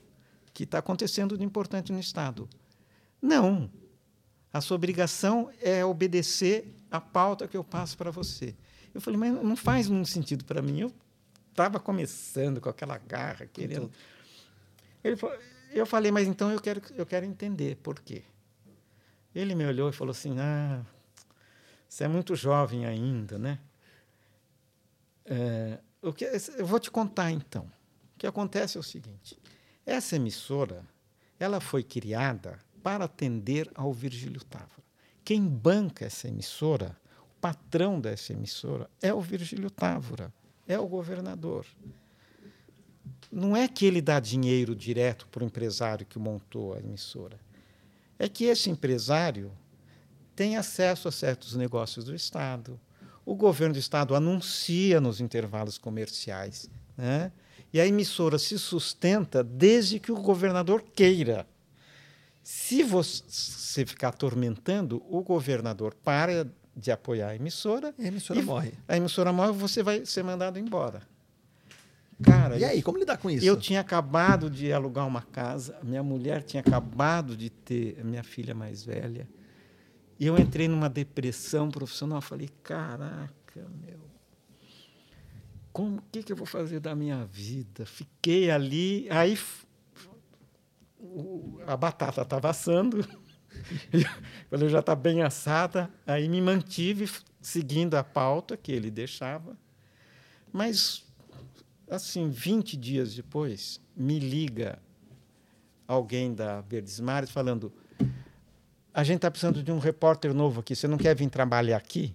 [0.53, 2.49] que está acontecendo de importante no Estado.
[3.20, 3.70] Não.
[4.53, 8.55] A sua obrigação é obedecer a pauta que eu passo para você.
[8.93, 10.81] Eu falei, mas não faz muito sentido para mim.
[10.81, 10.93] Eu
[11.51, 13.90] estava começando com aquela garra, querendo.
[15.03, 15.38] Ele falou,
[15.72, 18.22] eu falei, mas então eu quero, eu quero entender por quê.
[19.34, 20.84] Ele me olhou e falou assim: Ah,
[21.88, 23.59] você é muito jovem ainda, né?
[25.24, 26.24] É, o que,
[26.57, 27.64] eu vou te contar então.
[28.14, 29.38] O que acontece é o seguinte:
[29.86, 30.84] essa emissora
[31.38, 34.82] ela foi criada para atender ao Virgílio Távora.
[35.24, 36.96] Quem banca essa emissora,
[37.30, 40.32] o patrão dessa emissora, é o Virgílio Távora,
[40.73, 41.66] é o governador.
[43.31, 47.39] Não é que ele dá dinheiro direto para o empresário que montou a emissora.
[48.18, 49.53] É que esse empresário
[50.35, 52.79] tem acesso a certos negócios do Estado.
[53.25, 56.68] O governo do Estado anuncia nos intervalos comerciais.
[56.97, 57.31] Né?
[57.73, 61.47] E a emissora se sustenta desde que o governador queira.
[62.43, 66.51] Se você ficar atormentando, o governador para
[66.81, 67.95] de apoiar a emissora.
[67.99, 68.72] E a emissora morre.
[68.89, 71.03] A emissora morre, você vai ser mandado embora.
[72.22, 73.47] Cara, e aí, como lidar com isso?
[73.47, 78.55] Eu tinha acabado de alugar uma casa, minha mulher tinha acabado de ter minha filha
[78.55, 79.26] mais velha.
[80.18, 82.20] E eu entrei numa depressão profissional.
[82.20, 83.99] Falei, caraca, meu.
[85.72, 87.87] Como que, que eu vou fazer da minha vida?
[87.87, 89.39] Fiquei ali, aí
[91.66, 93.07] a batata estava assando,
[94.48, 99.57] quando já está bem assada, aí me mantive seguindo a pauta que ele deixava.
[100.53, 101.05] Mas
[101.90, 104.78] Assim, 20 dias depois, me liga
[105.88, 107.72] alguém da Verdes Mares falando:
[108.94, 112.14] a gente está precisando de um repórter novo aqui, você não quer vir trabalhar aqui?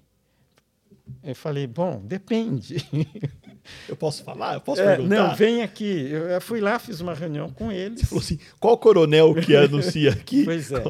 [1.21, 2.77] Eu falei: bom, depende.
[3.89, 4.53] Eu posso falar?
[4.53, 5.15] Eu posso é, perguntar?
[5.15, 6.09] Não, vem aqui.
[6.11, 8.01] Eu fui lá, fiz uma reunião com eles.
[8.01, 10.45] Você falou assim: qual coronel que anuncia aqui?
[10.45, 10.83] pois é.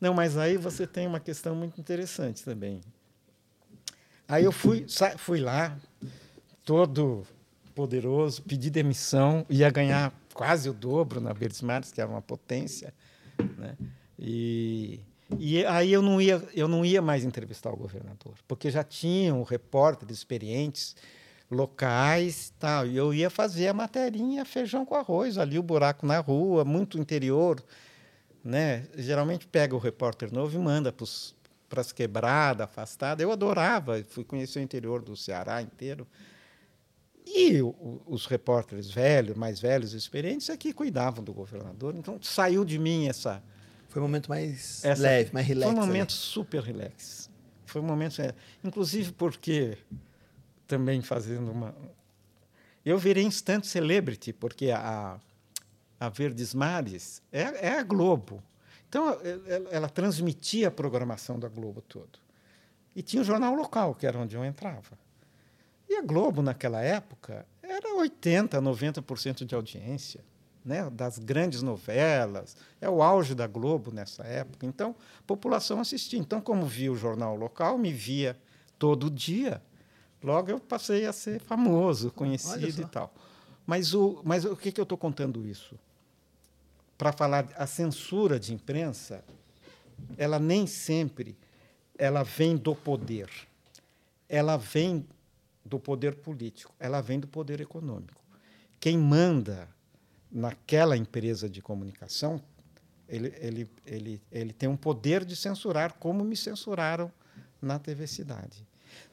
[0.00, 2.80] Não, mas aí você tem uma questão muito interessante também.
[4.26, 4.86] Aí eu fui,
[5.18, 5.76] fui lá,
[6.64, 7.26] todo
[7.74, 12.94] poderoso, pedi demissão, ia ganhar quase o dobro na Mares, que era uma potência,
[13.58, 13.76] né?
[14.18, 15.00] E,
[15.38, 19.42] e aí eu não ia eu não ia mais entrevistar o governador, porque já tinham
[19.42, 20.94] repórteres experientes
[21.50, 26.20] locais, tal, e eu ia fazer a materinha feijão com arroz, ali o buraco na
[26.20, 27.60] rua, muito interior,
[28.44, 28.86] né?
[28.96, 33.22] Geralmente pega o repórter novo e manda para as quebradas, afastadas.
[33.22, 36.06] Eu adorava, fui conhecer o interior do Ceará inteiro.
[37.26, 41.94] E o, os repórteres velhos, mais velhos, experientes, é que cuidavam do governador.
[41.94, 43.42] Então saiu de mim essa.
[43.88, 45.72] Foi um momento mais essa, leve, mais relax.
[45.72, 46.18] Foi um momento ali.
[46.18, 47.30] super relax.
[47.66, 48.16] Foi um momento.
[48.64, 49.78] Inclusive porque,
[50.66, 51.74] também fazendo uma.
[52.84, 55.20] Eu virei instante celebrity, porque a,
[56.00, 58.42] a Verdes Mares é, é a Globo.
[58.88, 59.10] Então,
[59.46, 62.18] ela, ela transmitia a programação da Globo todo.
[62.96, 64.98] E tinha o jornal local, que era onde eu entrava.
[65.88, 70.24] E a Globo, naquela época, era 80%, 90% de audiência.
[70.62, 74.66] Né, das grandes novelas, é o auge da Globo nessa época.
[74.66, 76.18] Então, a população assistia.
[76.18, 78.36] Então, como via o jornal local, me via
[78.78, 79.62] todo dia,
[80.22, 83.10] logo eu passei a ser famoso, conhecido e tal.
[83.66, 85.78] Mas o, mas o que, que eu estou contando isso?
[87.00, 89.24] Para falar a censura de imprensa,
[90.18, 91.34] ela nem sempre
[91.96, 93.30] ela vem do poder.
[94.28, 95.08] Ela vem
[95.64, 98.20] do poder político, ela vem do poder econômico.
[98.78, 99.66] Quem manda
[100.30, 102.38] naquela empresa de comunicação,
[103.08, 107.10] ele, ele, ele, ele tem um poder de censurar, como me censuraram
[107.62, 108.62] na TV Cidade.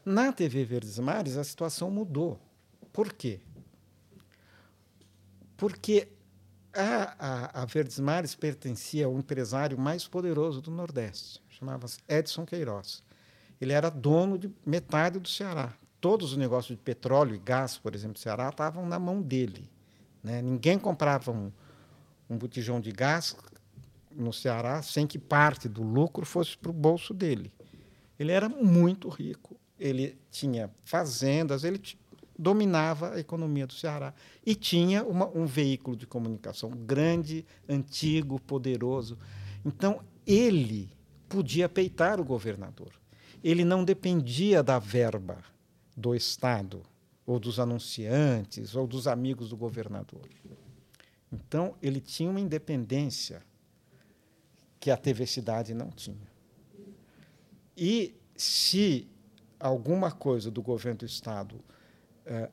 [0.04, 2.38] Na TV Verdes Mares, a situação mudou.
[2.92, 3.40] Por quê?
[5.56, 6.10] Porque
[6.78, 13.04] a, a, a Verdes Mares pertencia ao empresário mais poderoso do Nordeste, chamava-se Edson Queiroz.
[13.60, 17.96] Ele era dono de metade do Ceará, todos os negócios de petróleo e gás, por
[17.96, 19.70] exemplo, do Ceará, estavam na mão dele.
[20.24, 20.42] Né?
[20.42, 21.52] Ninguém comprava um,
[22.30, 23.36] um botijão de gás
[24.12, 27.52] no Ceará sem que parte do lucro fosse para o bolso dele.
[28.20, 31.80] Ele era muito rico, ele tinha fazendas, ele
[32.38, 34.14] dominava a economia do Ceará
[34.46, 39.18] e tinha uma, um veículo de comunicação grande, antigo, poderoso.
[39.66, 40.90] Então, ele
[41.28, 42.92] podia peitar o governador.
[43.44, 45.44] Ele não dependia da verba
[45.96, 46.84] do Estado,
[47.26, 50.28] ou dos anunciantes, ou dos amigos do governador.
[51.32, 53.44] Então, ele tinha uma independência
[54.80, 56.32] que a TV Cidade não tinha.
[57.76, 59.08] E se
[59.60, 61.60] alguma coisa do governo do Estado
[62.28, 62.50] é,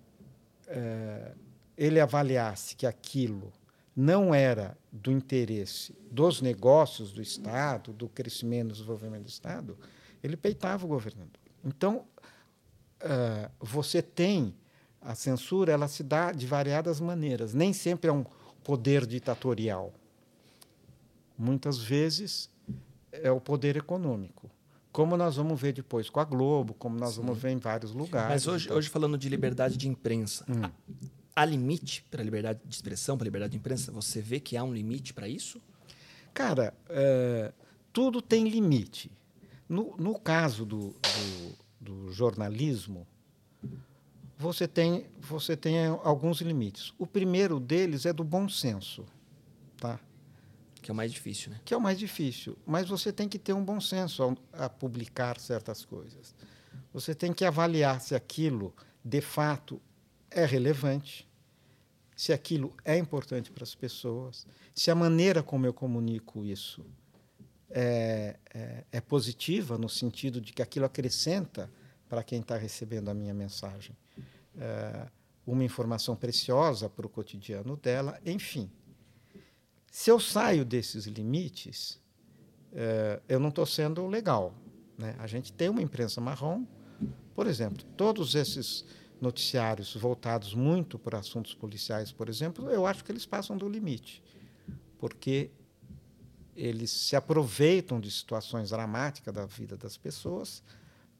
[0.68, 1.32] é,
[1.76, 3.52] ele avaliasse que aquilo
[3.94, 9.76] não era do interesse dos negócios do Estado, do crescimento e desenvolvimento do Estado,
[10.22, 11.40] ele peitava o governador.
[11.64, 12.04] Então,
[13.02, 14.54] uh, você tem
[15.00, 17.52] a censura, ela se dá de variadas maneiras.
[17.52, 18.24] Nem sempre é um
[18.62, 19.92] poder ditatorial.
[21.36, 22.48] Muitas vezes
[23.12, 24.50] é o poder econômico.
[24.94, 27.22] Como nós vamos ver depois com a Globo, como nós Sim.
[27.22, 28.28] vamos ver em vários lugares.
[28.28, 28.76] Mas hoje, então.
[28.76, 30.70] hoje falando de liberdade de imprensa, hum.
[31.34, 33.90] há limite para a liberdade de expressão, para a liberdade de imprensa?
[33.90, 35.60] Você vê que há um limite para isso?
[36.32, 37.52] Cara, é,
[37.92, 39.10] tudo tem limite.
[39.68, 40.94] No, no caso do,
[41.80, 43.04] do, do jornalismo,
[44.38, 46.94] você tem, você tem alguns limites.
[47.00, 49.04] O primeiro deles é do bom senso.
[50.84, 51.60] Que é o mais difícil, né?
[51.64, 52.58] Que é o mais difícil.
[52.66, 56.34] Mas você tem que ter um bom senso ao, a publicar certas coisas.
[56.92, 59.80] Você tem que avaliar se aquilo, de fato,
[60.30, 61.26] é relevante,
[62.14, 66.84] se aquilo é importante para as pessoas, se a maneira como eu comunico isso
[67.70, 71.70] é, é, é positiva, no sentido de que aquilo acrescenta
[72.10, 73.96] para quem está recebendo a minha mensagem
[74.58, 75.08] é,
[75.46, 78.70] uma informação preciosa para o cotidiano dela, enfim.
[79.94, 82.00] Se eu saio desses limites,
[82.72, 84.52] é, eu não estou sendo legal.
[84.98, 85.14] Né?
[85.20, 86.66] A gente tem uma imprensa marrom,
[87.32, 88.84] por exemplo, todos esses
[89.20, 94.20] noticiários voltados muito para assuntos policiais, por exemplo, eu acho que eles passam do limite,
[94.98, 95.52] porque
[96.56, 100.60] eles se aproveitam de situações dramáticas da vida das pessoas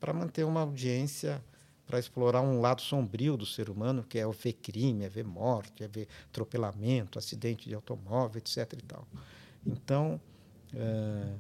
[0.01, 1.41] para manter uma audiência,
[1.87, 5.85] para explorar um lado sombrio do ser humano, que é ver crime, é ver morte,
[5.85, 8.73] é ver atropelamento, acidente de automóvel, etc.
[8.73, 9.07] E tal.
[9.67, 10.21] Então,
[10.75, 11.35] é,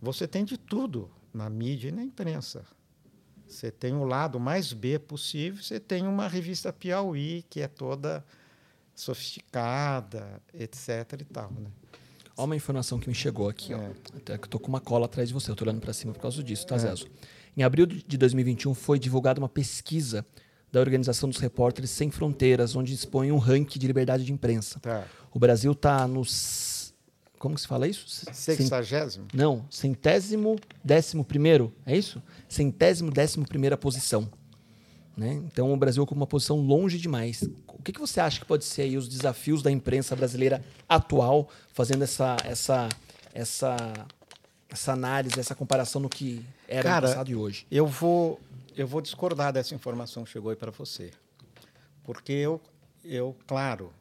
[0.00, 2.64] você tem de tudo na mídia e na imprensa.
[3.46, 8.24] Você tem o lado mais B possível, você tem uma revista Piauí, que é toda
[8.94, 11.20] sofisticada, etc.
[11.20, 11.50] e tal.
[11.50, 11.70] Né?
[12.36, 13.72] Olha uma informação que me chegou aqui.
[13.72, 13.76] É.
[13.76, 14.16] Ó.
[14.16, 16.12] Até que eu tô com uma cola atrás de você, eu tô olhando para cima
[16.12, 16.78] por causa disso, tá, é.
[16.78, 17.06] Zezo?
[17.56, 20.24] Em abril de 2021 foi divulgada uma pesquisa
[20.72, 24.78] da Organização dos Repórteres Sem Fronteiras, onde expõe um ranking de liberdade de imprensa.
[24.80, 25.04] Tá.
[25.32, 26.80] O Brasil está nos
[27.40, 28.04] como que se fala isso?
[28.34, 29.26] Sexagésimo?
[29.32, 32.22] Não, centésimo décimo primeiro, é isso?
[32.46, 34.30] Centésimo décimo primeira posição.
[35.16, 35.40] Né?
[35.46, 37.48] Então o Brasil ocupa uma posição longe demais.
[37.66, 41.48] O que, que você acha que pode ser aí os desafios da imprensa brasileira atual,
[41.72, 42.90] fazendo essa, essa,
[43.32, 44.06] essa,
[44.70, 47.66] essa análise, essa comparação no que era Cara, no passado e hoje?
[47.70, 48.40] Eu vou,
[48.76, 51.10] eu vou discordar dessa informação que chegou aí para você.
[52.04, 52.60] Porque eu,
[53.04, 53.92] eu, claro,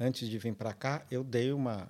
[0.00, 1.88] antes de vir para cá, eu dei uma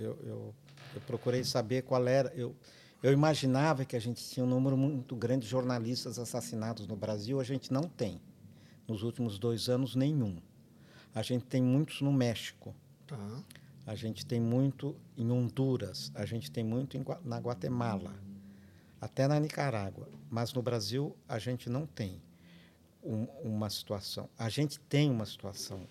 [0.00, 0.54] eu, eu,
[0.94, 2.32] eu procurei saber qual era.
[2.34, 2.54] Eu,
[3.02, 7.40] eu imaginava que a gente tinha um número muito grande de jornalistas assassinados no Brasil,
[7.40, 8.20] a gente não tem.
[8.88, 10.38] Nos últimos dois anos, nenhum.
[11.14, 12.74] A gente tem muitos no México.
[13.06, 13.16] Tá.
[13.90, 16.12] A gente tem muito em Honduras.
[16.14, 18.14] A gente tem muito em, na Guatemala.
[19.00, 20.08] Até na Nicarágua.
[20.30, 22.22] Mas no Brasil, a gente não tem
[23.02, 24.30] um, uma situação.
[24.38, 25.88] A gente tem uma situação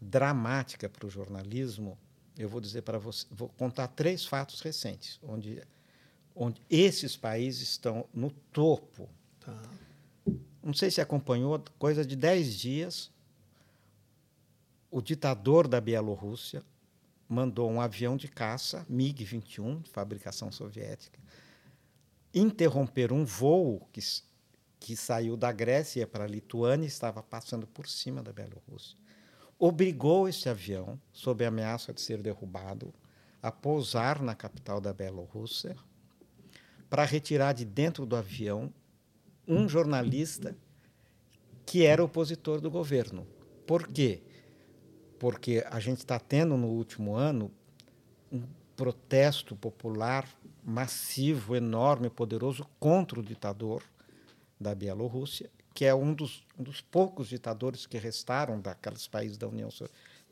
[0.00, 1.98] dramática para o jornalismo
[2.38, 5.62] eu vou dizer para você, vou contar três fatos recentes, onde,
[6.34, 9.08] onde esses países estão no topo.
[9.40, 9.62] Tá.
[10.62, 13.10] Não sei se acompanhou, coisa de dez dias,
[14.90, 16.64] o ditador da Bielorrússia
[17.28, 21.18] mandou um avião de caça, MiG-21, de fabricação soviética,
[22.34, 24.00] interromper um voo que,
[24.78, 28.96] que saiu da Grécia para a Lituânia e estava passando por cima da Bielorrússia
[29.58, 32.92] obrigou esse avião, sob ameaça de ser derrubado,
[33.42, 35.76] a pousar na capital da Bielorrússia
[36.90, 38.72] para retirar de dentro do avião
[39.46, 40.56] um jornalista
[41.64, 43.26] que era opositor do governo.
[43.66, 44.22] Por quê?
[45.18, 47.50] Porque a gente está tendo no último ano
[48.30, 48.42] um
[48.76, 50.28] protesto popular
[50.62, 53.82] massivo, enorme, poderoso contra o ditador
[54.60, 59.46] da Bielorrússia que é um dos, um dos poucos ditadores que restaram daqueles países da
[59.46, 59.68] União,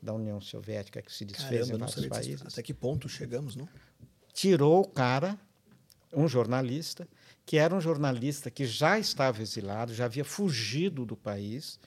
[0.01, 2.41] da União Soviética que se desfez Caramba, em vários países.
[2.47, 3.69] Até que ponto chegamos, não?
[4.33, 5.39] Tirou o cara,
[6.11, 7.07] um jornalista,
[7.45, 11.79] que era um jornalista que já estava exilado, já havia fugido do país,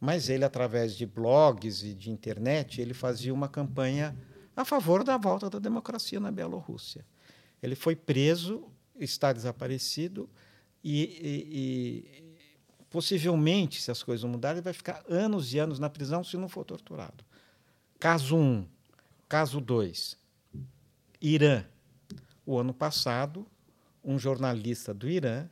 [0.00, 4.16] mas ele, através de blogs e de internet, ele fazia uma campanha
[4.54, 7.04] a favor da volta da democracia na Bielorrússia.
[7.62, 8.64] Ele foi preso,
[8.98, 10.28] está desaparecido
[10.82, 12.36] e, e,
[12.88, 16.36] possivelmente, se as coisas não mudarem, ele vai ficar anos e anos na prisão se
[16.36, 17.24] não for torturado.
[17.98, 18.40] Caso 1.
[18.40, 18.68] Um.
[19.28, 20.16] Caso 2.
[21.20, 21.64] Irã.
[22.44, 23.46] O ano passado,
[24.04, 25.48] um jornalista do Irã,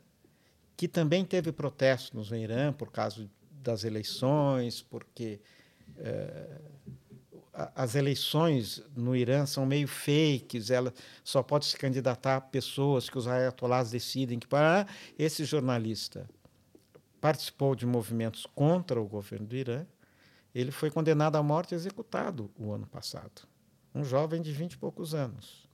[0.77, 3.29] que também teve protestos no Irã por causa
[3.65, 5.41] das eleições, porque
[5.97, 6.61] é,
[7.73, 10.93] as eleições no Irã são meio fakes, ela
[11.23, 14.85] só pode se candidatar a pessoas que os ayatollahs decidem que para
[15.17, 16.29] esse jornalista
[17.19, 19.85] participou de movimentos contra o governo do Irã.
[20.53, 23.47] Ele foi condenado à morte e executado o ano passado.
[23.93, 25.67] Um jovem de 20 e poucos anos.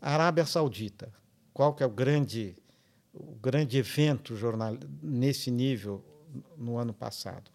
[0.00, 1.12] A Arábia Saudita,
[1.52, 2.56] qual que é o grande,
[3.12, 6.02] o grande evento jornal, nesse nível
[6.56, 7.50] no ano passado?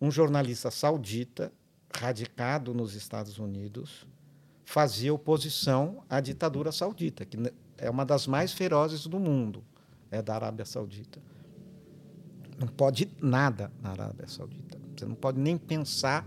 [0.00, 1.52] Um jornalista saudita,
[1.94, 4.06] radicado nos Estados Unidos,
[4.64, 7.38] fazia oposição à ditadura saudita, que
[7.78, 9.62] é uma das mais ferozes do mundo,
[10.10, 11.20] é da Arábia Saudita.
[12.58, 14.78] Não pode nada na Arábia Saudita.
[14.96, 16.26] Você não pode nem pensar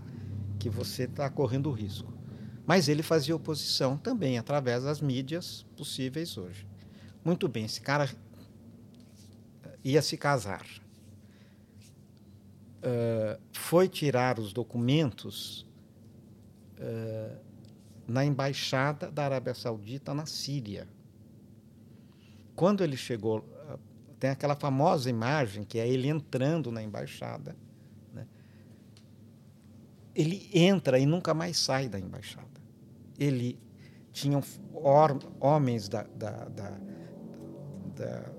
[0.58, 2.12] que você está correndo risco.
[2.66, 6.66] Mas ele fazia oposição também através das mídias possíveis hoje.
[7.24, 8.10] Muito bem, esse cara
[9.82, 10.66] ia se casar.
[12.78, 15.66] Uh, foi tirar os documentos
[16.78, 17.36] uh,
[18.06, 20.88] na embaixada da Arábia Saudita na Síria.
[22.54, 23.44] Quando ele chegou,
[24.18, 27.56] tem aquela famosa imagem que é ele entrando na embaixada.
[28.12, 28.26] Né?
[30.14, 32.46] Ele entra e nunca mais sai da embaixada.
[33.18, 33.58] Ele
[34.12, 34.42] tinha
[35.40, 36.78] homens da, da, da,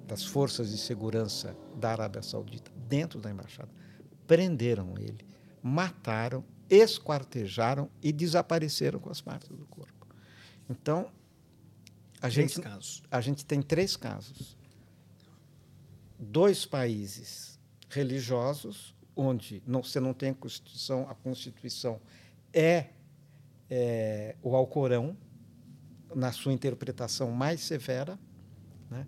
[0.08, 3.70] das forças de segurança da Arábia Saudita dentro da embaixada.
[4.30, 5.26] Prenderam ele,
[5.62, 10.08] mataram esquartejaram e desapareceram com as partes do corpo.
[10.70, 11.12] Então,
[12.22, 13.04] a três gente, casos.
[13.10, 14.56] a gente tem três casos.
[16.20, 17.60] Dois países
[17.90, 22.00] religiosos, onde não, você não tem a Constituição, a Constituição
[22.54, 22.90] é,
[23.70, 25.18] é o Alcorão,
[26.14, 28.20] na sua interpretação mais severa,
[28.90, 29.06] né?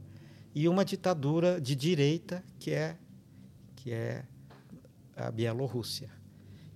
[0.54, 2.98] e uma ditadura de direita, que é,
[3.76, 4.24] que é
[5.16, 6.10] a Bielorrússia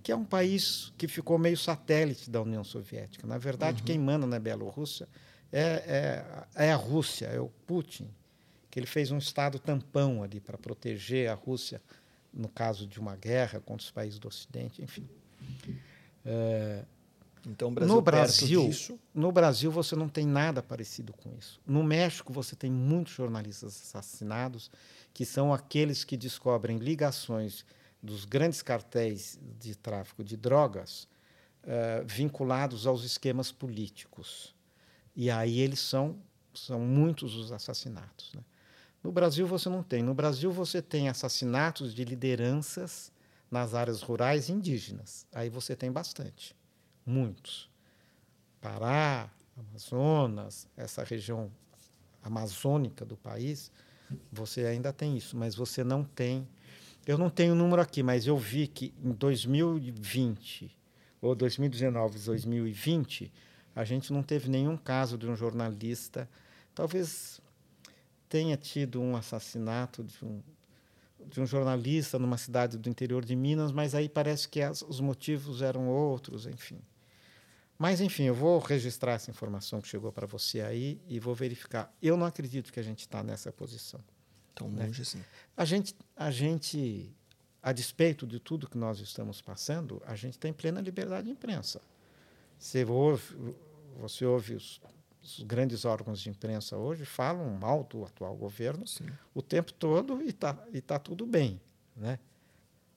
[0.06, 3.26] que é um país que ficou meio satélite da União Soviética.
[3.26, 3.86] Na verdade, uhum.
[3.86, 5.08] quem manda na Bielorrússia
[5.52, 6.22] é,
[6.54, 8.08] é, é, a Rússia, é o Putin,
[8.70, 11.82] que ele fez um estado tampão ali para proteger a Rússia
[12.32, 15.08] no caso de uma guerra contra os países do Ocidente, enfim.
[16.24, 16.84] É,
[17.44, 19.00] então, Brasil no Brasil, disso...
[19.12, 21.60] no Brasil você não tem nada parecido com isso.
[21.66, 24.70] No México você tem muitos jornalistas assassinados
[25.12, 27.64] que são aqueles que descobrem ligações
[28.02, 31.08] dos grandes cartéis de tráfico de drogas
[31.64, 34.54] uh, vinculados aos esquemas políticos.
[35.14, 36.18] E aí eles são,
[36.54, 38.34] são muitos os assassinatos.
[38.34, 38.42] Né?
[39.02, 40.02] No Brasil você não tem.
[40.02, 43.12] No Brasil você tem assassinatos de lideranças
[43.50, 45.26] nas áreas rurais indígenas.
[45.32, 46.54] Aí você tem bastante,
[47.04, 47.70] muitos.
[48.60, 51.50] Pará, Amazonas, essa região
[52.22, 53.70] amazônica do país,
[54.30, 56.46] você ainda tem isso, mas você não tem
[57.06, 60.76] eu não tenho o número aqui, mas eu vi que em 2020,
[61.22, 63.32] ou 2019, 2020,
[63.74, 66.28] a gente não teve nenhum caso de um jornalista.
[66.74, 67.40] Talvez
[68.28, 70.42] tenha tido um assassinato de um,
[71.26, 74.98] de um jornalista numa cidade do interior de Minas, mas aí parece que as, os
[74.98, 76.80] motivos eram outros, enfim.
[77.78, 81.94] Mas, enfim, eu vou registrar essa informação que chegou para você aí e vou verificar.
[82.02, 84.00] Eu não acredito que a gente está nessa posição.
[84.56, 84.86] Tão né?
[84.86, 85.02] longe né?
[85.02, 85.24] assim.
[85.56, 87.14] A gente, a gente,
[87.62, 91.80] a despeito de tudo que nós estamos passando, a gente tem plena liberdade de imprensa.
[92.58, 93.54] Você ouve,
[94.00, 94.80] você ouve os,
[95.22, 99.06] os grandes órgãos de imprensa hoje falam mal do atual governo Sim.
[99.34, 101.60] o tempo todo e está e tá tudo bem.
[101.94, 102.18] Né?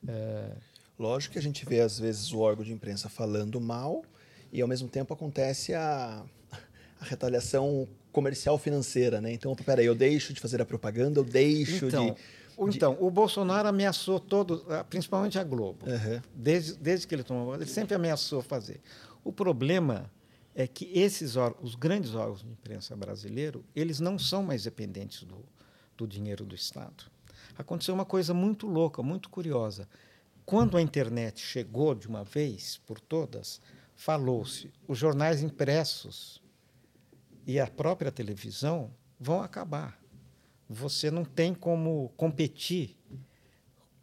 [0.07, 0.55] É...
[0.97, 4.03] Lógico que a gente vê, às vezes, o órgão de imprensa falando mal
[4.51, 6.25] e, ao mesmo tempo, acontece a,
[6.99, 9.31] a retaliação comercial financeira, né?
[9.31, 12.77] Então, peraí, eu deixo de fazer a propaganda, eu deixo então, de, de...
[12.77, 16.21] Então, o Bolsonaro ameaçou todo, principalmente a Globo, uhum.
[16.35, 18.81] desde, desde que ele tomou, ele sempre ameaçou fazer.
[19.23, 20.11] O problema
[20.53, 25.45] é que esses os grandes órgãos de imprensa brasileiro, eles não são mais dependentes do,
[25.95, 27.05] do dinheiro do Estado.
[27.57, 29.87] Aconteceu uma coisa muito louca, muito curiosa.
[30.45, 33.61] Quando a internet chegou de uma vez por todas,
[33.95, 36.41] falou-se os jornais impressos
[37.49, 39.99] e a própria televisão vão acabar.
[40.69, 42.95] Você não tem como competir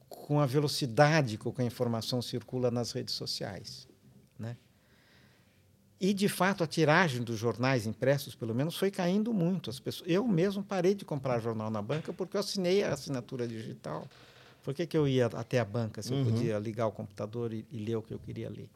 [0.08, 3.86] com a velocidade com que a informação circula nas redes sociais.
[4.36, 4.56] Né?
[6.00, 9.70] E, de fato, a tiragem dos jornais impressos, pelo menos, foi caindo muito.
[9.70, 13.46] As pessoas, eu mesmo parei de comprar jornal na banca porque eu assinei a assinatura
[13.46, 14.08] digital.
[14.64, 16.24] Por que, que eu ia até a banca se eu uhum.
[16.24, 18.68] podia ligar o computador e, e ler o que eu queria ler?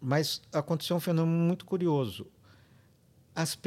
[0.00, 2.28] Mas aconteceu um fenômeno muito curioso
[3.40, 3.58] as,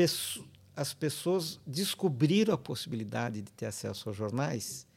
[0.75, 4.87] as pessoas descobriram a possibilidade de ter acesso aos jornais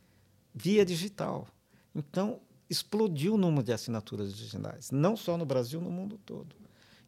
[0.54, 1.46] via digital.
[1.94, 6.54] Então, explodiu o número de assinaturas digitais, não só no Brasil, no mundo todo.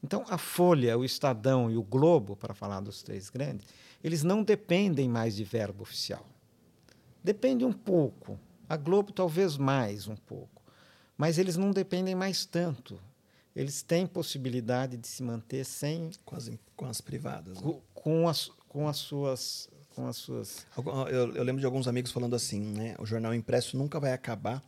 [0.03, 3.67] Então, a Folha, o Estadão e o Globo, para falar dos três grandes,
[4.03, 6.25] eles não dependem mais de verbo oficial.
[7.23, 8.39] Depende um pouco.
[8.69, 10.63] A Globo talvez mais um pouco.
[11.17, 13.01] Mas eles não dependem mais tanto.
[13.59, 16.13] Eles têm possibilidade de se manter sem.
[16.25, 17.57] Com as, com as privadas.
[17.57, 17.63] Né?
[17.63, 19.69] Com, com, as, com as suas.
[19.97, 20.65] Com as suas...
[21.11, 22.95] Eu, eu lembro de alguns amigos falando assim, né?
[23.01, 24.63] O jornal impresso nunca vai acabar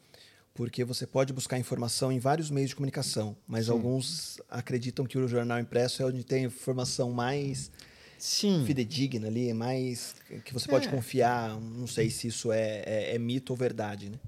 [0.52, 3.70] porque você pode buscar informação em vários meios de comunicação, mas Sim.
[3.70, 7.70] alguns acreditam que o jornal impresso é onde tem informação mais
[8.18, 8.64] Sim.
[8.66, 10.90] fidedigna ali, mais que você pode é.
[10.90, 11.58] confiar.
[11.60, 14.18] Não sei se isso é, é, é mito ou verdade, né?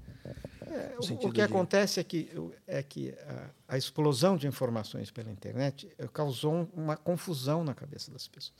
[0.73, 1.41] É, o, que de...
[1.41, 2.29] acontece é que,
[2.65, 8.27] é que a, a, explosão de informações pela internet causou uma confusão na cabeça das
[8.27, 8.53] pessoas.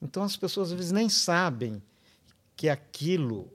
[0.00, 1.82] Então as pessoas às vezes nem sabem
[2.54, 3.52] que aquilo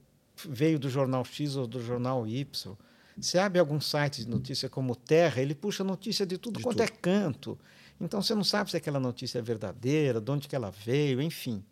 [0.48, 2.78] veio do jornal X ou do jornal Y
[3.18, 6.82] você abre algum site de notícia como Terra, ele puxa notícia de tudo de quanto
[6.82, 6.96] é tudo.
[6.96, 7.60] é canto.
[8.00, 11.64] Então você não sabe se aquela notícia é verdadeira, de onde que ela veio, enfim.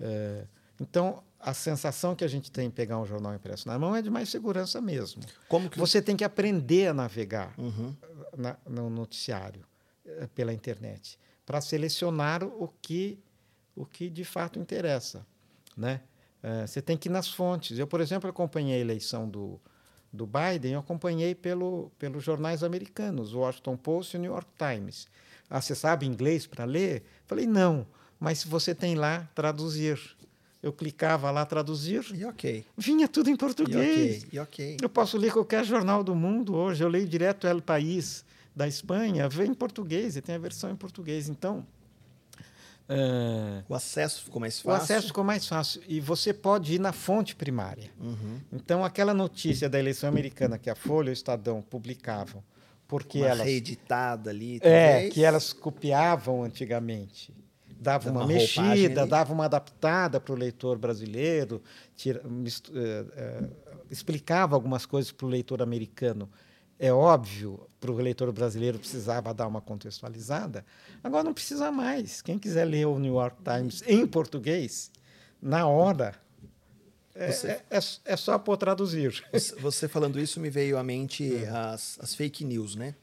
[0.00, 0.46] É,
[0.80, 4.00] então a sensação que a gente tem em pegar um jornal impresso na mão é
[4.00, 5.22] de mais segurança mesmo.
[5.48, 7.94] Como que você tem que aprender a navegar uhum.
[8.36, 9.64] na, no noticiário
[10.06, 13.18] é, pela internet para selecionar o que
[13.76, 15.26] o que de fato interessa,
[15.76, 16.00] né?
[16.42, 17.78] É, você tem que ir nas fontes.
[17.78, 19.60] Eu, por exemplo, acompanhei a eleição do
[20.14, 24.48] do Biden eu acompanhei pelo, pelos jornais americanos, o Washington Post e o New York
[24.56, 25.08] Times.
[25.50, 27.02] Ah, você sabe inglês para ler?
[27.26, 27.84] Falei, não,
[28.18, 30.13] mas se você tem lá, traduzir.
[30.64, 32.02] Eu clicava lá, traduzir.
[32.14, 32.64] E ok.
[32.74, 34.22] Vinha tudo em português.
[34.32, 34.38] E ok.
[34.38, 34.76] E okay.
[34.80, 36.82] Eu posso ler qualquer jornal do mundo hoje.
[36.82, 38.24] Eu leio direto El País
[38.56, 41.28] da Espanha, vem em português, e tem a versão em português.
[41.28, 41.66] Então,
[42.86, 44.70] Uh, o acesso ficou mais fácil.
[44.70, 45.82] O acesso ficou mais fácil.
[45.88, 47.90] E você pode ir na fonte primária.
[47.98, 48.38] Uhum.
[48.52, 52.44] Então, aquela notícia da eleição americana que a Folha e o Estadão publicavam,
[52.86, 53.46] porque uma elas.
[53.46, 54.56] reeditada ali.
[54.56, 55.06] É, talvez.
[55.06, 57.32] É, que elas copiavam antigamente.
[57.84, 61.62] Dava uma, uma mexida, dava uma adaptada para o leitor brasileiro,
[61.94, 63.50] tira, mistu, uh, uh,
[63.90, 66.28] explicava algumas coisas para o leitor americano
[66.78, 70.64] é óbvio, para o leitor brasileiro precisava dar uma contextualizada.
[71.02, 72.20] Agora não precisa mais.
[72.20, 74.90] Quem quiser ler o New York Times em português,
[75.40, 76.14] na hora,
[77.14, 79.24] é, você, é, é, é só por traduzir.
[79.60, 81.48] Você falando isso me veio à mente é.
[81.48, 82.94] as, as fake news, né?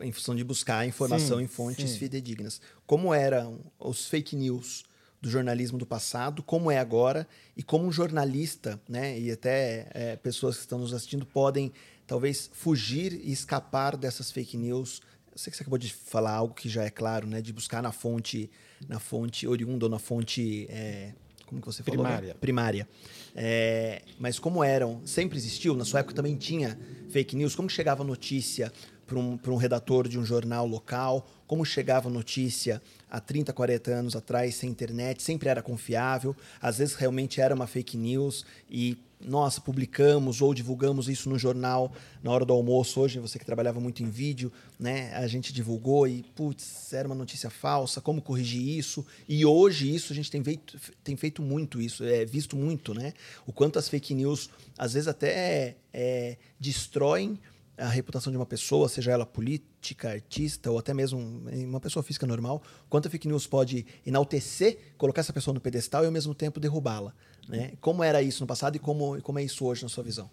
[0.00, 1.98] Em função de buscar informação sim, em fontes sim.
[1.98, 2.60] fidedignas.
[2.86, 4.84] Como eram os fake news
[5.20, 9.18] do jornalismo do passado, como é agora, e como um jornalista, né?
[9.18, 11.72] E até é, pessoas que estão nos assistindo podem
[12.06, 15.00] talvez fugir e escapar dessas fake news.
[15.32, 17.40] Eu sei que você acabou de falar algo que já é claro, né?
[17.40, 18.50] De buscar na fonte,
[18.88, 20.66] na fonte oriunda ou na fonte.
[20.70, 21.12] É,
[21.46, 22.04] como que você falou?
[22.04, 22.28] Primária.
[22.28, 22.34] Né?
[22.40, 22.88] Primária.
[23.34, 26.78] É, mas como eram, sempre existiu, na sua época também tinha
[27.08, 28.72] fake news, como chegava notícia
[29.08, 32.80] para um, um redator de um jornal local, como chegava notícia
[33.10, 37.66] há 30, 40 anos atrás sem internet, sempre era confiável, às vezes realmente era uma
[37.66, 43.00] fake news e nossa, publicamos ou divulgamos isso no jornal na hora do almoço.
[43.00, 45.12] Hoje, você que trabalhava muito em vídeo, né?
[45.16, 49.04] A gente divulgou e, putz, era uma notícia falsa, como corrigir isso?
[49.28, 53.12] E hoje, isso a gente tem feito, tem feito muito isso, é visto muito, né?
[53.44, 57.40] O quanto as fake news, às vezes, até é, destroem
[57.78, 62.26] a reputação de uma pessoa, seja ela política, artista ou até mesmo uma pessoa física
[62.26, 66.34] normal, quanto a fake news pode enaltecer, colocar essa pessoa no pedestal e ao mesmo
[66.34, 67.14] tempo derrubá-la.
[67.48, 67.74] Né?
[67.80, 70.28] Como era isso no passado e como, como é isso hoje na sua visão?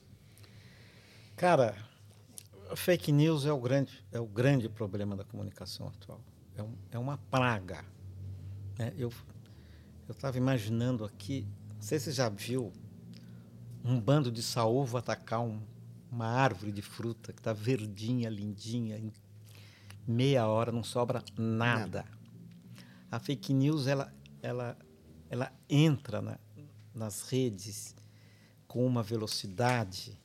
[1.36, 1.76] Cara,
[2.76, 6.20] fake news é o grande, é o grande problema da comunicação atual.
[6.58, 7.86] É, um, é uma praga.
[8.78, 8.94] Né?
[8.98, 9.12] Eu
[10.10, 12.74] estava imaginando aqui, não sei se você já viu
[13.84, 15.62] um bando de saúva atacar um,
[16.16, 19.12] uma árvore de fruta que está verdinha, lindinha, em
[20.08, 22.06] meia hora não sobra nada.
[22.06, 22.06] nada.
[23.12, 24.78] A fake news ela, ela,
[25.30, 26.40] ela entra na,
[26.94, 27.94] nas redes
[28.66, 30.18] com uma velocidade,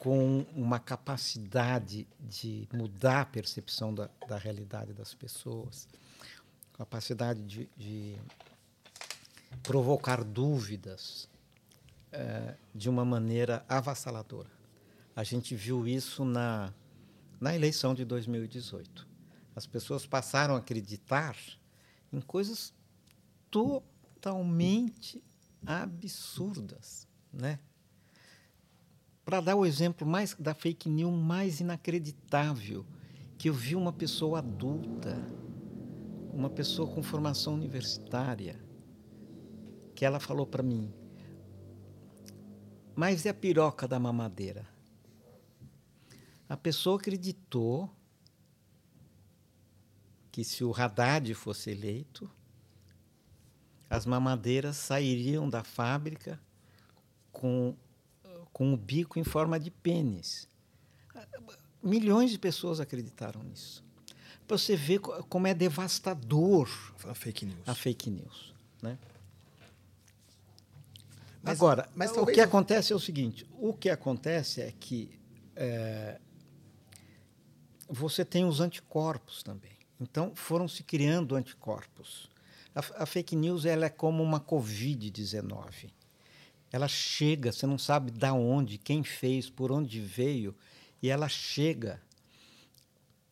[0.00, 5.86] com uma capacidade de mudar a percepção da, da realidade das pessoas,
[6.72, 8.16] capacidade de, de
[9.62, 11.28] provocar dúvidas
[12.10, 14.59] é, de uma maneira avassaladora.
[15.20, 16.72] A gente viu isso na,
[17.38, 19.06] na eleição de 2018.
[19.54, 21.36] As pessoas passaram a acreditar
[22.10, 22.72] em coisas
[23.50, 25.22] totalmente
[25.66, 27.58] absurdas, né?
[29.22, 32.86] Para dar o exemplo mais da fake news mais inacreditável,
[33.36, 35.18] que eu vi uma pessoa adulta,
[36.32, 38.58] uma pessoa com formação universitária,
[39.94, 40.90] que ela falou para mim:
[42.96, 44.69] "Mas e a piroca da mamadeira?"
[46.50, 47.88] A pessoa acreditou
[50.30, 52.30] que se o Haddad fosse eleito,
[53.88, 56.38] as mamadeiras sairiam da fábrica
[57.32, 57.74] com,
[58.52, 60.46] com o bico em forma de pênis.
[61.82, 63.82] Milhões de pessoas acreditaram nisso.
[64.46, 66.68] Para você ver como é devastador
[67.04, 67.68] a fake news.
[67.68, 68.50] A fake news
[68.82, 68.98] né?
[71.42, 75.10] Mas, Agora, mas o que acontece é o seguinte: o que acontece é que
[75.56, 76.20] é,
[77.90, 79.72] você tem os anticorpos também.
[80.00, 82.30] Então, foram se criando anticorpos.
[82.74, 85.90] A, a fake news ela é como uma Covid-19.
[86.72, 90.54] Ela chega, você não sabe da onde, quem fez, por onde veio,
[91.02, 92.00] e ela chega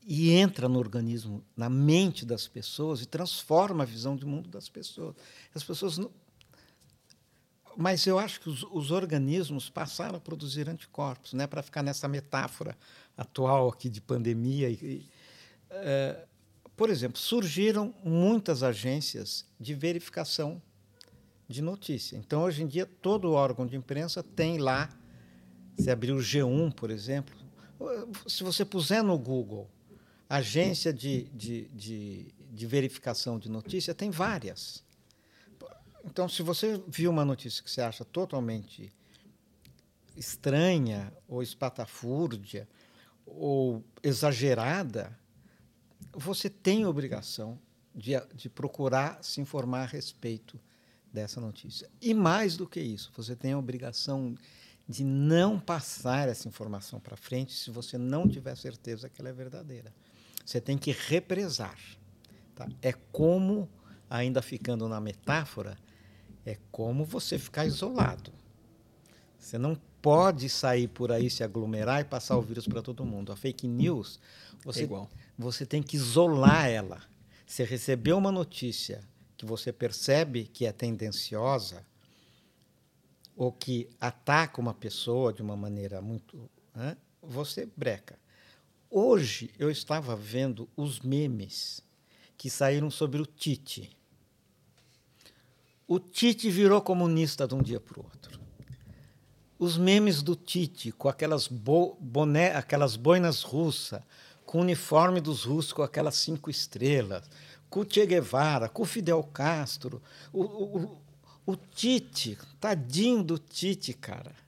[0.02, 4.68] e entra no organismo, na mente das pessoas e transforma a visão de mundo das
[4.68, 5.14] pessoas.
[5.54, 6.10] As pessoas não...
[7.76, 12.08] Mas eu acho que os, os organismos passaram a produzir anticorpos, né, para ficar nessa
[12.08, 12.76] metáfora
[13.18, 14.70] atual aqui de pandemia.
[14.70, 15.04] E,
[15.70, 16.24] é,
[16.76, 20.62] por exemplo, surgiram muitas agências de verificação
[21.48, 22.16] de notícia.
[22.16, 24.88] Então, hoje em dia, todo órgão de imprensa tem lá,
[25.76, 27.36] se abrir o G1, por exemplo,
[28.26, 29.68] se você puser no Google
[30.28, 34.84] agência de, de, de, de verificação de notícia, tem várias.
[36.04, 38.92] Então, se você viu uma notícia que você acha totalmente
[40.16, 42.68] estranha ou espatafúrdia
[43.30, 45.16] ou exagerada,
[46.12, 47.58] você tem obrigação
[47.94, 50.58] de, de procurar se informar a respeito
[51.12, 51.90] dessa notícia.
[52.00, 54.34] E mais do que isso, você tem a obrigação
[54.88, 59.32] de não passar essa informação para frente se você não tiver certeza que ela é
[59.32, 59.94] verdadeira.
[60.44, 61.78] Você tem que represar.
[62.54, 62.66] Tá?
[62.80, 63.68] É como,
[64.08, 65.76] ainda ficando na metáfora,
[66.44, 68.32] é como você ficar isolado.
[69.38, 73.32] Você não pode sair por aí, se aglomerar e passar o vírus para todo mundo.
[73.32, 74.18] A fake news,
[74.64, 75.06] você, é
[75.36, 77.02] você tem que isolar ela.
[77.46, 79.00] Você recebeu uma notícia
[79.36, 81.84] que você percebe que é tendenciosa
[83.36, 86.50] ou que ataca uma pessoa de uma maneira muito.
[86.74, 86.96] Né?
[87.22, 88.18] Você breca.
[88.90, 91.82] Hoje eu estava vendo os memes
[92.36, 93.90] que saíram sobre o Tite.
[95.86, 98.47] O Tite virou comunista de um dia para o outro.
[99.58, 104.00] Os memes do Tite, com aquelas, bo boné, aquelas boinas russas,
[104.46, 107.28] com o uniforme dos russos com aquelas cinco estrelas,
[107.68, 110.00] com o Che Guevara, com o Fidel Castro.
[110.32, 110.98] O, o,
[111.44, 114.47] o Tite, tadinho do Tite, cara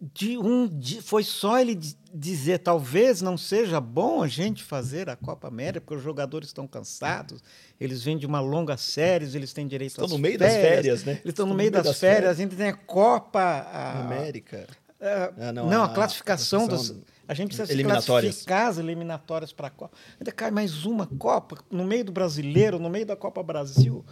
[0.00, 1.78] de um de, foi só ele
[2.12, 6.66] dizer talvez não seja bom a gente fazer a Copa América porque os jogadores estão
[6.66, 7.42] cansados
[7.78, 10.70] eles vêm de uma longa série eles têm direito estão às no meio férias, das
[10.70, 12.16] férias né eles estão, no, meio, das, das férias.
[12.16, 12.38] férias.
[12.38, 14.66] a gente tem a Copa a, América
[14.98, 16.96] a, ah, não, não a, a, classificação, dos
[17.28, 18.32] a gente precisa eliminatórias.
[18.32, 22.78] classificar as eliminatórias para a Copa ainda cai mais uma Copa no meio do brasileiro
[22.78, 24.02] no meio da Copa Brasil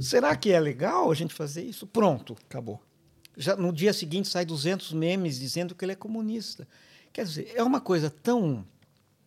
[0.00, 2.80] será que é legal a gente fazer isso pronto acabou
[3.36, 6.66] já no dia seguinte sai 200 memes dizendo que ele é comunista.
[7.12, 8.66] Quer dizer, é uma coisa tão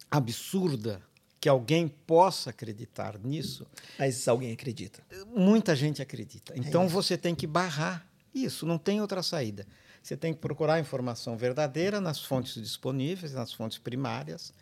[0.09, 1.01] absurda
[1.39, 3.65] que alguém possa acreditar nisso.
[3.97, 5.01] Mas alguém acredita.
[5.27, 6.53] Muita gente acredita.
[6.53, 9.65] É então é você tem que barrar isso, não tem outra saída.
[10.01, 14.53] Você tem que procurar informação verdadeira nas fontes disponíveis, nas fontes primárias.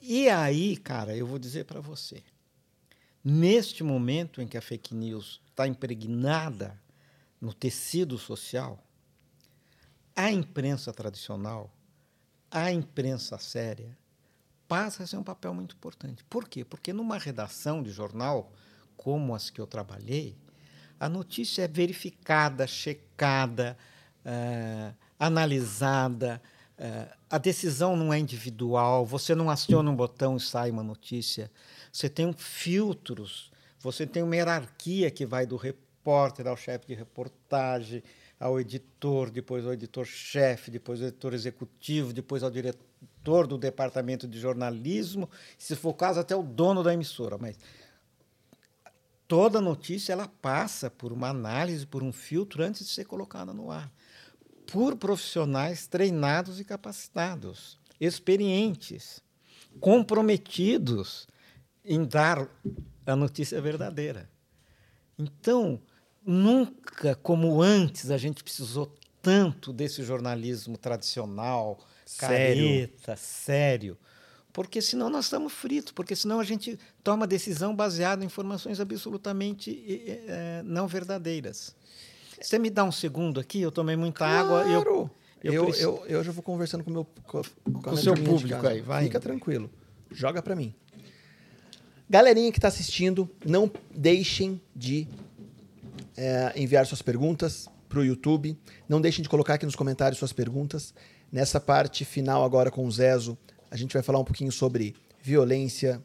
[0.00, 2.22] E aí, cara, eu vou dizer para você,
[3.22, 6.80] neste momento em que a fake news está impregnada
[7.40, 8.82] no tecido social,
[10.16, 11.70] a imprensa tradicional,
[12.50, 13.96] a imprensa séria,
[14.66, 16.24] passa a ser um papel muito importante.
[16.24, 16.64] Por quê?
[16.64, 18.50] Porque numa redação de jornal,
[18.96, 20.34] como as que eu trabalhei,
[20.98, 23.76] a notícia é verificada, checada,
[24.24, 26.40] é, analisada,
[26.78, 31.50] é, a decisão não é individual, você não aciona um botão e sai uma notícia.
[31.92, 38.02] Você tem filtros, você tem uma hierarquia que vai do repórter ao chefe de reportagem,
[38.38, 44.38] ao editor, depois ao editor-chefe, depois ao editor executivo, depois ao diretor do departamento de
[44.38, 47.38] jornalismo, se for o caso, até o dono da emissora.
[47.38, 47.58] Mas
[49.26, 53.70] toda notícia ela passa por uma análise, por um filtro antes de ser colocada no
[53.70, 53.90] ar,
[54.66, 59.22] por profissionais treinados e capacitados, experientes,
[59.80, 61.26] comprometidos
[61.84, 62.48] em dar
[63.06, 64.28] a notícia verdadeira.
[65.18, 65.80] Então,
[66.26, 68.92] nunca como antes a gente precisou
[69.22, 72.36] tanto desse jornalismo tradicional, sério.
[72.36, 73.96] careta, sério.
[74.52, 80.24] Porque senão nós estamos fritos, porque senão a gente toma decisão baseada em informações absolutamente
[80.26, 81.76] é, não verdadeiras.
[82.40, 83.60] Você me dá um segundo aqui?
[83.60, 84.54] Eu tomei muita claro.
[84.54, 84.62] água.
[84.62, 85.10] Eu,
[85.42, 87.42] eu, eu, eu, eu, já vou conversando com, meu, com,
[87.82, 89.04] com o seu público aí, vai.
[89.04, 89.70] Fica tranquilo.
[90.10, 90.74] Joga para mim.
[92.08, 95.08] Galerinha que está assistindo, não deixem de
[96.16, 97.68] é, enviar suas perguntas.
[97.88, 98.58] para o YouTube.
[98.88, 100.92] Não deixem de colocar aqui nos comentários suas perguntas.
[101.30, 103.38] Nessa parte final agora com o Zezo,
[103.70, 106.02] a gente vai falar um pouquinho sobre violência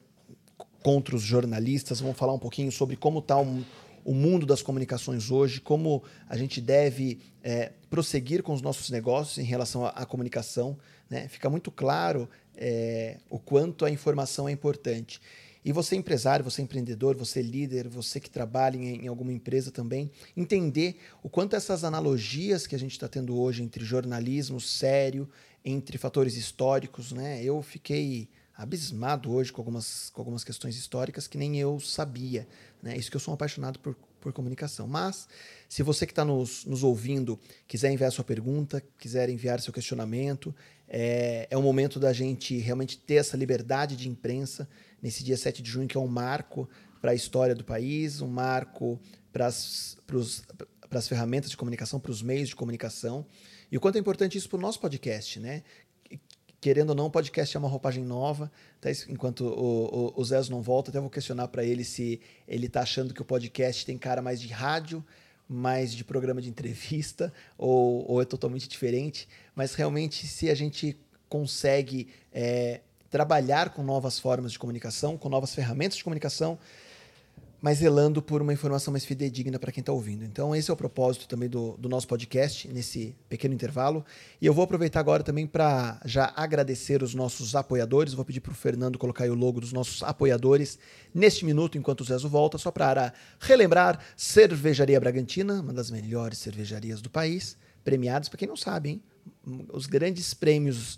[0.83, 5.61] contra os jornalistas, vamos falar um pouquinho sobre como está o, mundo das comunicações hoje,
[5.61, 10.77] como a gente deve é, prosseguir com os nossos negócios em relação à, à comunicação.
[11.09, 11.27] Né?
[11.27, 15.21] Fica muito claro é, o quanto a informação é importante.
[15.63, 20.11] E você empresário, você empreendedor, você líder, você que trabalha em, em alguma empresa também,
[20.35, 25.29] entender o quanto essas analogias que a gente está tendo hoje entre jornalismo sério,
[25.63, 27.43] entre fatores históricos, né?
[27.43, 32.47] Eu fiquei abismado hoje com algumas, com algumas questões históricas que nem eu sabia.
[32.81, 32.95] Né?
[32.95, 34.87] Isso que eu sou um apaixonado por, por comunicação.
[34.87, 35.27] Mas,
[35.67, 40.53] se você que está nos, nos ouvindo quiser enviar sua pergunta, quiser enviar seu questionamento,
[40.87, 44.69] é, é o momento da gente realmente ter essa liberdade de imprensa
[45.01, 46.69] nesse dia 7 de junho, que é um marco
[47.01, 48.99] para a história do país, um marco
[49.31, 53.25] para as ferramentas de comunicação, para os meios de comunicação.
[53.71, 55.63] E o quanto é importante isso para o nosso podcast, né?
[56.59, 58.51] Querendo ou não, o podcast é uma roupagem nova.
[58.77, 62.81] Até enquanto o, o, o não volta, até vou questionar para ele se ele está
[62.81, 65.03] achando que o podcast tem cara mais de rádio,
[65.49, 69.27] mais de programa de entrevista, ou, ou é totalmente diferente.
[69.55, 72.81] Mas realmente, se a gente consegue é,
[73.11, 76.57] trabalhar com novas formas de comunicação, com novas ferramentas de comunicação,
[77.61, 80.25] mas zelando por uma informação mais fidedigna para quem está ouvindo.
[80.25, 84.03] Então, esse é o propósito também do, do, nosso podcast, nesse pequeno intervalo.
[84.41, 88.15] E eu vou aproveitar agora também para já agradecer os nossos apoiadores.
[88.15, 90.79] Vou pedir para o Fernando colocar o logo dos nossos apoiadores
[91.13, 96.99] neste minuto, enquanto o Zezo volta, só para relembrar: Cervejaria Bragantina, uma das melhores cervejarias
[96.99, 99.03] do país, premiados, para quem não sabe, hein?
[99.71, 100.97] os grandes prêmios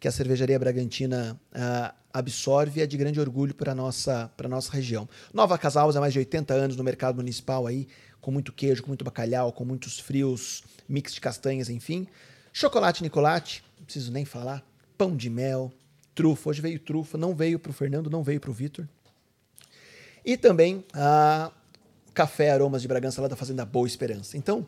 [0.00, 5.06] que a cervejaria Bragantina uh, absorve é de grande orgulho para a nossa, nossa região.
[5.32, 7.86] Nova Casal há mais de 80 anos no mercado municipal aí,
[8.18, 12.08] com muito queijo, com muito bacalhau, com muitos frios, mix de castanhas, enfim.
[12.50, 14.64] Chocolate Nicolate, não preciso nem falar.
[14.96, 15.70] Pão de mel,
[16.14, 16.48] trufa.
[16.48, 18.88] Hoje veio trufa, não veio para o Fernando, não veio para o Vitor.
[20.24, 21.52] E também a
[22.14, 24.38] Café Aromas de Bragança lá da Fazenda Boa Esperança.
[24.38, 24.66] Então,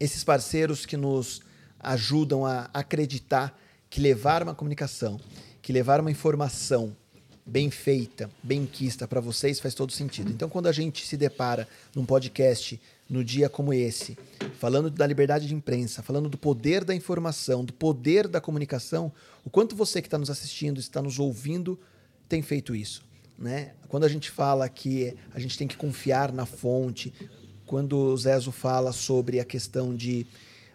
[0.00, 1.42] esses parceiros que nos
[1.78, 3.56] ajudam a acreditar
[3.90, 5.20] que levar uma comunicação,
[5.62, 6.96] que levar uma informação
[7.44, 10.30] bem feita, bem quista para vocês faz todo sentido.
[10.30, 12.78] Então, quando a gente se depara num podcast
[13.08, 14.18] no dia como esse,
[14.58, 19.10] falando da liberdade de imprensa, falando do poder da informação, do poder da comunicação,
[19.44, 21.78] o quanto você que está nos assistindo, está nos ouvindo,
[22.28, 23.02] tem feito isso.
[23.38, 23.72] Né?
[23.88, 27.14] Quando a gente fala que a gente tem que confiar na fonte,
[27.64, 30.26] quando o Zezo fala sobre a questão de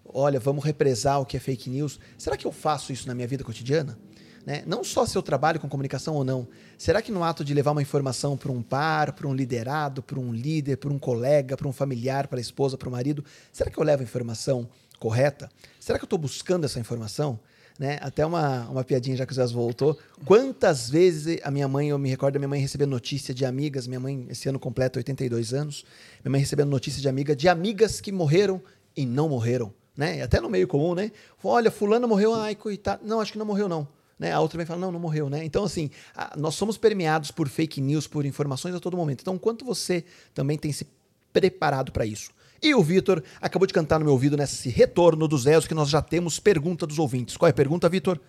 [0.06, 2.00] olha, vamos represar o que é fake news.
[2.18, 3.98] Será que eu faço isso na minha vida cotidiana?
[4.46, 4.64] Né?
[4.68, 6.48] Não só se eu trabalho com comunicação ou não.
[6.78, 10.20] Será que no ato de levar uma informação para um par, para um liderado, para
[10.20, 13.72] um líder, para um colega, para um familiar, para a esposa, para o marido, será
[13.72, 14.68] que eu levo a informação
[15.00, 15.50] correta?
[15.80, 17.40] Será que eu estou buscando essa informação?
[17.80, 17.98] Né?
[18.02, 19.98] Até uma, uma piadinha, já que o Zé voltou.
[20.26, 23.88] Quantas vezes a minha mãe, eu me recordo da minha mãe recebendo notícia de amigas,
[23.88, 25.86] minha mãe esse ano completa 82 anos,
[26.24, 28.62] minha mãe recebendo notícia de amiga, de amigas que morreram
[28.96, 30.22] e não morreram né?
[30.22, 31.11] Até no meio comum, né?
[31.44, 33.02] Olha, fulano morreu, ai, coitado.
[33.06, 33.88] Não, acho que não morreu, não.
[34.18, 34.32] Né?
[34.32, 35.44] A outra também fala, não, não morreu, né?
[35.44, 39.22] Então, assim, a, nós somos permeados por fake news, por informações a todo momento.
[39.22, 40.03] Então, quanto você
[40.34, 40.88] também tem se
[41.32, 42.32] preparado para isso?
[42.61, 45.90] E o Vitor acabou de cantar no meu ouvido nesse retorno do Zezo que nós
[45.90, 47.36] já temos pergunta dos ouvintes.
[47.36, 48.20] Qual é a pergunta, Vitor?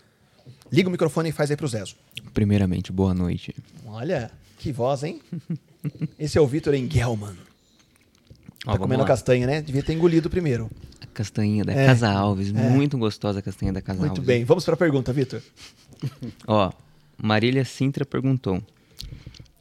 [0.72, 1.94] Liga o microfone e faz aí pro Zezo.
[2.32, 3.54] Primeiramente, boa noite.
[3.86, 5.22] Olha, que voz, hein?
[6.18, 7.36] Esse é o Vitor Engelman.
[8.64, 9.06] Tá comendo lá.
[9.06, 9.60] castanha, né?
[9.62, 10.70] Devia ter engolido primeiro
[11.14, 12.48] castanha da é, Casa Alves.
[12.48, 12.52] É.
[12.52, 14.18] Muito gostosa a castanha da Casa muito Alves.
[14.18, 14.44] Muito bem.
[14.44, 15.40] Vamos para a pergunta, Vitor.
[16.46, 16.70] Ó,
[17.16, 18.60] Marília Sintra perguntou.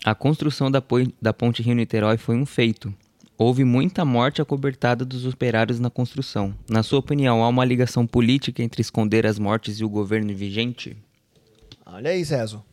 [0.04, 0.84] A construção da,
[1.22, 2.94] da ponte Rio-Niterói foi um feito.
[3.38, 6.54] Houve muita morte acobertada dos operários na construção.
[6.70, 10.98] Na sua opinião, há uma ligação política entre esconder as mortes e o governo vigente?
[11.86, 12.64] Olha aí, Zezo.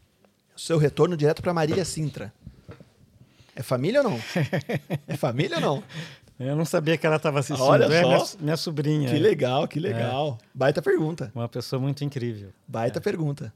[0.56, 2.32] Seu retorno direto para Marília Sintra.
[3.54, 4.20] É família ou não?
[5.06, 5.84] É família ou não?
[6.40, 7.66] Eu não sabia que ela estava assistindo.
[7.66, 8.08] Olha é só.
[8.08, 9.10] Minha, minha, sobrinha.
[9.10, 10.38] Que legal, que legal.
[10.40, 10.46] É.
[10.54, 11.30] Baita pergunta.
[11.34, 12.50] Uma pessoa muito incrível.
[12.66, 13.02] Baita é.
[13.02, 13.52] pergunta.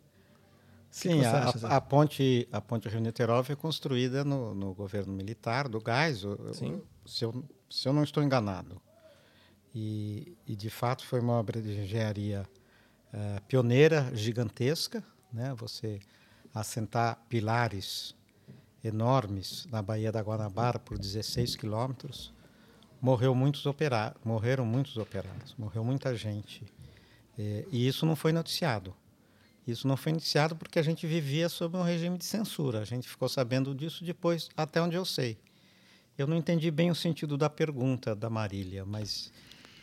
[0.91, 5.67] Sim, que a, acha, a, ponte, a ponte Rio-Niterói foi construída no, no, governo militar
[5.67, 6.81] do Gás, Sim.
[7.05, 8.81] se, eu, se eu não estou enganado.
[9.75, 12.47] E, e de fato foi uma obra de engenharia
[13.13, 15.03] uh, pioneira, gigantesca.
[15.33, 15.53] Né?
[15.57, 15.99] Você
[16.55, 18.15] assentar pilares
[18.85, 22.33] enormes na Baía da Guanabara por 16 quilômetros
[23.05, 26.65] morreu muitos operários, morreram muitos operários, morreu muita gente.
[27.39, 28.95] É, e isso não foi noticiado.
[29.67, 32.81] Isso não foi noticiado porque a gente vivia sob um regime de censura.
[32.81, 35.37] A gente ficou sabendo disso depois, até onde eu sei.
[36.17, 39.31] Eu não entendi bem o sentido da pergunta da Marília, mas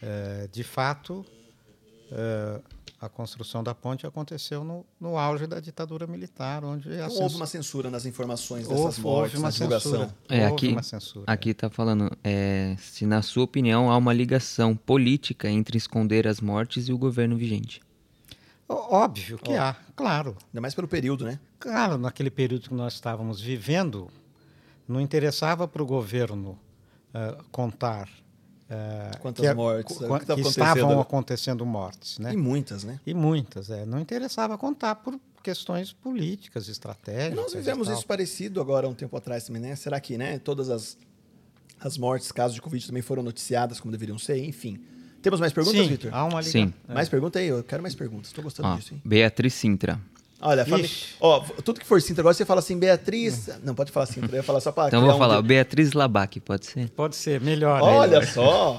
[0.03, 1.23] É, de fato,
[2.11, 2.59] é,
[3.01, 7.35] a construção da ponte aconteceu no, no auge da ditadura militar, onde Então, censura- houve
[7.35, 9.91] uma censura nas informações dessas houve, mortes, houve uma na divulgação.
[9.91, 10.15] censura.
[10.29, 11.25] É, houve aqui, uma censura.
[11.27, 16.39] aqui está falando é, se, na sua opinião, há uma ligação política entre esconder as
[16.39, 17.81] mortes e o governo vigente.
[18.69, 20.37] Ó- Óbvio que há, claro.
[20.49, 21.39] Ainda mais pelo período, né?
[21.59, 24.09] Claro, naquele período que nós estávamos vivendo,
[24.87, 26.57] não interessava para o governo
[27.13, 28.07] eh, contar
[28.71, 32.33] eh, Quantas que, a- mortes, qu- o que tá que estavam acontecendo mortes, né?
[32.33, 32.99] E muitas, né?
[33.05, 33.85] E muitas, é.
[33.85, 37.35] Não interessava contar por questões políticas, estratégicas.
[37.35, 39.75] nós vivemos isso parecido agora um tempo atrás também, né?
[39.75, 40.39] Será que, né?
[40.39, 40.97] Todas as,
[41.79, 44.79] as mortes, casos de Covid também foram noticiadas como deveriam ser, enfim.
[45.21, 46.13] Temos mais perguntas, Sim, Vitor?
[46.13, 46.65] há uma Sim.
[46.65, 46.95] ligação.
[46.95, 48.27] Mais pergunta aí, eu quero mais perguntas.
[48.27, 49.01] Estou gostando Ó, disso, hein?
[49.05, 49.99] Beatriz Sintra.
[50.41, 50.89] Olha, fami...
[51.19, 53.47] Ó, tudo que for Sintra, agora você fala assim, Beatriz.
[53.63, 54.87] Não, pode falar Sintra, eu ia falar só para.
[54.87, 56.89] Então eu vou falar, o Beatriz Labac, pode ser?
[56.89, 57.79] Pode ser, melhor.
[57.81, 58.77] Olha só!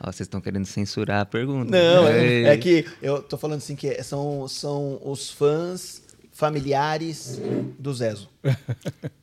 [0.00, 1.70] Ó, vocês estão querendo censurar a pergunta.
[1.70, 2.44] Não, Ei.
[2.44, 7.40] é, é que eu tô falando assim que são, são os fãs familiares
[7.78, 8.28] do Zezo.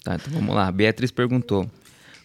[0.04, 0.72] Tá, então vamos lá.
[0.72, 1.70] Beatriz perguntou: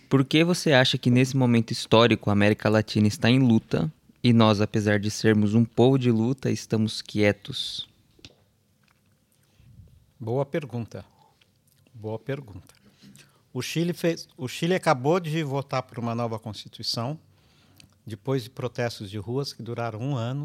[0.09, 3.91] Por que você acha que nesse momento histórico a América Latina está em luta
[4.23, 7.90] e nós, apesar de sermos um povo de luta, estamos quietos?
[10.23, 11.03] Boa pergunta.
[11.95, 12.75] Boa pergunta.
[13.55, 17.19] O Chile, fez, o Chile acabou de votar por uma nova constituição,
[18.07, 20.45] depois de protestos de ruas que duraram um ano.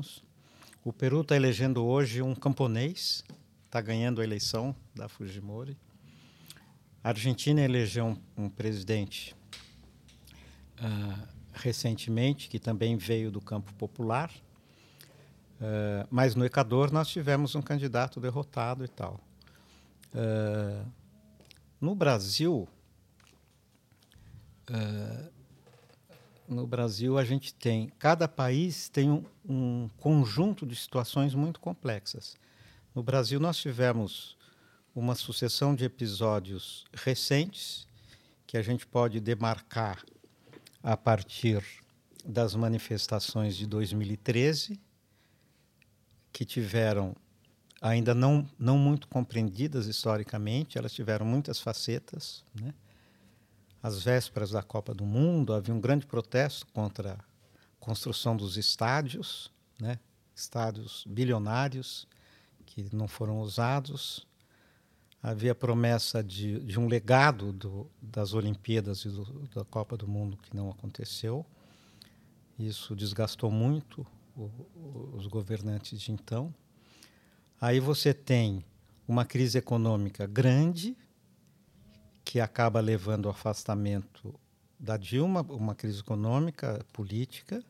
[0.82, 3.22] O Peru está elegendo hoje um camponês,
[3.66, 5.78] está ganhando a eleição da Fujimori.
[7.04, 9.36] A Argentina elegeu um, um presidente
[10.78, 14.32] ah, recentemente, que também veio do campo popular.
[15.60, 19.20] Ah, mas no Equador nós tivemos um candidato derrotado e tal.
[20.16, 20.86] Ah,
[21.82, 22.68] no Brasil,
[24.68, 25.30] ah,
[26.48, 32.38] no Brasil a gente tem, cada país tem um, um conjunto de situações muito complexas.
[32.94, 34.38] No Brasil nós tivemos
[34.96, 37.86] uma sucessão de episódios recentes
[38.48, 40.02] que a gente pode demarcar
[40.82, 41.62] a partir
[42.24, 44.80] das manifestações de 2013,
[46.32, 47.16] que tiveram
[47.90, 52.44] ainda não, não muito compreendidas historicamente, elas tiveram muitas facetas.
[52.60, 52.74] Né?
[53.82, 57.20] Às vésperas da Copa do Mundo, havia um grande protesto contra a
[57.80, 60.00] construção dos estádios, né?
[60.36, 62.08] estádios bilionários
[62.66, 64.26] que não foram usados.
[65.22, 70.38] Havia promessa de, de um legado do, das Olimpíadas e do, da Copa do Mundo
[70.38, 71.46] que não aconteceu.
[72.58, 74.06] Isso desgastou muito
[74.36, 74.50] o,
[75.14, 76.52] os governantes de então.
[77.66, 78.64] Aí você tem
[79.08, 80.96] uma crise econômica grande,
[82.24, 84.40] que acaba levando ao afastamento
[84.80, 87.64] da Dilma, uma crise econômica, política.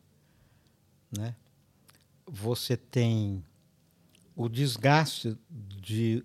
[1.16, 1.34] Né?
[2.26, 3.42] Você tem
[4.34, 6.22] o desgaste de,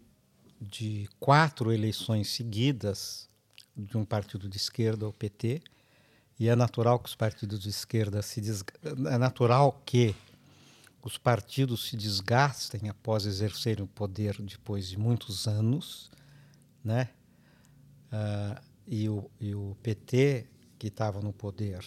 [0.60, 3.30] de quatro eleições seguidas
[3.74, 5.62] de um partido de esquerda, o PT,
[6.38, 8.74] e é natural que os partidos de esquerda se desga...
[8.84, 10.14] é natural que
[11.04, 16.12] os partidos se desgastem após exercerem o poder depois de muitos anos,
[16.84, 17.10] né?
[18.12, 20.48] Uh, e, o, e o PT,
[20.78, 21.84] que estava no poder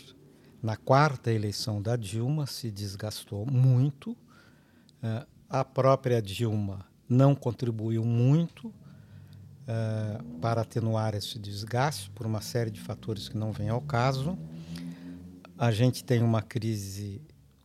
[0.63, 4.13] na quarta eleição da Dilma, se desgastou muito.
[4.13, 12.71] Uh, a própria Dilma não contribuiu muito uh, para atenuar esse desgaste, por uma série
[12.71, 14.37] de fatores que não vêm ao caso.
[15.57, 17.21] A gente tem uma crise,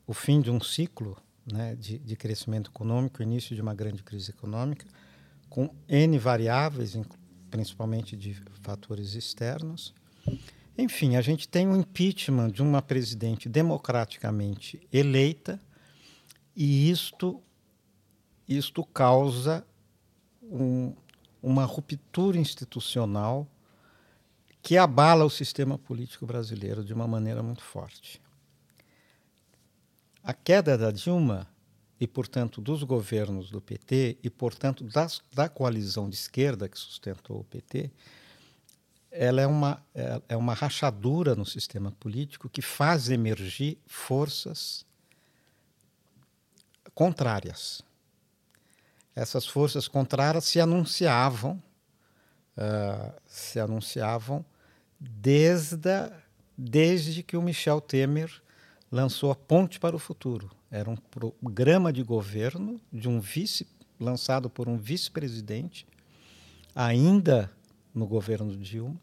[0.05, 1.17] o fim de um ciclo
[1.51, 4.85] né, de, de, crescimento econômico, início de uma grande crise econômica,
[5.49, 6.97] com N variáveis,
[7.49, 9.93] principalmente de fatores externos.
[10.77, 15.59] Enfim, a gente tem o um impeachment de uma presidente democraticamente eleita,
[16.55, 17.41] e isto,
[18.47, 19.65] isto causa
[20.41, 20.93] um,
[21.41, 23.47] uma ruptura institucional
[24.61, 28.21] que abala o sistema político brasileiro de uma maneira muito forte.
[30.23, 31.47] A queda da Dilma
[31.99, 37.39] e, portanto, dos governos do PT e, portanto, das, da coalizão de esquerda que sustentou
[37.39, 37.91] o PT,
[39.11, 39.83] ela é uma,
[40.27, 44.85] é uma rachadura no sistema político que faz emergir forças
[46.93, 47.81] contrárias.
[49.15, 51.61] Essas forças contrárias se anunciavam,
[52.55, 54.45] uh, se anunciavam
[54.99, 56.11] desde,
[56.57, 58.41] desde que o Michel Temer
[58.91, 60.49] lançou a Ponte para o Futuro.
[60.71, 63.67] Era um programa de governo de um vice
[63.99, 65.85] lançado por um vice-presidente,
[66.73, 67.51] ainda
[67.93, 68.99] no governo Dilma,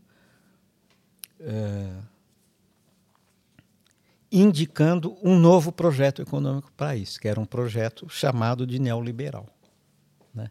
[1.41, 2.03] uh,
[4.33, 9.47] indicando um novo projeto econômico para isso, que era um projeto chamado de neoliberal.
[10.33, 10.51] Né?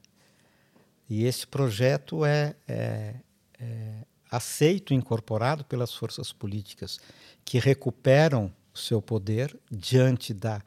[1.10, 3.16] E esse projeto é, é,
[3.60, 6.99] é aceito incorporado pelas forças políticas
[7.44, 10.61] que recuperam o seu poder diante da,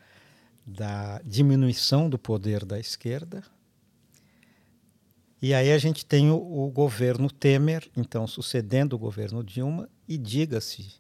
[0.67, 3.45] da diminuição do poder da esquerda.
[5.41, 10.17] E aí a gente tem o, o governo Temer, então sucedendo o governo Dilma, e
[10.17, 10.95] diga-se,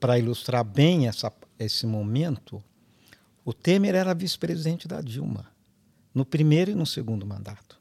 [0.00, 2.62] para ilustrar bem essa, esse momento,
[3.44, 5.46] o Temer era vice-presidente da Dilma,
[6.12, 7.80] no primeiro e no segundo mandato.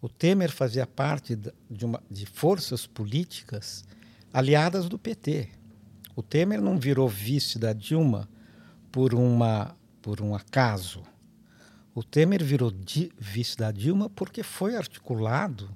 [0.00, 3.84] O Temer fazia parte de, uma, de forças políticas
[4.32, 5.59] aliadas do PT.
[6.14, 8.28] O Temer não virou vice da Dilma
[8.90, 11.02] por, uma, por um acaso.
[11.94, 12.72] O Temer virou
[13.18, 15.74] vice da Dilma porque foi articulado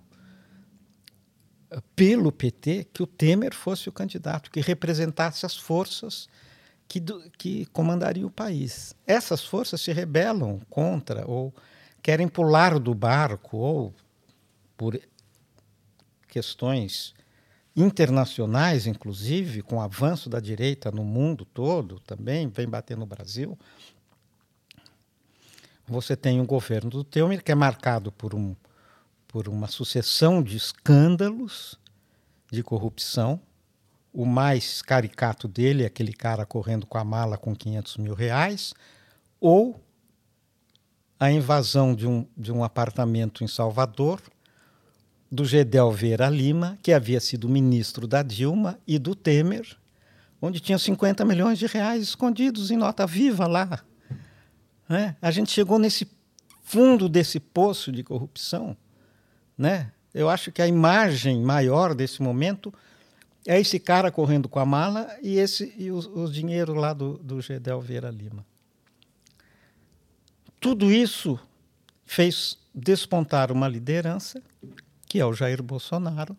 [1.71, 6.29] eh, pelo PT que o Temer fosse o candidato, que representasse as forças
[6.87, 7.01] que,
[7.39, 8.95] que comandariam o país.
[9.07, 11.55] Essas forças se rebelam contra ou
[12.03, 13.95] querem pular do barco ou
[14.77, 15.01] por
[16.29, 17.15] questões
[17.77, 23.59] internacionais, inclusive, com o avanço da direita no mundo todo, também vem bater no Brasil.
[25.87, 28.55] Você tem um governo do Temer que é marcado por, um,
[29.27, 31.79] por uma sucessão de escândalos
[32.51, 33.41] de corrupção.
[34.13, 38.73] O mais caricato dele é aquele cara correndo com a mala com 500 mil reais,
[39.41, 39.81] ou
[41.19, 44.21] a invasão de um, de um apartamento em Salvador,
[45.35, 49.77] do Gedel Vera Lima, que havia sido ministro da Dilma e do Temer,
[50.41, 53.85] onde tinha 50 milhões de reais escondidos em nota viva lá.
[54.89, 55.17] Né?
[55.21, 56.09] A gente chegou nesse
[56.63, 58.77] fundo desse poço de corrupção.
[59.59, 59.91] Né?
[60.15, 62.73] Eu acho que a imagem maior desse momento
[63.47, 67.19] é esse cara correndo com a mala e esse e os, os dinheiros lá do,
[67.19, 68.47] do Gedel Vera Lima.
[70.61, 71.39] Tudo isso
[72.07, 74.43] fez despontar uma liderança
[75.15, 76.37] que é o Jair Bolsonaro,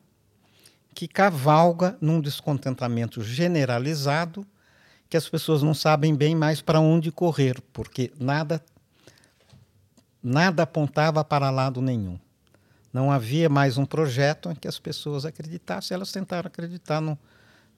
[0.94, 4.46] que cavalga num descontentamento generalizado,
[5.08, 8.62] que as pessoas não sabem bem mais para onde correr, porque nada
[10.22, 12.20] nada apontava para lado nenhum.
[12.92, 17.18] Não havia mais um projeto em que as pessoas acreditassem, elas tentaram acreditar no,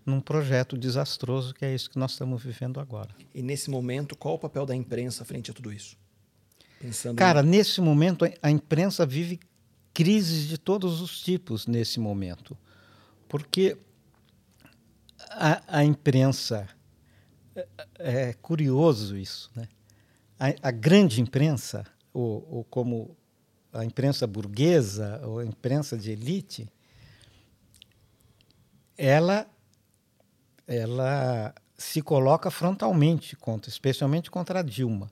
[0.04, 3.12] num projeto desastroso que é isso que nós estamos vivendo agora.
[3.36, 5.96] E nesse momento, qual o papel da imprensa frente a tudo isso?
[6.80, 7.46] Pensando Cara, em...
[7.46, 9.40] nesse momento a imprensa vive
[9.98, 12.56] crises de todos os tipos nesse momento,
[13.28, 13.76] porque
[15.32, 16.70] a, a imprensa
[17.56, 17.68] é,
[17.98, 19.68] é, curioso isso, né?
[20.40, 21.84] A, a grande imprensa,
[22.14, 23.18] ou, ou, como
[23.74, 26.72] a imprensa burguesa ou a imprensa de elite,
[28.96, 29.48] ela
[30.68, 35.10] ela se coloca frontalmente contra, especialmente contra a Dilma.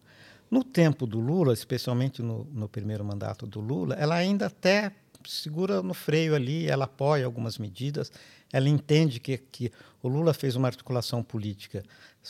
[0.50, 4.92] No tempo do Lula, especialmente no, no primeiro mandato do Lula, ela ainda até
[5.28, 8.12] segura no freio ali, ela apoia algumas medidas,
[8.52, 11.84] ela entende que, que o Lula fez uma articulação política,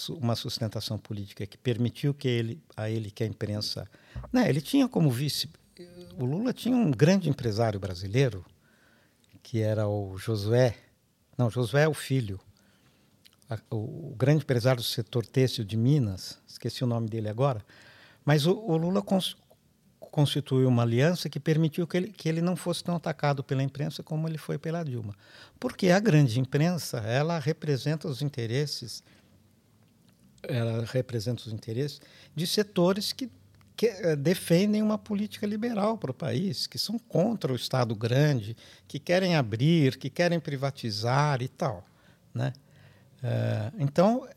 [0.10, 3.88] uma sustentação política que permitiu que ele, a ele que a imprensa,
[4.32, 5.50] né, ele tinha como vice,
[6.18, 8.46] o Lula tinha um grande empresário brasileiro
[9.44, 10.76] que era o Josué,
[11.38, 12.40] não, Josué é o filho,
[13.70, 17.64] o, o grande empresário do setor têxtil de Minas, esqueci o nome dele agora,
[18.26, 19.38] mas o, o Lula cons,
[20.00, 24.02] constituiu uma aliança que permitiu que ele, que ele não fosse tão atacado pela imprensa
[24.02, 25.16] como ele foi pela Dilma.
[25.60, 29.04] Porque a grande imprensa, ela representa os interesses
[30.48, 32.00] ela representa os interesses
[32.36, 33.30] de setores que,
[33.76, 38.56] que uh, defendem uma política liberal para o país, que são contra o Estado grande,
[38.88, 41.84] que querem abrir, que querem privatizar e tal,
[42.34, 42.54] né?
[43.28, 44.28] É, então,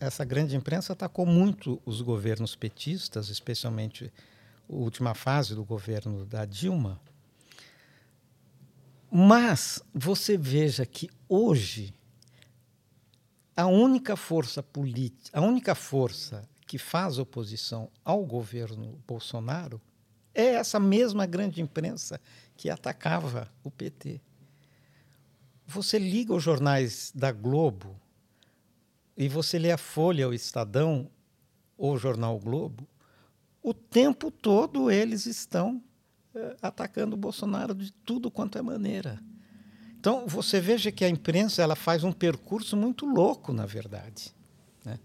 [0.00, 4.10] essa grande imprensa atacou muito os governos petistas, especialmente
[4.66, 6.98] a última fase do governo da Dilma.
[9.10, 11.92] Mas você veja que hoje
[13.54, 19.78] a única força política, a única força que faz oposição ao governo Bolsonaro
[20.34, 22.18] é essa mesma grande imprensa
[22.56, 24.22] que atacava o PT.
[25.66, 28.00] Você liga os jornais da Globo,
[29.16, 31.10] e você lê a Folha, o Estadão
[31.76, 32.86] ou o Jornal o Globo,
[33.62, 35.82] o tempo todo eles estão
[36.34, 39.22] eh, atacando o Bolsonaro de tudo quanto é maneira.
[39.98, 44.34] Então você veja que a imprensa ela faz um percurso muito louco, na verdade,
[44.84, 44.98] né?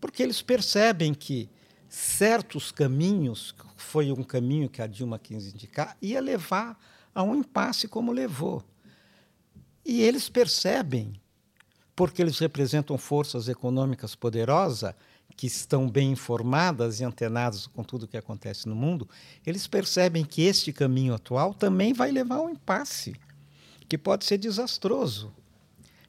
[0.00, 1.48] porque eles percebem que
[1.88, 6.78] certos caminhos, foi um caminho que a Dilma quis indicar, ia levar
[7.14, 8.62] a um impasse como levou.
[9.84, 11.20] E eles percebem
[11.98, 14.94] porque eles representam forças econômicas poderosas
[15.36, 19.08] que estão bem informadas e antenadas com tudo o que acontece no mundo,
[19.44, 23.16] eles percebem que este caminho atual também vai levar a um impasse,
[23.88, 25.34] que pode ser desastroso.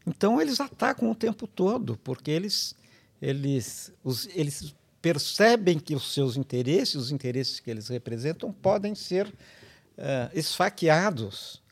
[0.05, 2.75] Então eles atacam o tempo todo, porque eles,
[3.19, 9.25] eles, os, eles percebem que os seus interesses, os interesses que eles representam, podem ser
[9.25, 11.63] uh, esfaqueados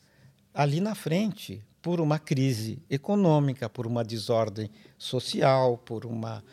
[0.56, 6.44] ali na frente por uma crise econômica, por uma desordem social, por uma,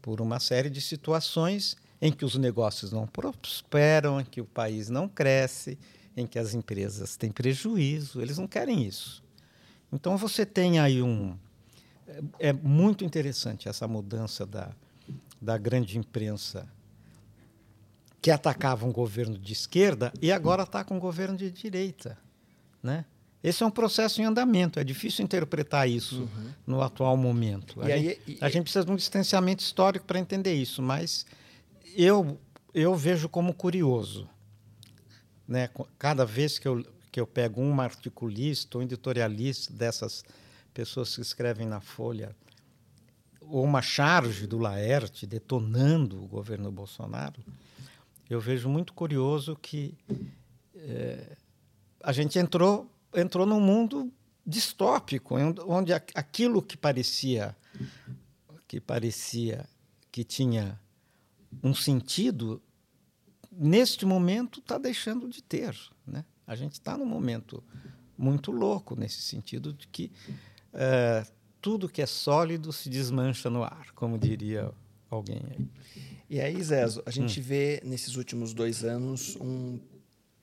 [0.00, 4.88] por uma série de situações em que os negócios não prosperam, em que o país
[4.88, 5.78] não cresce,
[6.16, 8.22] em que as empresas têm prejuízo.
[8.22, 9.22] Eles não querem isso.
[9.92, 11.36] Então você tem aí um.
[12.38, 14.70] É, é muito interessante essa mudança da,
[15.38, 16.66] da grande imprensa
[18.22, 22.16] que atacava um governo de esquerda e agora ataca um governo de direita,
[22.82, 23.04] né?
[23.48, 26.52] Esse é um processo em andamento, é difícil interpretar isso uhum.
[26.66, 27.80] no atual momento.
[27.80, 28.38] A, e gente, aí, e...
[28.42, 31.24] a gente precisa de um distanciamento histórico para entender isso, mas
[31.96, 32.38] eu,
[32.74, 34.28] eu vejo como curioso.
[35.46, 35.70] Né?
[35.98, 40.22] Cada vez que eu, que eu pego um articulista ou um editorialista dessas
[40.74, 42.36] pessoas que escrevem na Folha,
[43.40, 47.42] ou uma charge do Laerte detonando o governo Bolsonaro,
[48.28, 49.96] eu vejo muito curioso que
[50.76, 51.34] é,
[52.02, 54.12] a gente entrou entrou num mundo
[54.46, 55.36] distópico,
[55.66, 57.54] onde aquilo que parecia
[58.68, 59.66] que parecia
[60.12, 60.78] que tinha
[61.62, 62.62] um sentido,
[63.50, 65.74] neste momento está deixando de ter.
[66.06, 66.22] Né?
[66.46, 67.64] A gente está num momento
[68.16, 70.12] muito louco nesse sentido de que
[70.74, 71.26] uh,
[71.62, 74.70] tudo que é sólido se desmancha no ar, como diria
[75.10, 75.68] alguém aí.
[76.28, 77.42] E aí, Zezo, a gente hum.
[77.42, 79.80] vê nesses últimos dois anos um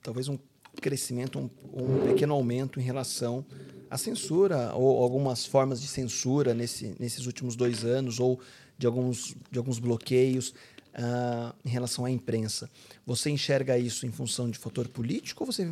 [0.01, 0.37] talvez um
[0.81, 3.45] crescimento, um, um pequeno aumento em relação
[3.89, 8.39] à censura ou algumas formas de censura nesse, nesses últimos dois anos ou
[8.77, 12.69] de alguns, de alguns bloqueios uh, em relação à imprensa.
[13.05, 15.71] Você enxerga isso em função de fator político ou você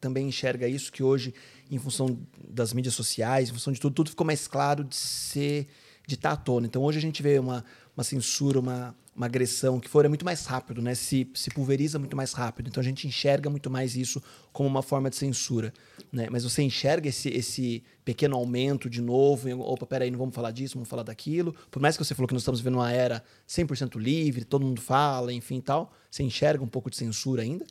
[0.00, 1.34] também enxerga isso que hoje,
[1.70, 5.66] em função das mídias sociais, em função de tudo, tudo ficou mais claro de ser
[6.06, 6.66] de estar à tona.
[6.66, 7.64] Então hoje a gente vê uma,
[7.96, 10.94] uma censura, uma, uma agressão que for é muito mais rápido, né?
[10.94, 12.68] Se, se pulveriza muito mais rápido.
[12.68, 14.20] Então a gente enxerga muito mais isso
[14.52, 15.72] como uma forma de censura,
[16.12, 16.26] né?
[16.30, 20.50] Mas você enxerga esse, esse pequeno aumento de novo, em, opa, peraí, não vamos falar
[20.50, 21.54] disso, vamos falar daquilo.
[21.70, 24.80] Por mais que você falou que nós estamos vivendo uma era 100% livre, todo mundo
[24.80, 27.64] fala, enfim, tal, você enxerga um pouco de censura ainda?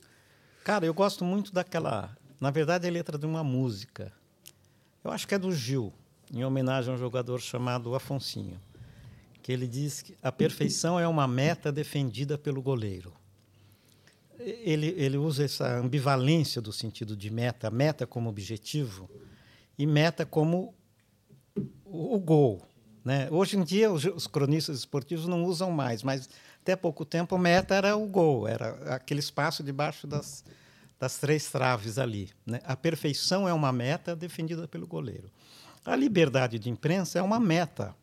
[0.63, 4.13] Cara, eu gosto muito daquela, na verdade, a letra de uma música.
[5.03, 5.91] Eu acho que é do Gil,
[6.33, 8.57] em homenagem a um jogador chamado Afonsinho
[9.43, 13.13] que ele diz que a perfeição é uma meta defendida pelo goleiro.
[14.39, 19.09] Ele, ele usa essa ambivalência do sentido de meta, meta como objetivo
[19.77, 20.73] e meta como
[21.83, 22.65] o, gol.
[23.03, 23.27] Né?
[23.29, 26.29] Hoje em dia, os, os, cronistas esportivos não usam mais, mas
[26.61, 30.43] até pouco tempo, meta era o gol, era aquele espaço debaixo das,
[30.97, 32.31] das três traves ali.
[32.45, 32.61] Né?
[32.63, 35.29] A perfeição é uma meta defendida pelo goleiro.
[35.85, 37.93] A liberdade de imprensa é uma meta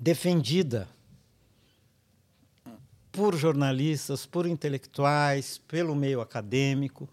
[0.00, 0.88] defendida
[3.12, 7.06] por jornalistas, por intelectuais, pelo meio acadêmico,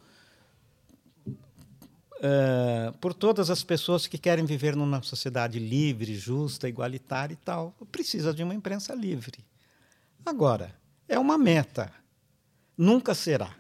[1.28, 7.76] uh, por todas as pessoas que querem viver numa sociedade livre, justa, igualitária e tal.
[7.92, 9.44] Precisa de uma imprensa livre.
[10.26, 10.74] Agora,
[11.10, 11.92] é uma meta.
[12.78, 13.54] Nunca será.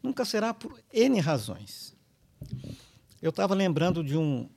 [0.00, 1.96] Nunca será por N razões.
[3.20, 4.48] Eu estava lembrando de um,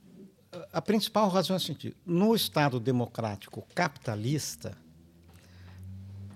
[0.72, 4.76] a principal razão é a seguinte: no Estado democrático capitalista,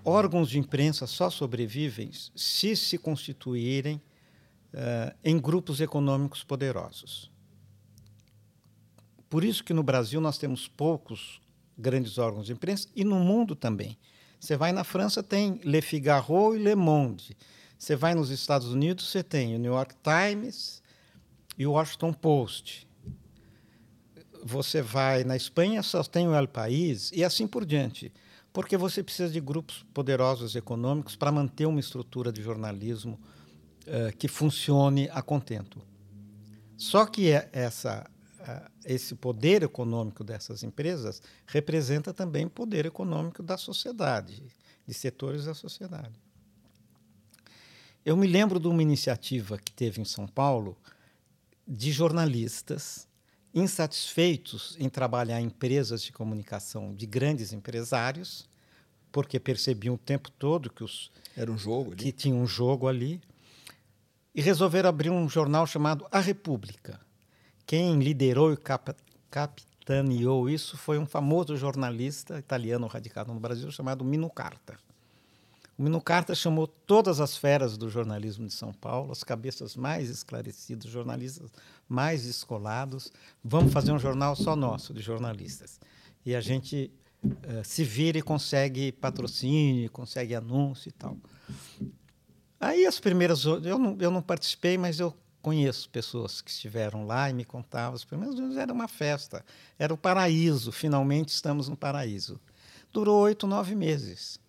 [0.03, 4.01] órgãos de imprensa só sobrevivem se se constituírem
[4.73, 7.31] uh, em grupos econômicos poderosos.
[9.29, 11.39] Por isso que no Brasil nós temos poucos
[11.77, 13.97] grandes órgãos de imprensa e no mundo também.
[14.39, 17.37] Você vai na França tem Le Figaro e Le Monde.
[17.77, 20.81] Você vai nos Estados Unidos você tem o New York Times
[21.57, 22.88] e o Washington Post
[24.43, 28.11] você vai na Espanha, só tem o El País e assim por diante.
[28.51, 33.19] Porque você precisa de grupos poderosos econômicos para manter uma estrutura de jornalismo
[33.85, 35.81] uh, que funcione a contento.
[36.75, 38.09] Só que é essa,
[38.39, 44.41] uh, esse poder econômico dessas empresas representa também o poder econômico da sociedade,
[44.87, 46.19] de setores da sociedade.
[48.03, 50.75] Eu me lembro de uma iniciativa que teve em São Paulo
[51.67, 53.08] de jornalistas
[53.53, 58.47] insatisfeitos em trabalhar em empresas de comunicação de grandes empresários,
[59.11, 62.03] porque percebiam o tempo todo que os era um jogo ali.
[62.03, 63.21] que tinha um jogo ali,
[64.33, 66.99] e resolveram abrir um jornal chamado A República.
[67.65, 68.93] Quem liderou e cap
[69.29, 74.77] capitaneou isso foi um famoso jornalista italiano radicado no Brasil chamado Mino Carta.
[75.79, 80.09] O Mino Carta chamou todas as feras do jornalismo de São Paulo, as cabeças mais
[80.09, 81.49] esclarecidas, jornalistas
[81.87, 83.13] mais escolados.
[83.41, 85.79] Vamos fazer um jornal só nosso, de jornalistas.
[86.25, 86.91] E a gente
[87.23, 91.17] uh, se vira e consegue patrocínio, consegue anúncio e tal.
[92.59, 93.45] Aí as primeiras.
[93.45, 97.95] Eu não, eu não participei, mas eu conheço pessoas que estiveram lá e me contavam.
[97.95, 99.45] As primeiras vezes era uma festa,
[99.77, 102.37] era o paraíso, finalmente estamos no paraíso.
[102.91, 104.41] Durou oito, nove meses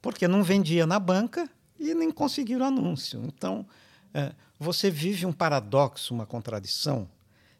[0.00, 1.48] porque não vendia na banca
[1.78, 3.22] e nem conseguiram anúncio.
[3.24, 3.66] Então,
[4.12, 7.08] é, você vive um paradoxo, uma contradição,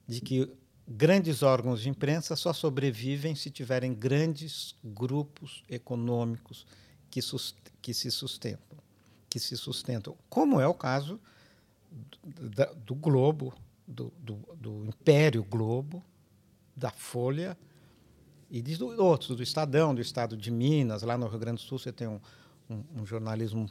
[0.06, 0.50] de que
[0.86, 6.66] grandes órgãos de imprensa só sobrevivem se tiverem grandes grupos econômicos
[7.10, 7.20] que,
[7.80, 8.78] que se sustentam,
[9.28, 11.20] que se sustentam, como é o caso
[12.22, 13.54] do, do Globo,
[13.86, 16.04] do, do, do Império Globo,
[16.76, 17.56] da Folha
[18.50, 21.78] e de outros, do Estadão, do Estado de Minas, lá no Rio Grande do Sul
[21.78, 22.20] você tem um,
[22.68, 23.68] um, um jornalismo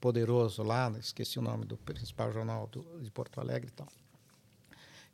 [0.00, 3.88] poderoso lá, esqueci o nome do principal jornal do, de Porto Alegre e tal.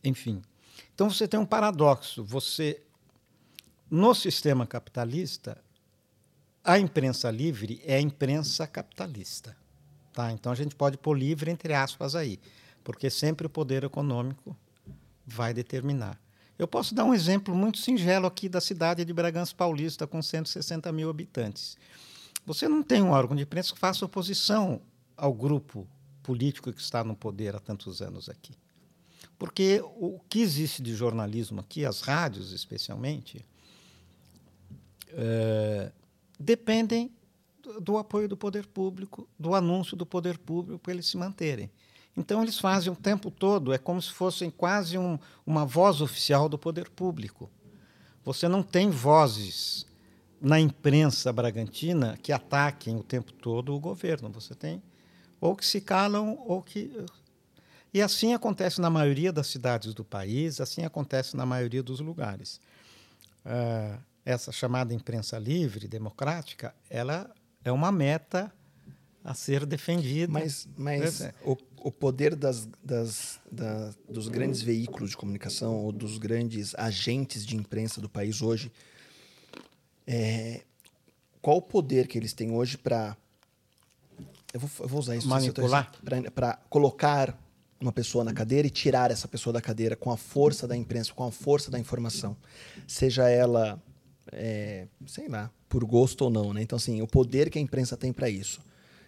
[0.05, 0.43] Enfim,
[0.95, 2.83] então você tem um paradoxo, você
[3.91, 5.59] no sistema capitalista
[6.63, 9.57] a imprensa livre é a imprensa capitalista,
[10.13, 10.33] tá?
[10.33, 12.41] Então a gente pode pôr livre entre aspas aí,
[12.83, 14.57] porque sempre o poder econômico
[15.25, 16.21] vai determinar.
[16.59, 20.91] Eu posso dar um exemplo muito singelo aqui da cidade de Bragança Paulista, com 160
[20.91, 21.77] mil habitantes.
[22.47, 24.81] Você não tem um órgão de imprensa que faça oposição
[25.17, 25.87] ao grupo
[26.23, 28.55] político que está no poder há tantos anos aqui.
[29.39, 33.45] Porque o que existe de jornalismo aqui, as rádios especialmente,
[35.09, 35.93] é,
[36.39, 37.13] dependem
[37.81, 41.71] do, apoio do poder público, do anúncio do poder público para eles se manterem.
[42.17, 46.49] Então, eles fazem o tempo todo, é como se fossem quase um, uma voz oficial
[46.49, 47.51] do poder público.
[48.25, 49.87] Você não tem vozes
[50.41, 54.31] na imprensa bragantina que ataquem o tempo todo o governo.
[54.31, 54.83] Você tem
[55.41, 57.05] ou que se calam ou que.
[57.93, 62.61] E assim acontece na maioria das cidades do país, assim acontece na maioria dos lugares.
[63.45, 67.31] Uh, essa chamada imprensa livre, democrática, ela
[67.65, 68.53] é uma meta
[69.27, 70.33] a ser defendido.
[70.33, 71.35] Mas, mas é.
[71.45, 77.45] o, o poder das, das, da, dos grandes veículos de comunicação ou dos grandes agentes
[77.45, 78.71] de imprensa do país hoje,
[80.07, 80.63] é,
[81.43, 83.17] qual o poder que eles têm hoje para.
[84.55, 85.91] Eu vou, eu vou usar isso manipular
[86.33, 87.37] para colocar
[87.81, 91.13] uma pessoa na cadeira e tirar essa pessoa da cadeira com a força da imprensa,
[91.13, 92.37] com a força da informação,
[92.87, 93.83] seja ela,
[94.33, 96.63] é, sei lá, por gosto ou não, né?
[96.63, 98.65] Então assim, o poder que a imprensa tem para isso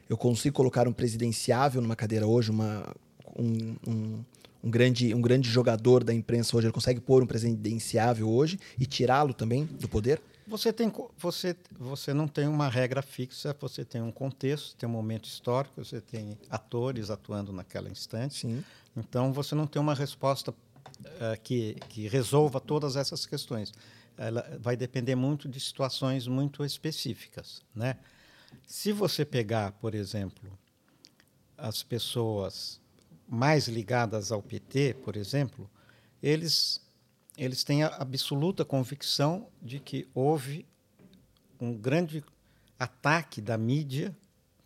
[0.08, 2.94] eu consigo colocar um presidenciável numa cadeira hoje, uma,
[3.36, 4.24] um, um,
[4.64, 8.86] um, grande, um grande jogador da imprensa hoje, ele consegue pôr um presidenciável hoje e
[8.86, 10.20] tirá-lo também do poder?
[10.46, 14.92] Você, tem, você, você não tem uma regra fixa, você tem um contexto, tem um
[14.92, 18.40] momento histórico, você tem atores atuando naquela instante.
[18.40, 18.64] Sim.
[18.96, 23.74] Então, você não tem uma resposta uh, que, que resolva todas essas questões.
[24.16, 27.96] Ela vai depender muito de situações muito específicas, né?
[28.66, 30.58] Se você pegar, por exemplo,
[31.56, 32.80] as pessoas
[33.28, 35.68] mais ligadas ao PT, por exemplo,
[36.22, 36.80] eles,
[37.36, 40.66] eles têm a absoluta convicção de que houve
[41.60, 42.24] um grande
[42.78, 44.16] ataque da mídia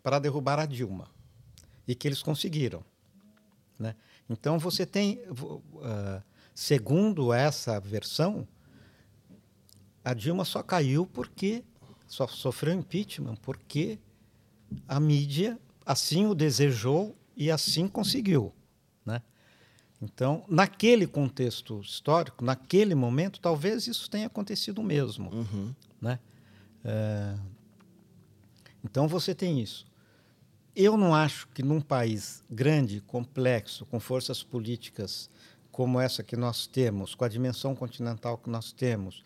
[0.02, 1.08] para derrubar a Dilma
[1.86, 2.84] e que eles conseguiram.
[3.78, 3.96] Né?
[4.28, 6.22] Então você tem, uh,
[6.54, 8.46] segundo essa versão,
[10.04, 11.64] a Dilma só caiu porque
[12.12, 13.98] só sofreu impeachment porque
[14.86, 18.52] a mídia assim o desejou e assim conseguiu,
[19.02, 19.22] né?
[20.00, 25.74] Então, naquele contexto histórico, naquele momento, talvez isso tenha acontecido mesmo, uhum.
[26.02, 26.18] né?
[26.84, 27.34] É...
[28.84, 29.86] Então você tem isso.
[30.76, 35.30] Eu não acho que num país grande, complexo, com forças políticas
[35.70, 39.24] como essa que nós temos, com a dimensão continental que nós temos,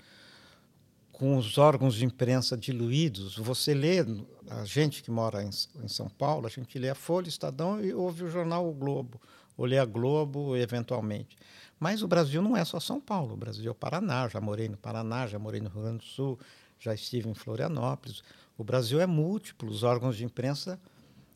[1.18, 4.04] com os órgãos de imprensa diluídos, você lê,
[4.50, 5.48] a gente que mora em,
[5.82, 9.18] em, São Paulo, a gente lê a Folha, Estadão e ouve o jornal O Globo,
[9.56, 11.34] ou lê a Globo eventualmente.
[11.80, 14.68] Mas o Brasil não é só São Paulo, o Brasil é o Paraná, já morei
[14.68, 16.38] no Paraná, já morei no Rio Grande do Sul,
[16.78, 18.22] já estive em Florianópolis.
[18.58, 20.78] O Brasil é múltiplo, os órgãos de imprensa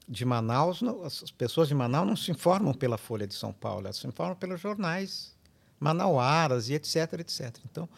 [0.07, 3.97] de Manaus, as pessoas de Manaus não se informam pela Folha de São Paulo, elas
[3.97, 5.35] se informam pelos jornais
[5.79, 7.57] manauaras e etc, etc.
[7.65, 7.89] Então,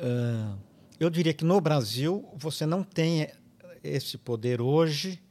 [0.00, 3.28] uh, eu diria que no Brasil você não tem
[3.82, 5.22] esse poder hoje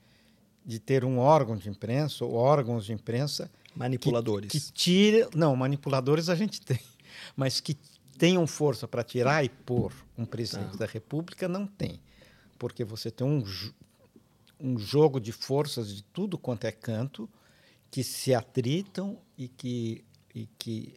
[0.66, 5.56] de ter um órgão de imprensa ou órgãos de imprensa manipuladores que, que tira não
[5.56, 6.80] manipuladores a gente tem
[7.36, 7.78] mas que
[8.18, 12.00] tenham força para tirar e pôr um presidente da República, não tem.
[12.58, 13.44] Porque você tem um,
[14.60, 17.30] um jogo de forças de tudo quanto é canto
[17.92, 20.96] que se atritam e que, e que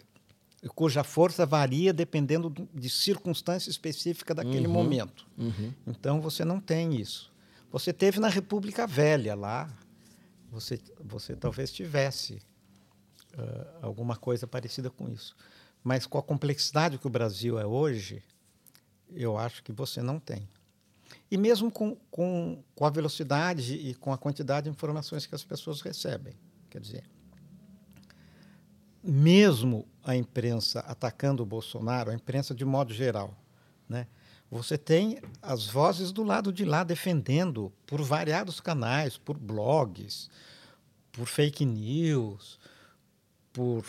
[0.74, 5.26] cuja força varia dependendo de circunstância específica daquele uhum, momento.
[5.36, 5.72] Uhum.
[5.86, 7.32] Então você não tem isso.
[7.70, 9.70] Você teve na República Velha lá,
[10.50, 12.42] você, você talvez tivesse
[13.34, 15.36] uh, alguma coisa parecida com isso.
[15.84, 18.22] Mas com a complexidade que o Brasil é hoje,
[19.12, 20.48] eu acho que você não tem.
[21.30, 25.44] E mesmo com, com, com a velocidade e com a quantidade de informações que as
[25.44, 26.34] pessoas recebem.
[26.70, 27.04] Quer dizer,
[29.02, 33.36] mesmo a imprensa atacando o Bolsonaro, a imprensa de modo geral,
[33.88, 34.06] né?
[34.50, 40.30] Você tem as vozes do lado de lá defendendo por variados canais, por blogs,
[41.12, 42.58] por fake news,
[43.52, 43.84] por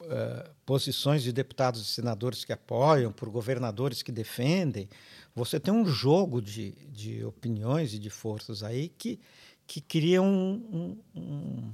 [0.00, 4.88] uh, posições de deputados e senadores que apoiam, por governadores que defendem.
[5.32, 9.20] Você tem um jogo de, de opiniões e de forças aí que,
[9.64, 11.72] que cria um, um, um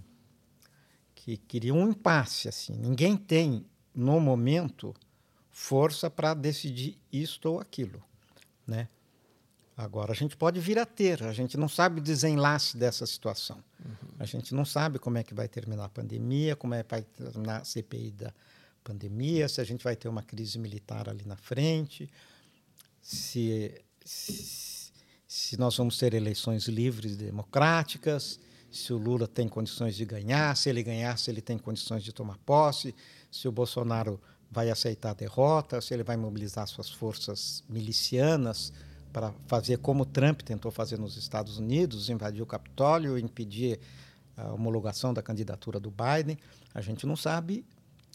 [1.27, 2.49] que cria um impasse.
[2.49, 2.77] Assim.
[2.77, 4.95] Ninguém tem, no momento,
[5.51, 8.01] força para decidir isto ou aquilo.
[8.65, 8.89] Né?
[9.77, 13.63] Agora, a gente pode vir a ter, a gente não sabe o desenlace dessa situação.
[13.85, 14.09] Uhum.
[14.21, 17.03] A gente não sabe como é que vai terminar a pandemia, como é que vai
[17.03, 18.33] terminar a CPI da
[18.85, 22.09] pandemia, se a gente vai ter uma crise militar ali na frente,
[23.03, 23.75] se,
[24.05, 24.93] se,
[25.27, 28.39] se nós vamos ter eleições livres e democráticas,
[28.77, 32.13] se o Lula tem condições de ganhar, se ele ganhar, se ele tem condições de
[32.13, 32.95] tomar posse,
[33.31, 34.21] se o Bolsonaro
[34.51, 38.73] vai aceitar a derrota, se ele vai mobilizar suas forças milicianas
[39.13, 43.81] para fazer como Trump tentou fazer nos Estados Unidos, invadir o Capitólio, impedir
[44.37, 46.39] a homologação da candidatura do Biden.
[46.75, 47.65] A gente não sabe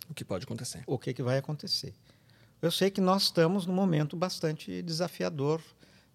[0.09, 0.83] o que pode acontecer.
[0.85, 1.93] O que, que vai acontecer.
[2.61, 5.59] Eu sei que nós estamos num momento bastante desafiador,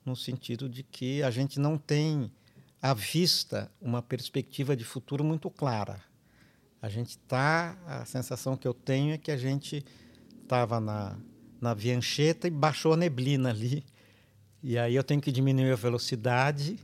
[0.05, 2.31] no sentido de que a gente não tem
[2.81, 6.01] à vista uma perspectiva de futuro muito clara.
[6.81, 9.85] A gente está, a sensação que eu tenho é que a gente
[10.43, 11.17] estava na,
[11.61, 13.85] na Viancheta e baixou a neblina ali.
[14.63, 16.79] E aí eu tenho que diminuir a velocidade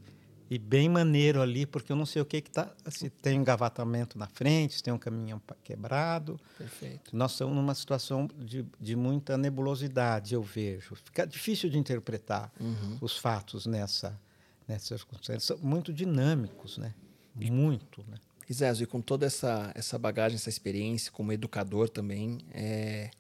[0.52, 2.70] e bem maneiro ali, porque eu não sei o que está.
[2.88, 6.38] Se tem engavatamento na frente, se tem um caminhão quebrado.
[6.58, 7.16] Perfeito.
[7.16, 10.94] Nós estamos numa situação de, de muita nebulosidade, eu vejo.
[10.94, 12.98] Fica difícil de interpretar uhum.
[13.00, 14.20] os fatos nessa,
[14.66, 15.44] nessas circunstâncias.
[15.44, 16.94] São muito dinâmicos, né?
[17.34, 18.18] Muito, né?
[18.48, 23.10] E e com toda essa, essa bagagem, essa experiência como educador também, é,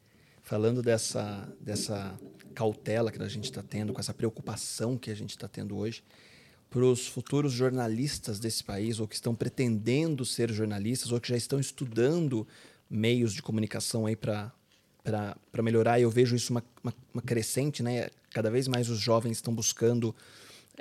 [0.42, 2.18] falando dessa, dessa
[2.54, 6.04] cautela que a gente está tendo, com essa preocupação que a gente está tendo hoje,
[6.68, 11.36] para os futuros jornalistas desse país, ou que estão pretendendo ser jornalistas, ou que já
[11.36, 12.46] estão estudando
[12.90, 14.52] meios de comunicação aí para
[15.02, 16.00] para melhorar.
[16.00, 18.08] Eu vejo isso uma, uma, uma, crescente, né?
[18.30, 20.14] Cada vez mais os jovens estão buscando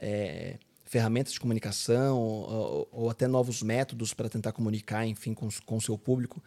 [0.02, 5.78] é, ferramentas de comunicação ou, ou, até novos métodos para tentar comunicar, enfim, com, com
[5.78, 6.44] o seu público.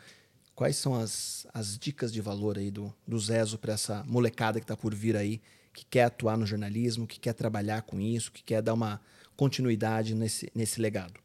[0.55, 4.65] Quais são as, as dicas de valor aí do, do Zezo para essa molecada que
[4.65, 5.41] está por vir aí,
[5.73, 9.01] que quer atuar no jornalismo, que quer trabalhar com isso, que quer dar uma
[9.37, 11.21] continuidade nesse, nesse legado?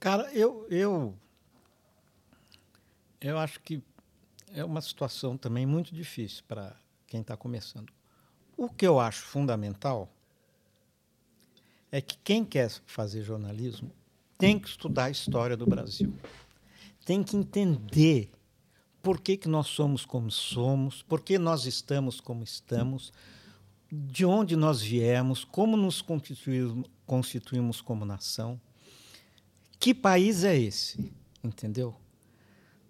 [0.00, 1.14] Cara, eu, eu,
[3.20, 3.82] eu acho que
[4.52, 6.76] é uma situação também muito difícil para
[7.06, 7.92] quem está começando.
[8.56, 10.12] O que eu acho fundamental
[11.90, 13.90] é que quem quer fazer jornalismo
[14.36, 16.12] tem que estudar a história do Brasil
[17.08, 18.30] tem que entender
[19.02, 23.14] por que, que nós somos como somos, por que nós estamos como estamos,
[23.90, 28.60] de onde nós viemos, como nos constituímos, constituímos como nação.
[29.80, 31.10] Que país é esse?
[31.42, 31.96] Entendeu?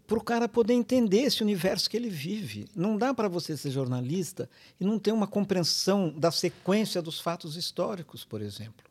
[0.04, 2.66] Para o cara poder entender esse universo que ele vive.
[2.74, 4.50] Não dá para você ser jornalista
[4.80, 8.87] e não ter uma compreensão da sequência dos fatos históricos, por exemplo.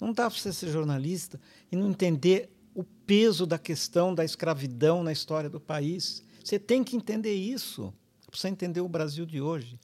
[0.00, 5.02] Não dá para você ser jornalista e não entender o peso da questão da escravidão
[5.02, 6.22] na história do país.
[6.44, 7.92] Você tem que entender isso
[8.30, 9.78] para você entender o Brasil de hoje.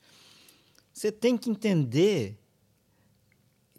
[0.93, 2.39] Você tem que entender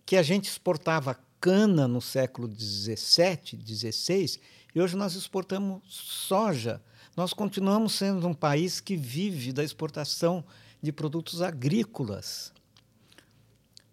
[0.05, 4.39] que a gente exportava cana no século XVII, XVI,
[4.73, 6.81] e hoje nós exportamos soja.
[7.15, 10.43] Nós continuamos sendo um país que vive da exportação
[10.81, 12.51] de produtos agrícolas.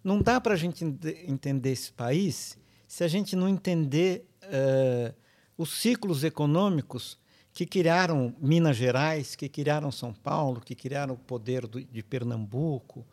[0.03, 0.83] Não dá para a gente
[1.27, 2.57] entender esse país
[2.87, 5.13] se a gente não entender uh,
[5.57, 7.17] os ciclos econômicos
[7.53, 13.05] que criaram Minas Gerais, que criaram São Paulo, que criaram o poder do, de Pernambuco,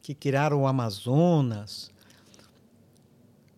[0.00, 1.90] que criaram o Amazonas.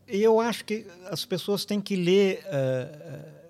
[0.09, 3.43] E eu acho que as pessoas têm que ler uh,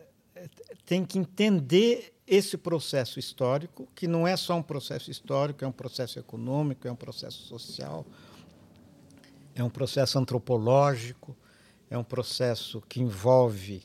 [0.85, 5.73] tem que entender esse processo histórico, que não é só um processo histórico, é um
[5.73, 8.07] processo econômico, é um processo social,
[9.55, 11.37] é um processo antropológico,
[11.91, 13.83] é um processo que envolve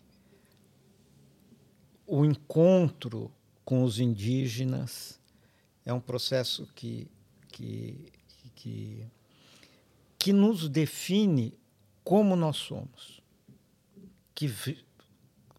[2.05, 3.31] o encontro
[3.65, 5.19] com os indígenas,
[5.85, 7.09] é um processo que,
[7.49, 8.11] que,
[8.55, 9.05] que,
[10.17, 11.53] que nos define
[12.03, 13.21] como nós somos.
[14.33, 14.53] Que,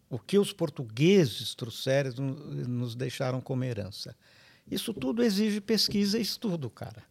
[0.09, 4.15] o que os portugueses trouxeram nos deixaram como herança.
[4.69, 7.03] Isso tudo exige pesquisa e estudo, cara.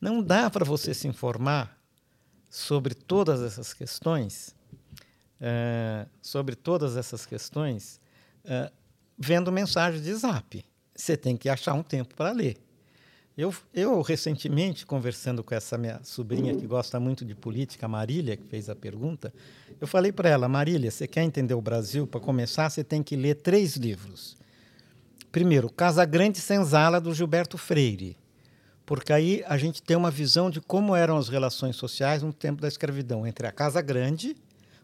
[0.00, 1.79] Não dá para você se informar
[2.50, 4.54] sobre todas essas questões,
[5.40, 8.00] uh, sobre todas essas questões,
[8.44, 8.70] uh,
[9.16, 10.64] vendo mensagem de zap.
[10.94, 12.58] Você tem que achar um tempo para ler.
[13.38, 18.44] Eu, eu, recentemente, conversando com essa minha sobrinha que gosta muito de política, Marília, que
[18.44, 19.32] fez a pergunta,
[19.80, 22.06] eu falei para ela: Marília, você quer entender o Brasil?
[22.06, 24.36] Para começar, você tem que ler três livros.
[25.32, 28.16] Primeiro, Casa Grande Senzala, do Gilberto Freire,
[28.90, 32.60] porque aí a gente tem uma visão de como eram as relações sociais no tempo
[32.60, 34.36] da escravidão entre a Casa Grande,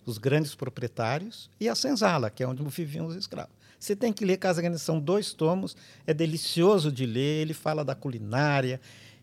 [0.05, 3.51] os grandes proprietários, e a senzala, que é onde viviam os escravos.
[3.81, 5.77] Você tem que ler Casa Grande, são dois tomos,
[6.07, 7.43] é delicioso de ler.
[7.43, 8.81] Ele fala da culinária,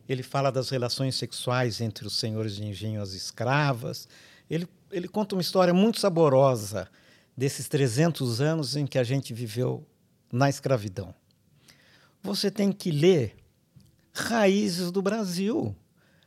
[0.10, 4.06] ele fala das relações sexuais entre os senhores de engenho e as escravas.
[4.50, 6.90] Ele, ele conta uma história muito saborosa
[7.38, 9.88] desses 300 anos em que a gente viveu
[10.30, 11.16] na escravidão.
[12.22, 13.38] Você tem que ler
[14.14, 15.76] Raízes do Brasil,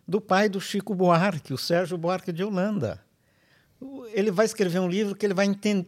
[0.07, 3.01] do pai do Chico Buarque, o Sérgio Buarque de Holanda
[4.13, 5.47] ele vai escrever um livro que ele vai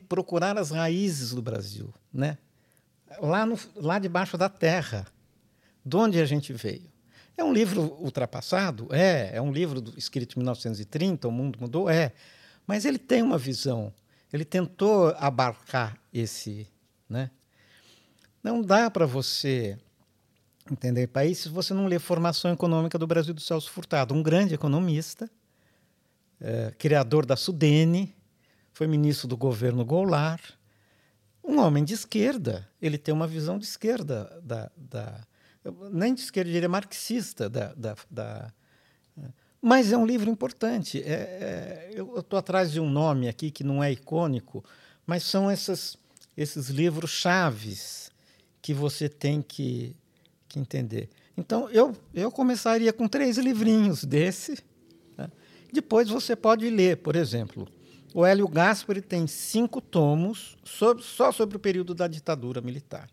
[0.08, 2.36] procurar as raízes do Brasil, né?
[3.20, 5.06] lá, no, lá debaixo da terra,
[5.84, 6.90] de onde a gente veio.
[7.36, 8.88] É um livro ultrapassado?
[8.92, 9.36] É.
[9.36, 11.88] É um livro do, escrito em 1930, o mundo mudou?
[11.88, 12.12] É.
[12.66, 13.92] Mas ele tem uma visão,
[14.32, 16.66] ele tentou abarcar esse.
[17.08, 17.30] Né?
[18.42, 19.78] Não dá para você
[20.72, 24.54] entender país se você não lê Formação Econômica do Brasil do Celso Furtado, um grande
[24.54, 25.30] economista
[26.40, 28.14] é, criador da Sudene,
[28.72, 30.52] foi ministro do governo Goulart,
[31.42, 32.68] um homem de esquerda.
[32.80, 35.20] Ele tem uma visão de esquerda, da, da
[35.90, 37.48] nem de esquerda, diria marxista.
[37.48, 38.52] Da, da, da,
[39.60, 41.02] mas é um livro importante.
[41.02, 44.64] É, é, eu estou atrás de um nome aqui que não é icônico,
[45.06, 45.96] mas são essas,
[46.36, 48.10] esses livros chaves
[48.62, 49.96] que você tem que,
[50.58, 51.08] entender.
[51.36, 54.58] Então, eu, eu começaria com três livrinhos desse,
[55.72, 57.68] depois você pode ler, por exemplo,
[58.14, 63.08] o Hélio Gaspari tem cinco tomos sobre, só sobre o período da ditadura militar.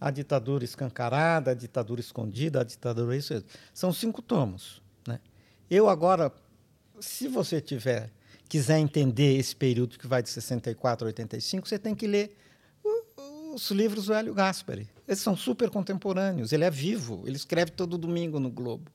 [0.00, 3.42] A ditadura escancarada, a ditadura escondida, a ditadura isso.
[3.72, 4.82] São cinco tomos.
[5.06, 5.20] Né?
[5.70, 6.32] Eu agora,
[6.98, 8.10] se você tiver
[8.48, 12.36] quiser entender esse período que vai de 64 a 85, você tem que ler
[13.54, 14.88] os livros do Hélio Gaspari.
[15.06, 16.52] Eles são super contemporâneos.
[16.52, 17.22] Ele é vivo.
[17.26, 18.90] Ele escreve todo domingo no Globo.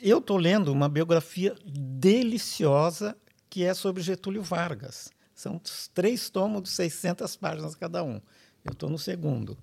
[0.00, 3.16] Eu estou lendo uma biografia deliciosa
[3.48, 5.10] que é sobre Getúlio Vargas.
[5.34, 5.60] São
[5.92, 8.20] três tomos de 600 páginas cada um.
[8.64, 9.56] Eu estou no segundo.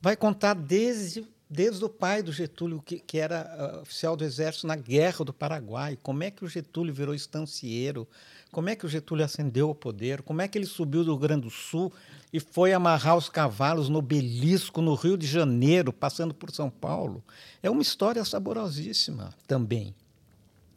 [0.00, 4.66] Vai contar desde, desde o pai do Getúlio, que, que era uh, oficial do Exército
[4.66, 8.06] na Guerra do Paraguai, como é que o Getúlio virou estancieiro,
[8.52, 11.20] como é que o Getúlio ascendeu ao poder, como é que ele subiu do Rio
[11.20, 11.92] Grande do Sul
[12.34, 17.22] e foi amarrar os cavalos no Belisco, no Rio de Janeiro, passando por São Paulo.
[17.62, 19.94] É uma história saborosíssima também.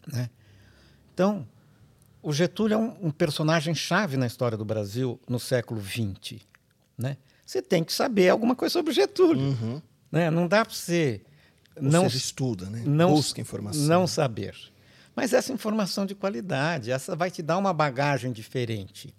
[0.05, 0.29] Né?
[1.11, 1.47] Então,
[2.21, 6.45] o Getúlio é um, um personagem chave na história do Brasil no século XX.
[6.95, 7.17] Né?
[7.43, 9.41] Você tem que saber alguma coisa sobre o Getúlio.
[9.41, 9.81] Uhum.
[10.11, 10.29] Né?
[10.29, 11.21] Não dá para você.
[11.75, 12.83] Ou não seja, estuda, né?
[12.85, 13.81] não, busca informação.
[13.81, 14.55] Não saber.
[15.15, 19.11] Mas essa informação de qualidade, essa vai te dar uma bagagem diferente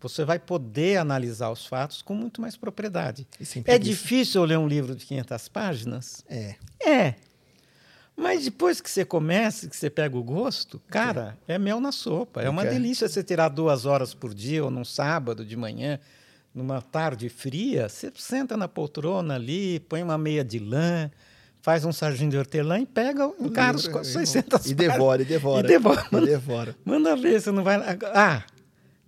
[0.00, 3.26] você vai poder analisar os fatos com muito mais propriedade.
[3.64, 6.24] É difícil ler um livro de 500 páginas?
[6.28, 6.54] É.
[6.84, 7.14] É.
[8.16, 11.92] Mas depois que você começa, que você pega o gosto, cara, é, é mel na
[11.92, 12.42] sopa.
[12.42, 16.00] É uma delícia você tirar duas horas por dia, ou num sábado de manhã,
[16.52, 21.08] numa tarde fria, você senta na poltrona ali, põe uma meia de lã,
[21.62, 25.66] faz um sarginho de hortelã e pega, encara os 600 E devora, e devora.
[25.66, 26.08] E devora.
[26.12, 26.76] E devora.
[26.84, 27.76] Manda ver, você não vai...
[28.14, 28.42] Ah,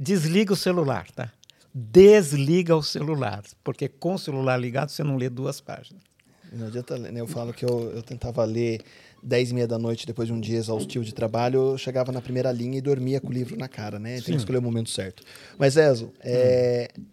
[0.01, 1.31] desliga o celular, tá?
[1.72, 6.02] Desliga o celular, porque com o celular ligado você não lê duas páginas.
[6.51, 7.20] Não adianta ler, né?
[7.20, 8.81] Eu falo que eu, eu tentava ler
[9.22, 12.20] 10 e meia da noite, depois de um dia exaustivo de trabalho, eu chegava na
[12.20, 14.14] primeira linha e dormia com o livro na cara, né?
[14.14, 15.22] Tem que escolher o momento certo.
[15.56, 17.05] Mas, Ezo, é, hum.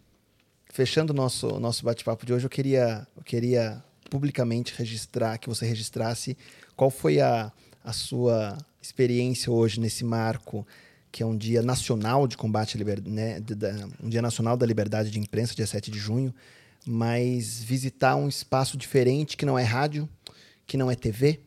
[0.72, 5.66] fechando o nosso, nosso bate-papo de hoje, eu queria, eu queria publicamente registrar, que você
[5.66, 6.36] registrasse
[6.74, 7.52] qual foi a,
[7.84, 10.66] a sua experiência hoje nesse marco
[11.10, 13.42] que é um dia nacional de combate à liberdade, né,
[14.02, 16.34] um dia nacional da liberdade de imprensa, dia 7 de junho,
[16.86, 20.08] mas visitar um espaço diferente que não é rádio,
[20.66, 21.40] que não é TV,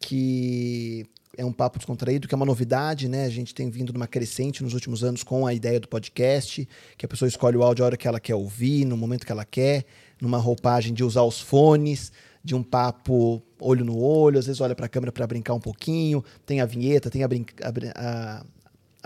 [0.00, 3.24] que é um papo descontraído, que é uma novidade, né?
[3.24, 7.04] A gente tem vindo numa crescente nos últimos anos com a ideia do podcast, que
[7.04, 9.44] a pessoa escolhe o áudio a hora que ela quer ouvir, no momento que ela
[9.44, 9.84] quer,
[10.20, 12.12] numa roupagem de usar os fones,
[12.42, 15.60] de um papo olho no olho, às vezes olha para a câmera para brincar um
[15.60, 18.46] pouquinho, tem a vinheta, tem a, a, a,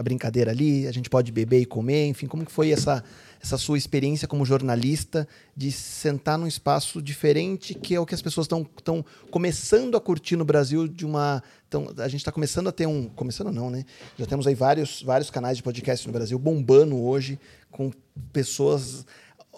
[0.02, 3.02] brincadeira ali, a gente pode beber e comer, enfim, como que foi essa
[3.40, 5.26] essa sua experiência como jornalista
[5.56, 10.36] de sentar num espaço diferente, que é o que as pessoas estão começando a curtir
[10.36, 11.42] no Brasil de uma.
[11.70, 13.08] Tão, a gente está começando a ter um.
[13.08, 13.84] Começando não, né?
[14.18, 17.38] Já temos aí vários, vários canais de podcast no Brasil bombando hoje,
[17.70, 17.92] com
[18.32, 19.06] pessoas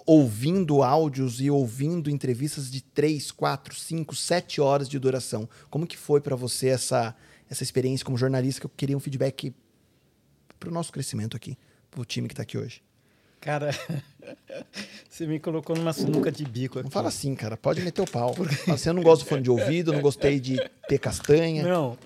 [0.07, 5.49] ouvindo áudios e ouvindo entrevistas de 3, 4, 5, 7 horas de duração.
[5.71, 7.15] Como que foi para você essa,
[7.49, 8.61] essa experiência como jornalista?
[8.61, 9.55] Que eu queria um feedback
[10.61, 11.57] para o nosso crescimento aqui,
[11.91, 12.83] para o time que está aqui hoje.
[13.41, 13.71] Cara,
[15.09, 16.85] você me colocou numa sinuca de bico aqui.
[16.85, 17.57] Não fala assim, cara.
[17.57, 18.35] Pode meter o pau.
[18.67, 21.63] Você não gosta do fone de ouvido, não gostei de ter castanha.
[21.63, 21.99] Não.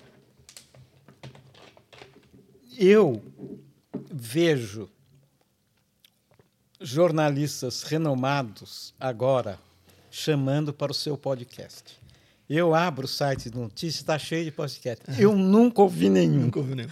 [2.77, 3.21] Eu
[4.09, 4.89] vejo
[6.79, 9.59] jornalistas renomados agora
[10.09, 11.99] chamando para o seu podcast.
[12.49, 15.03] Eu abro o site de notícias, está cheio de podcast.
[15.19, 16.43] Eu nunca ouvi nenhum.
[16.43, 16.89] Nunca ouvi nenhum.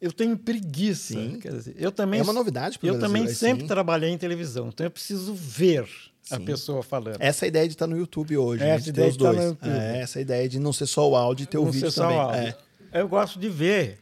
[0.00, 1.14] Eu tenho preguiça.
[1.14, 3.68] Dizer, eu também, é uma novidade para Eu Brasil, também é sempre sim.
[3.68, 5.86] trabalhei em televisão, então eu preciso ver
[6.30, 6.44] a Sim.
[6.44, 7.16] pessoa falando.
[7.20, 8.78] Essa a ideia de estar no YouTube hoje, Essa né?
[8.78, 9.36] de ter ideia os de dois.
[9.36, 9.70] no YouTube.
[9.70, 11.96] É, essa ideia de não ser só o áudio e ter o Não vídeo ser
[12.00, 12.48] só também.
[12.92, 13.00] É.
[13.00, 13.98] Eu gosto de ver.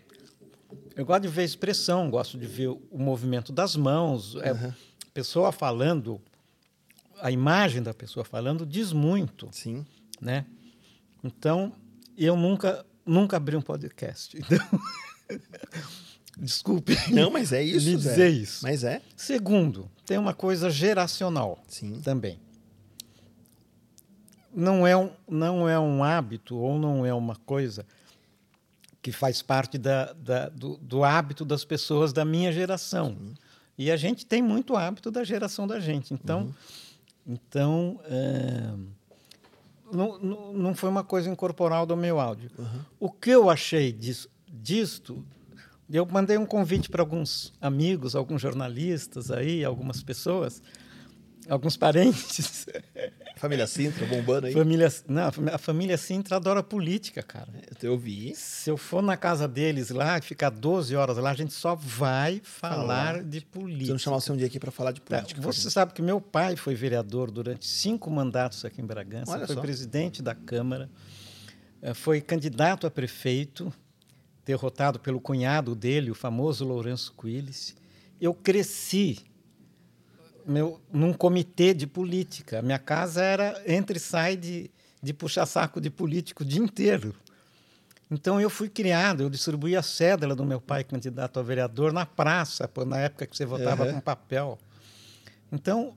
[0.95, 4.37] Eu gosto de ver expressão, gosto de ver o movimento das mãos.
[4.43, 4.75] É, Aham.
[5.15, 6.21] pessoa falando,
[7.21, 9.87] a imagem da pessoa falando diz muito, Sim.
[10.21, 10.45] né?
[11.25, 11.73] Então,
[12.17, 14.37] eu nunca, nunca abri um podcast.
[14.49, 14.81] Então,
[16.39, 16.97] desculpe.
[17.13, 17.97] Não, mas é isso, Zé.
[17.97, 18.61] dizer isso.
[18.63, 19.01] Mas é.
[19.17, 22.01] Segundo, tem uma coisa geracional Sim.
[22.03, 22.39] também.
[24.55, 27.85] Não é, um, não é um hábito ou não é uma coisa
[29.01, 33.17] que faz parte da, da- do, do hábito das pessoas da minha geração.
[33.77, 36.13] E a gente tem muito hábito da geração da gente.
[36.13, 36.53] Então,
[37.25, 38.75] então eh,
[39.93, 42.51] não, não, não foi uma coisa incorporal do meu áudio.
[42.99, 45.25] O que eu achei disso, disto,
[45.91, 50.63] eu mandei um convite para alguns amigos, alguns jornalistas aí, algumas pessoas,
[51.49, 52.67] alguns parentes.
[53.39, 54.53] Família Sintra bombando aí.
[54.53, 57.47] família, não, a família Sintra adora política, cara.
[57.81, 58.35] Eu vi.
[58.35, 61.77] Se eu for na casa deles lá e ficar 12 horas lá, a gente só
[61.77, 63.23] vai falar Falar.
[63.23, 63.93] de política.
[63.93, 65.41] não chamar você um dia aqui para falar de Tá, política.
[65.41, 69.55] Você sabe que meu pai foi vereador durante cinco mandatos aqui em Bragança, Olha foi
[69.55, 69.61] só.
[69.61, 70.91] presidente da Câmara,
[71.81, 73.73] eh, foi candidato a prefeito,
[74.53, 77.77] derrotado pelo cunhado dele, o famoso Lourenço Quiles.
[78.19, 79.19] Eu cresci
[80.47, 82.61] meu, num comitê de política.
[82.61, 84.71] A minha casa era entre e sai de,
[85.03, 87.15] de puxar saco de político o dia inteiro.
[88.11, 92.07] Então eu fui criado, eu distribuí a cédula do meu pai candidato a vereador na
[92.07, 93.93] praça, na época que você votava Uhum.
[93.97, 94.59] com papel.
[95.53, 95.95] Então,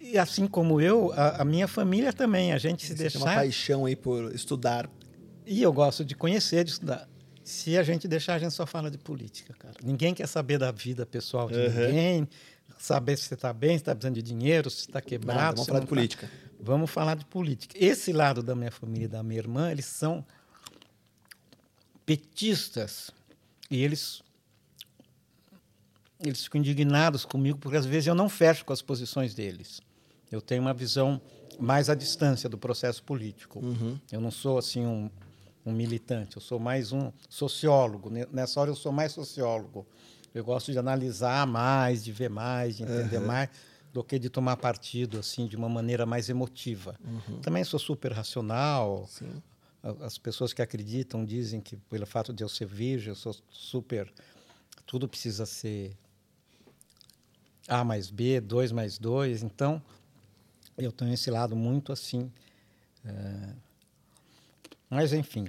[0.00, 3.26] e assim como eu, a, a minha família também, a gente se Você tem uma
[3.26, 3.34] deixar.
[3.40, 4.88] paixão aí por estudar.
[5.44, 7.06] E eu gosto de conhecer, de estudar.
[7.50, 9.74] Se a gente deixar, a gente só fala de política, cara.
[9.82, 11.86] Ninguém quer saber da vida pessoal de Uhum.
[11.86, 12.28] ninguém,
[12.78, 15.40] saber se você está bem, se está precisando de dinheiro, se está quebrado.
[15.40, 15.88] Nada, vamos falar de tá.
[15.88, 16.30] política.
[16.60, 17.74] Vamos falar de política.
[17.76, 20.24] Esse lado da minha família e da minha irmã, eles são
[22.06, 23.10] petistas.
[23.70, 24.22] E eles
[26.20, 29.80] eles ficam indignados comigo porque às vezes eu não fecho com as posições deles.
[30.30, 31.20] Eu tenho uma visão
[31.58, 33.58] mais à distância do processo político.
[33.58, 33.98] Uhum.
[34.12, 35.10] Eu não sou assim um,
[35.64, 38.08] um militante, eu sou mais um sociólogo.
[38.10, 39.86] Ne- Nessa hora eu sou mais sociólogo.
[40.34, 43.50] Eu gosto de analisar mais, de ver mais, de entender mais,
[43.92, 46.98] do que de tomar partido assim de uma maneira mais emotiva.
[47.42, 49.06] Também sou super racional.
[49.08, 49.42] Sim.
[50.02, 54.12] As pessoas que acreditam dizem que pelo fato de eu ser virgem, eu sou super.
[54.86, 55.96] Tudo precisa ser
[57.66, 59.42] A mais B, 2 mais 2.
[59.42, 59.82] Então,
[60.78, 62.30] eu tenho esse lado muito assim.
[63.04, 63.54] é,
[64.90, 65.46] Mas, enfim.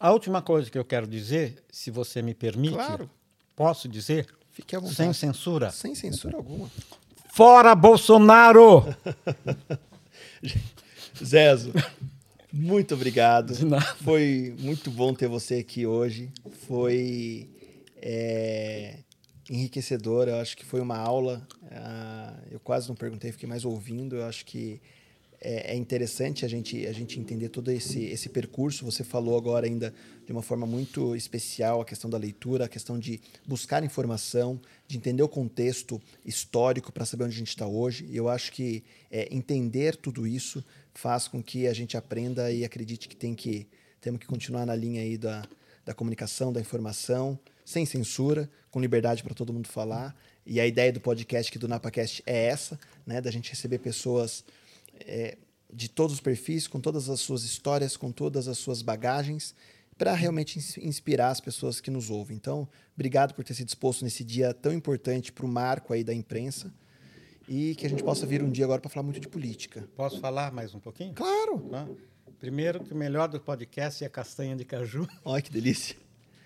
[0.00, 3.08] A última coisa que eu quero dizer, se você me permite, Claro.
[3.54, 4.96] posso dizer, Fique à vontade.
[4.96, 6.70] sem censura: Sem censura alguma.
[7.30, 8.84] Fora Bolsonaro!
[11.22, 11.72] Zezo,
[12.52, 13.54] muito obrigado.
[14.02, 16.30] Foi muito bom ter você aqui hoje.
[16.66, 17.48] Foi
[18.00, 18.98] é,
[19.48, 20.28] enriquecedor.
[20.28, 21.46] Eu acho que foi uma aula.
[21.70, 24.16] Ah, eu quase não perguntei, fiquei mais ouvindo.
[24.16, 24.80] Eu acho que
[25.44, 28.82] é, é, interessante a gente, a gente entender todo esse, esse percurso.
[28.86, 29.92] Você falou agora ainda
[30.24, 34.58] de uma forma muito especial a questão da leitura, a questão de buscar informação,
[34.88, 38.06] de entender o contexto histórico para saber onde a gente está hoje.
[38.08, 40.64] E eu acho que é, entender tudo isso
[40.94, 43.68] faz com que a gente aprenda e acredite que tem que
[44.00, 45.46] temos que continuar na linha aí da,
[45.84, 50.14] da comunicação, da informação, sem censura, com liberdade para todo mundo falar.
[50.46, 54.44] E a ideia do podcast aqui do NapaCast é essa, né, da gente receber pessoas
[55.00, 55.38] é,
[55.72, 59.54] de todos os perfis, com todas as suas histórias, com todas as suas bagagens,
[59.96, 62.36] para realmente inspirar as pessoas que nos ouvem.
[62.36, 66.12] Então, obrigado por ter se disposto nesse dia tão importante para o marco aí da
[66.12, 66.72] imprensa
[67.48, 69.88] e que a gente possa vir um dia agora para falar muito de política.
[69.94, 71.12] Posso falar mais um pouquinho?
[71.14, 71.70] Claro!
[71.72, 71.86] Ah,
[72.38, 75.06] primeiro, que o melhor do podcast é a castanha de caju.
[75.24, 75.96] Olha que delícia!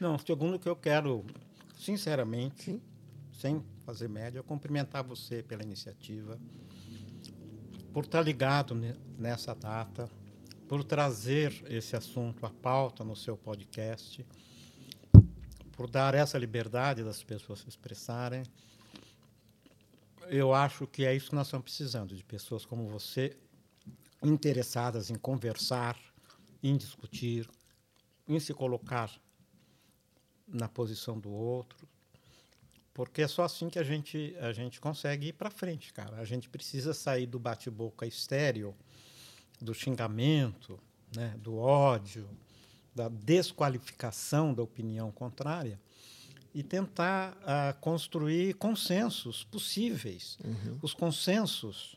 [0.01, 1.25] Não, segundo que eu quero,
[1.77, 2.81] sinceramente, Sim.
[3.33, 6.39] sem fazer média, cumprimentar você pela iniciativa,
[7.93, 8.75] por estar ligado
[9.19, 10.09] nessa data,
[10.69, 14.25] por trazer esse assunto à pauta no seu podcast,
[15.73, 18.43] por dar essa liberdade das pessoas se expressarem.
[20.29, 23.37] Eu acho que é isso que nós estamos precisando, de pessoas como você,
[24.23, 25.97] interessadas em conversar,
[26.63, 27.49] em discutir,
[28.27, 29.11] em se colocar
[30.47, 31.89] na posição do outro,
[32.99, 36.17] porque é só assim que a gente, a gente consegue ir para frente, cara.
[36.17, 38.75] A gente precisa sair do bate-boca estéreo,
[39.61, 40.81] do xingamento,
[41.15, 42.29] né, do ódio,
[42.93, 45.79] da desqualificação da opinião contrária
[46.53, 50.37] e tentar uh, construir consensos possíveis.
[50.45, 50.81] Uhum.
[50.83, 51.97] Os consensos,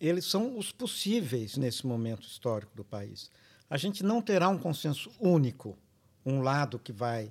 [0.00, 3.30] eles são os possíveis nesse momento histórico do país.
[3.68, 5.76] A gente não terá um consenso único,
[6.24, 7.30] um lado que vai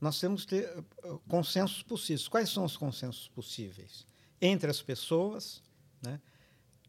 [0.00, 2.28] nós temos que ter eh, consensos possíveis.
[2.28, 4.06] Quais são os consensos possíveis?
[4.40, 5.62] Entre as pessoas
[6.00, 6.20] né,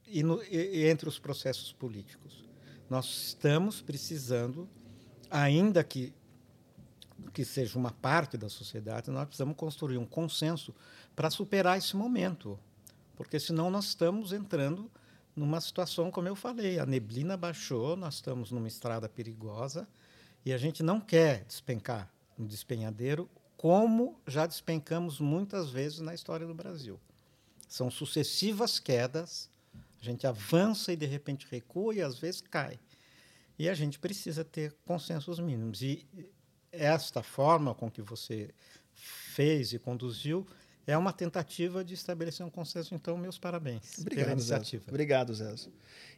[0.06, 2.48] e, no, e, entre os processos políticos.
[2.90, 4.69] Nós estamos precisando,
[5.30, 6.14] ainda que,
[7.34, 10.73] que seja uma parte da sociedade, nós precisamos construir um consenso
[11.15, 12.60] para superar esse momento.
[13.15, 14.90] Porque senão nós estamos entrando
[15.36, 19.88] numa situação, como eu falei, a neblina baixou, nós estamos numa estrada perigosa
[20.45, 26.48] e a gente não quer despencar no despenhadeiro, como já despencamos muitas vezes na história
[26.48, 26.99] do Brasil.
[27.68, 29.49] São sucessivas quedas,
[30.02, 32.80] a gente avança e de repente recua e às vezes cai.
[33.57, 35.82] E a gente precisa ter consensos mínimos.
[35.82, 36.07] E
[36.72, 38.49] esta forma com que você
[38.94, 40.48] fez e conduziu
[40.88, 42.95] é uma tentativa de estabelecer um consenso.
[42.95, 44.84] Então, meus parabéns Obrigado, pela iniciativa.
[44.86, 44.90] Zé.
[44.90, 45.53] Obrigado, Zé.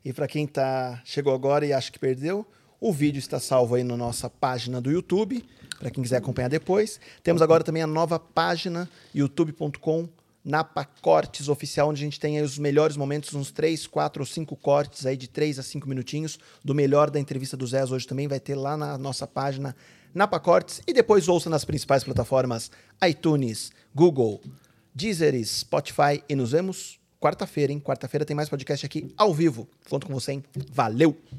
[0.06, 2.48] E para quem tá, chegou agora e acha que perdeu,
[2.82, 5.46] o vídeo está salvo aí na nossa página do YouTube,
[5.78, 7.00] para quem quiser acompanhar depois.
[7.22, 10.10] Temos agora também a nova página, youtube.com
[10.44, 14.56] Napa Cortes Oficial, onde a gente tem os melhores momentos, uns 3, 4 ou 5
[14.56, 18.28] cortes aí de 3 a 5 minutinhos do melhor da entrevista do Zé hoje também
[18.28, 19.76] vai ter lá na nossa página
[20.12, 22.72] Napa Cortes e depois ouça nas principais plataformas
[23.08, 24.42] iTunes, Google,
[24.96, 27.80] Deezer, Spotify e nos vemos quarta-feira, hein?
[27.80, 29.70] Quarta-feira tem mais podcast aqui ao vivo.
[29.88, 30.44] Conto com você, hein?
[30.72, 31.16] Valeu!